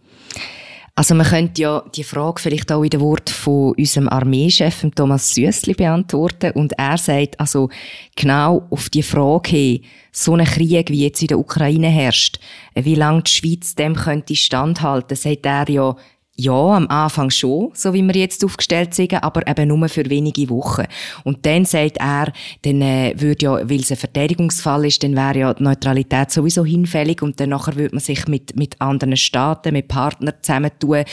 Also 0.97 1.16
man 1.16 1.26
könnte 1.26 1.61
ja 1.61 1.82
die 1.92 2.05
Frage 2.05 2.40
vielleicht 2.40 2.70
auch 2.70 2.84
in 2.84 2.90
den 2.90 3.01
Wort 3.01 3.28
von 3.28 3.74
unserem 3.76 4.09
Armeechef 4.09 4.86
Thomas 4.95 5.34
Süssli 5.34 5.74
beantworten. 5.74 6.53
Und 6.53 6.72
er 6.78 6.97
sagt 6.99 7.40
also 7.40 7.68
genau 8.14 8.66
auf 8.70 8.90
die 8.90 9.03
Frage 9.03 9.51
hin, 9.51 9.80
so 10.12 10.36
ein 10.36 10.45
Krieg 10.45 10.90
wie 10.90 11.03
jetzt 11.03 11.20
in 11.20 11.28
der 11.28 11.40
Ukraine 11.40 11.88
herrscht, 11.88 12.38
wie 12.74 12.95
lange 12.95 13.22
die 13.22 13.30
Schweiz 13.32 13.74
dem 13.74 13.97
könnte 13.97 14.36
standhalten, 14.36 15.16
sagt 15.16 15.45
er 15.47 15.68
ja 15.68 15.97
ja, 16.37 16.76
am 16.76 16.89
Anfang 16.89 17.30
schon, 17.30 17.70
so 17.74 17.95
wie 17.95 18.03
wir 18.03 18.14
jetzt 18.14 18.45
aufgestellt 18.45 18.93
sind, 18.93 19.14
aber 19.14 19.47
eben 19.47 19.68
nur 19.68 19.89
für 19.89 20.09
wenige 20.11 20.51
Wochen. 20.51 20.85
Und 21.22 21.47
dann 21.47 21.64
sagt 21.64 21.99
er, 21.99 22.32
dann 22.62 22.82
äh, 22.82 23.14
würde 23.16 23.45
ja, 23.45 23.70
weil 23.70 23.80
es 23.80 23.93
ein 23.93 23.97
Verteidigungsfall 23.97 24.87
ist, 24.87 25.05
dann 25.05 25.14
wäre 25.14 25.39
ja 25.39 25.55
die 25.55 25.62
Neutralität 25.62 26.32
sowieso 26.32 26.64
hinfällig 26.64 27.22
und 27.22 27.39
dann 27.39 27.51
nachher 27.51 27.76
würde 27.76 27.95
man 27.95 28.01
sich 28.01 28.26
mit, 28.26 28.57
mit 28.57 28.80
anderen 28.80 29.16
Staaten, 29.16 29.72
mit 29.72 29.87
Partnern 29.87 30.35
zusammentun 30.43 31.05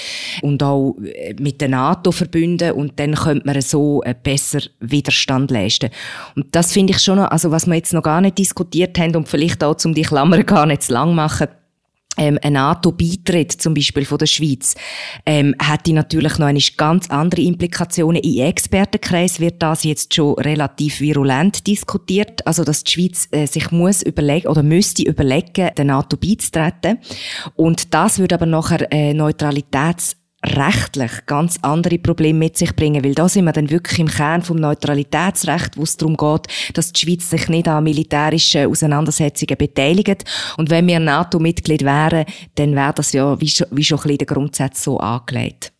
und 0.41 0.63
auch 0.63 0.95
äh, 1.03 1.36
mit 1.39 1.61
der 1.61 1.69
NATO 1.69 2.11
verbünden 2.11 2.72
und 2.72 2.99
dann 2.99 3.13
könnte 3.13 3.45
man 3.45 3.61
so 3.61 4.03
besser 4.24 4.61
Widerstand 4.80 5.51
leisten. 5.51 5.91
Und 6.36 6.47
das 6.55 6.74
finde 6.74 6.93
ich 6.93 6.99
schon 6.99 7.17
noch, 7.17 7.30
also 7.30 7.51
was 7.51 7.67
wir 7.67 7.76
jetzt 7.76 7.93
noch 7.93 8.01
gar 8.01 8.22
nicht 8.22 8.39
diskutiert 8.39 8.97
haben 8.97 9.15
und 9.15 9.30
vielleicht 9.30 9.63
auch, 9.63 9.76
um 9.86 9.93
die 9.93 10.01
Klammern 10.01 10.45
gar 10.47 10.65
nicht 10.65 10.82
zu 10.82 10.93
lang 10.93 11.13
machen, 11.13 11.47
ähm, 12.18 12.38
ein 12.41 12.53
NATO-Beitritt 12.53 13.53
zum 13.53 13.74
Beispiel 13.74 14.05
von 14.05 14.18
der 14.18 14.26
Schweiz 14.26 14.76
ähm, 15.26 15.55
hätte 15.62 15.93
natürlich 15.93 16.38
noch 16.39 16.47
eine 16.47 16.59
ganz 16.76 17.09
andere 17.09 17.41
Implikationen. 17.41 18.22
Im 18.22 18.43
Expertenkreis 18.43 19.39
wird 19.39 19.62
das 19.62 19.84
jetzt 19.84 20.14
schon 20.14 20.34
relativ 20.36 20.99
virulent 20.99 21.66
diskutiert, 21.68 22.45
also 22.45 22.64
dass 22.64 22.84
die 22.84 22.91
Schweiz 22.91 23.28
äh, 23.32 23.45
sich 23.47 23.72
muss 23.72 24.01
überlegen 24.01 24.47
oder 24.47 24.62
müsste 24.62 25.03
überlegen, 25.03 25.70
der 25.76 25.86
NATO 25.86 26.18
beizutreten. 26.18 26.99
Und 27.55 27.93
das 27.93 28.20
würde 28.20 28.36
aber 28.36 28.45
nachher 28.45 28.91
äh, 28.91 29.14
Neutralitäts 29.14 30.18
rechtlich 30.43 31.11
ganz 31.27 31.59
andere 31.61 31.99
Probleme 31.99 32.39
mit 32.39 32.57
sich 32.57 32.75
bringen, 32.75 33.03
weil 33.03 33.13
da 33.13 33.29
sind 33.29 33.45
wir 33.45 33.51
dann 33.51 33.69
wirklich 33.69 33.99
im 33.99 34.07
Kern 34.07 34.41
vom 34.41 34.57
Neutralitätsrecht, 34.57 35.77
wo 35.77 35.83
es 35.83 35.97
darum 35.97 36.17
geht, 36.17 36.47
dass 36.73 36.91
die 36.91 37.01
Schweiz 37.01 37.29
sich 37.29 37.47
nicht 37.47 37.67
an 37.67 37.83
militärischen 37.83 38.67
Auseinandersetzungen 38.67 39.57
beteiligt. 39.57 40.25
Und 40.57 40.69
wenn 40.69 40.87
wir 40.87 40.99
NATO-Mitglied 40.99 41.83
wären, 41.83 42.25
dann 42.55 42.75
wäre 42.75 42.93
das 42.93 43.13
ja 43.13 43.39
wie 43.39 43.49
schon, 43.49 43.67
wie 43.71 43.83
schon 43.83 43.99
ein 43.99 44.03
bisschen 44.03 44.17
der 44.17 44.27
Grundsatz 44.27 44.83
so 44.83 44.99
angelegt. 44.99 45.71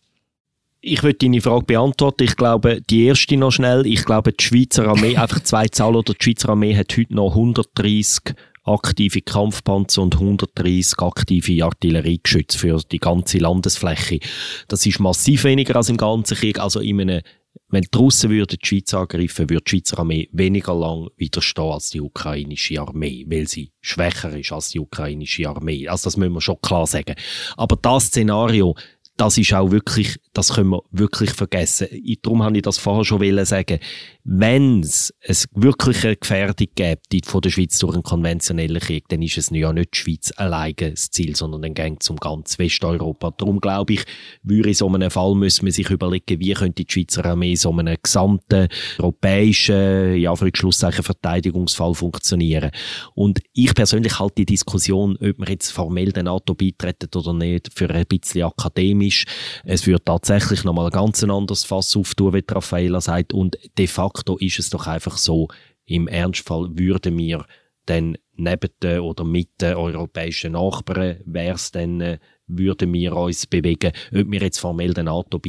Ich 0.84 1.02
würde 1.04 1.18
deine 1.18 1.40
Frage 1.40 1.64
beantworten. 1.64 2.24
Ich 2.24 2.36
glaube, 2.36 2.80
die 2.90 3.04
erste 3.06 3.36
noch 3.36 3.52
schnell. 3.52 3.86
Ich 3.86 4.04
glaube, 4.04 4.32
die 4.32 4.44
Schweizer 4.44 4.88
Armee, 4.88 5.16
einfach 5.16 5.40
zwei 5.40 5.68
Zahlen, 5.68 5.96
oder 5.96 6.14
die 6.14 6.24
Schweizer 6.24 6.50
Armee 6.50 6.76
hat 6.76 6.96
heute 6.96 7.14
noch 7.14 7.30
130 7.30 8.34
aktive 8.64 9.20
Kampfpanzer 9.20 10.02
und 10.02 10.14
130 10.14 10.98
aktive 11.00 11.64
Artilleriegeschütze 11.64 12.58
für 12.58 12.80
die 12.90 12.98
ganze 12.98 13.38
Landesfläche. 13.38 14.20
Das 14.68 14.86
ist 14.86 15.00
massiv 15.00 15.44
weniger 15.44 15.76
als 15.76 15.88
im 15.88 15.96
ganzen 15.96 16.36
Krieg. 16.36 16.58
Also 16.58 16.80
in 16.80 17.00
einem, 17.00 17.22
wenn 17.68 17.82
die 17.82 17.98
Russen 17.98 18.30
würden 18.30 18.58
die 18.62 18.66
Schweiz 18.66 18.94
angreifen, 18.94 19.50
würde 19.50 19.64
die 19.64 19.70
Schweizer 19.70 19.98
Armee 19.98 20.28
weniger 20.32 20.74
lang 20.74 21.08
widerstehen 21.16 21.72
als 21.72 21.90
die 21.90 22.00
ukrainische 22.00 22.80
Armee, 22.80 23.26
weil 23.28 23.48
sie 23.48 23.72
schwächer 23.80 24.36
ist 24.36 24.52
als 24.52 24.70
die 24.70 24.80
ukrainische 24.80 25.48
Armee. 25.48 25.88
Also 25.88 26.04
das 26.04 26.16
müssen 26.16 26.34
wir 26.34 26.40
schon 26.40 26.60
klar 26.60 26.86
sagen. 26.86 27.14
Aber 27.56 27.76
das 27.76 28.06
Szenario, 28.06 28.76
das 29.16 29.38
ist 29.38 29.52
auch 29.52 29.70
wirklich, 29.70 30.18
das 30.32 30.54
können 30.54 30.70
wir 30.70 30.82
wirklich 30.90 31.30
vergessen. 31.30 31.88
Darum 32.22 32.42
habe 32.42 32.56
ich 32.56 32.62
das 32.62 32.78
vorher 32.78 33.04
schon 33.04 33.44
sagen 33.44 33.78
wenn 34.24 34.80
es 34.80 35.12
wirklich 35.52 36.04
eine 36.04 36.16
Gefährdung 36.16 36.68
gibt 36.76 37.26
von 37.26 37.40
der 37.40 37.50
Schweiz 37.50 37.76
durch 37.78 37.94
einen 37.94 38.04
konventionellen 38.04 38.80
Krieg, 38.80 39.08
dann 39.08 39.20
ist 39.20 39.36
es 39.36 39.50
ja 39.50 39.72
nicht 39.72 39.94
die 39.94 39.98
Schweiz 39.98 40.32
alleine 40.36 40.74
das 40.74 41.10
Ziel, 41.10 41.34
sondern 41.34 41.62
dann 41.62 41.74
geht 41.74 42.02
es 42.02 42.08
um 42.08 42.16
ganz 42.16 42.56
Westeuropa. 42.56 43.32
Darum 43.36 43.60
glaube 43.60 43.94
ich, 43.94 44.04
würde 44.44 44.68
in 44.68 44.74
so 44.74 44.88
einem 44.88 45.10
Fall 45.10 45.34
müssen 45.34 45.64
wir 45.64 45.72
sich 45.72 45.90
überlegen, 45.90 46.38
wie 46.38 46.54
könnte 46.54 46.84
die 46.84 46.92
Schweizer 46.92 47.24
Armee 47.24 47.56
so 47.56 47.72
einem 47.72 47.96
gesamten 48.00 48.68
europäischen, 48.98 50.16
ja, 50.16 50.36
für 50.36 50.50
Schlusszeichen 50.54 51.02
Verteidigungsfall 51.02 51.94
funktionieren. 51.94 52.70
Und 53.14 53.40
ich 53.54 53.74
persönlich 53.74 54.20
halte 54.20 54.36
die 54.36 54.46
Diskussion, 54.46 55.16
ob 55.20 55.38
man 55.38 55.48
jetzt 55.48 55.72
formell 55.72 56.12
der 56.12 56.22
NATO 56.22 56.54
beitreten 56.54 57.08
oder 57.16 57.32
nicht, 57.32 57.70
für 57.74 57.90
ein 57.90 58.06
bisschen 58.06 58.44
akademisch. 58.44 59.24
Es 59.64 59.84
würde 59.84 60.04
tatsächlich 60.04 60.62
nochmal 60.62 60.86
ein 60.86 60.92
ganz 60.92 61.24
anderes 61.24 61.64
Fass 61.64 61.96
auftun, 61.96 62.34
wie 62.34 62.44
Raffaella 62.48 63.00
sagt, 63.00 63.32
und 63.32 63.56
de 63.76 63.86
facto 63.88 64.11
facto 64.12 64.36
ist 64.38 64.58
es 64.58 64.70
doch 64.70 64.86
einfach 64.86 65.16
so, 65.16 65.48
im 65.84 66.08
Ernstfall 66.08 66.70
würden 66.74 67.18
wir 67.18 67.44
dann 67.86 68.16
neben 68.34 68.70
den 68.82 69.00
oder 69.00 69.24
mit 69.24 69.60
den 69.60 69.74
europäischen 69.74 70.52
Nachbarn, 70.52 71.20
wäre 71.24 71.56
es 71.56 71.72
dann, 71.72 72.00
äh, 72.00 72.18
würden 72.46 72.92
wir 72.92 73.16
uns 73.16 73.46
bewegen. 73.46 73.92
Ob 74.14 74.30
wir 74.30 74.40
jetzt 74.40 74.60
formell 74.60 74.94
den 74.94 75.06
NATO 75.06 75.40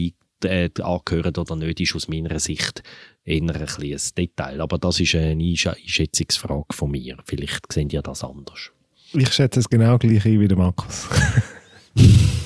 äh, 0.44 0.70
angehören 0.82 1.36
oder 1.38 1.56
nicht, 1.56 1.80
ist 1.80 1.96
aus 1.96 2.08
meiner 2.08 2.40
Sicht 2.40 2.82
eher 3.24 3.42
ein, 3.42 3.50
ein 3.52 3.98
Detail. 4.18 4.62
Aber 4.62 4.80
das 4.80 5.00
ist 5.00 5.16
eine 5.16 5.44
Einschätzungsfrage 5.44 6.74
von 6.74 6.92
mir. 6.92 7.18
Vielleicht 7.26 7.72
sehen 7.72 7.90
ihr 7.92 8.02
das 8.02 8.24
anders. 8.24 8.72
Ich 9.14 9.32
schätze 9.32 9.60
es 9.60 9.70
genau 9.70 10.00
gleich 10.00 10.26
ein 10.26 10.40
wie 10.40 10.48
der 10.48 10.58
Markus. 10.58 11.08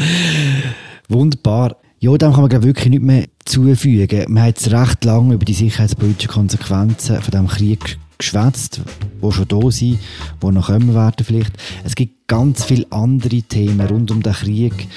Wunderbar. 1.08 1.76
Ja, 2.02 2.16
dem 2.16 2.32
kann 2.32 2.40
man 2.40 2.48
glaube 2.48 2.64
wirklich 2.64 2.88
nicht 2.88 3.02
mehr 3.02 3.26
zufügen. 3.44 4.32
Man 4.32 4.44
hat 4.44 4.58
jetzt 4.58 4.72
recht 4.72 5.04
lange 5.04 5.34
über 5.34 5.44
die 5.44 5.52
sicherheitspolitischen 5.52 6.30
Konsequenzen 6.30 7.20
von 7.20 7.30
diesem 7.30 7.46
Krieg 7.46 7.98
geschwätzt, 8.16 8.80
die 9.22 9.32
schon 9.32 9.48
da 9.48 9.70
sind, 9.70 9.98
die 10.42 10.46
noch 10.46 10.66
kommen 10.68 10.94
werden 10.94 11.26
vielleicht. 11.26 11.52
Es 11.84 11.94
gibt 11.94 12.26
ganz 12.26 12.64
viele 12.64 12.90
andere 12.90 13.42
Themen 13.42 13.86
rund 13.86 14.10
um 14.12 14.22
den 14.22 14.32
Krieg, 14.32 14.88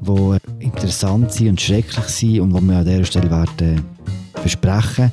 die 0.00 0.38
interessant 0.64 1.30
sind 1.30 1.48
und 1.50 1.60
schrecklich 1.60 2.06
sind 2.06 2.40
und 2.40 2.54
die 2.54 2.62
wir 2.62 2.76
an 2.78 2.86
dieser 2.86 3.04
Stelle 3.04 3.30
werden 3.30 3.82
besprechen. 4.42 5.12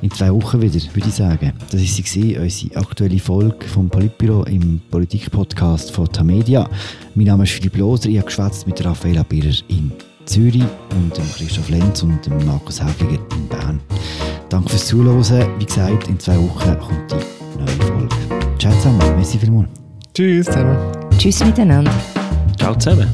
In 0.00 0.10
zwei 0.10 0.32
Wochen 0.32 0.62
wieder, 0.62 0.80
würde 0.94 1.08
ich 1.08 1.14
sagen. 1.14 1.52
Das 1.70 1.82
war 1.82 2.06
sie, 2.06 2.38
unsere 2.38 2.76
aktuelle 2.76 3.18
Folge 3.18 3.68
vom 3.68 3.90
Politbüro 3.90 4.44
im 4.44 4.80
Politik-Podcast 4.90 5.90
von 5.90 6.10
Tamedia. 6.10 6.66
Mein 7.14 7.26
Name 7.26 7.44
ist 7.44 7.52
Philipp 7.52 7.76
Loser, 7.76 8.08
ich 8.08 8.16
habe 8.16 8.28
geschwätzt 8.28 8.66
mit 8.66 8.82
Raffaella 8.82 9.24
Birrer 9.24 9.52
in 9.68 9.92
Zürich 10.30 10.62
und 10.92 11.16
dem 11.16 11.28
Christoph 11.32 11.68
Lenz 11.70 12.04
und 12.04 12.24
dem 12.24 12.46
Markus 12.46 12.80
Häfiger 12.80 13.18
in 13.32 13.48
Bern. 13.48 13.80
Danke 14.48 14.70
fürs 14.70 14.86
Zuhören. 14.86 15.48
Wie 15.58 15.64
gesagt, 15.64 16.06
in 16.06 16.20
zwei 16.20 16.36
Wochen 16.36 16.78
kommt 16.78 17.10
die 17.10 17.58
neue 17.58 17.86
Folge. 17.88 18.56
Ciao 18.56 18.72
zusammen, 18.74 19.00
merci 19.16 19.38
vielmals. 19.38 19.68
Tschüss 20.14 20.46
zusammen. 20.46 20.76
Tschüss 21.18 21.44
miteinander. 21.44 21.90
Ciao 22.56 22.76
zusammen. 22.76 23.08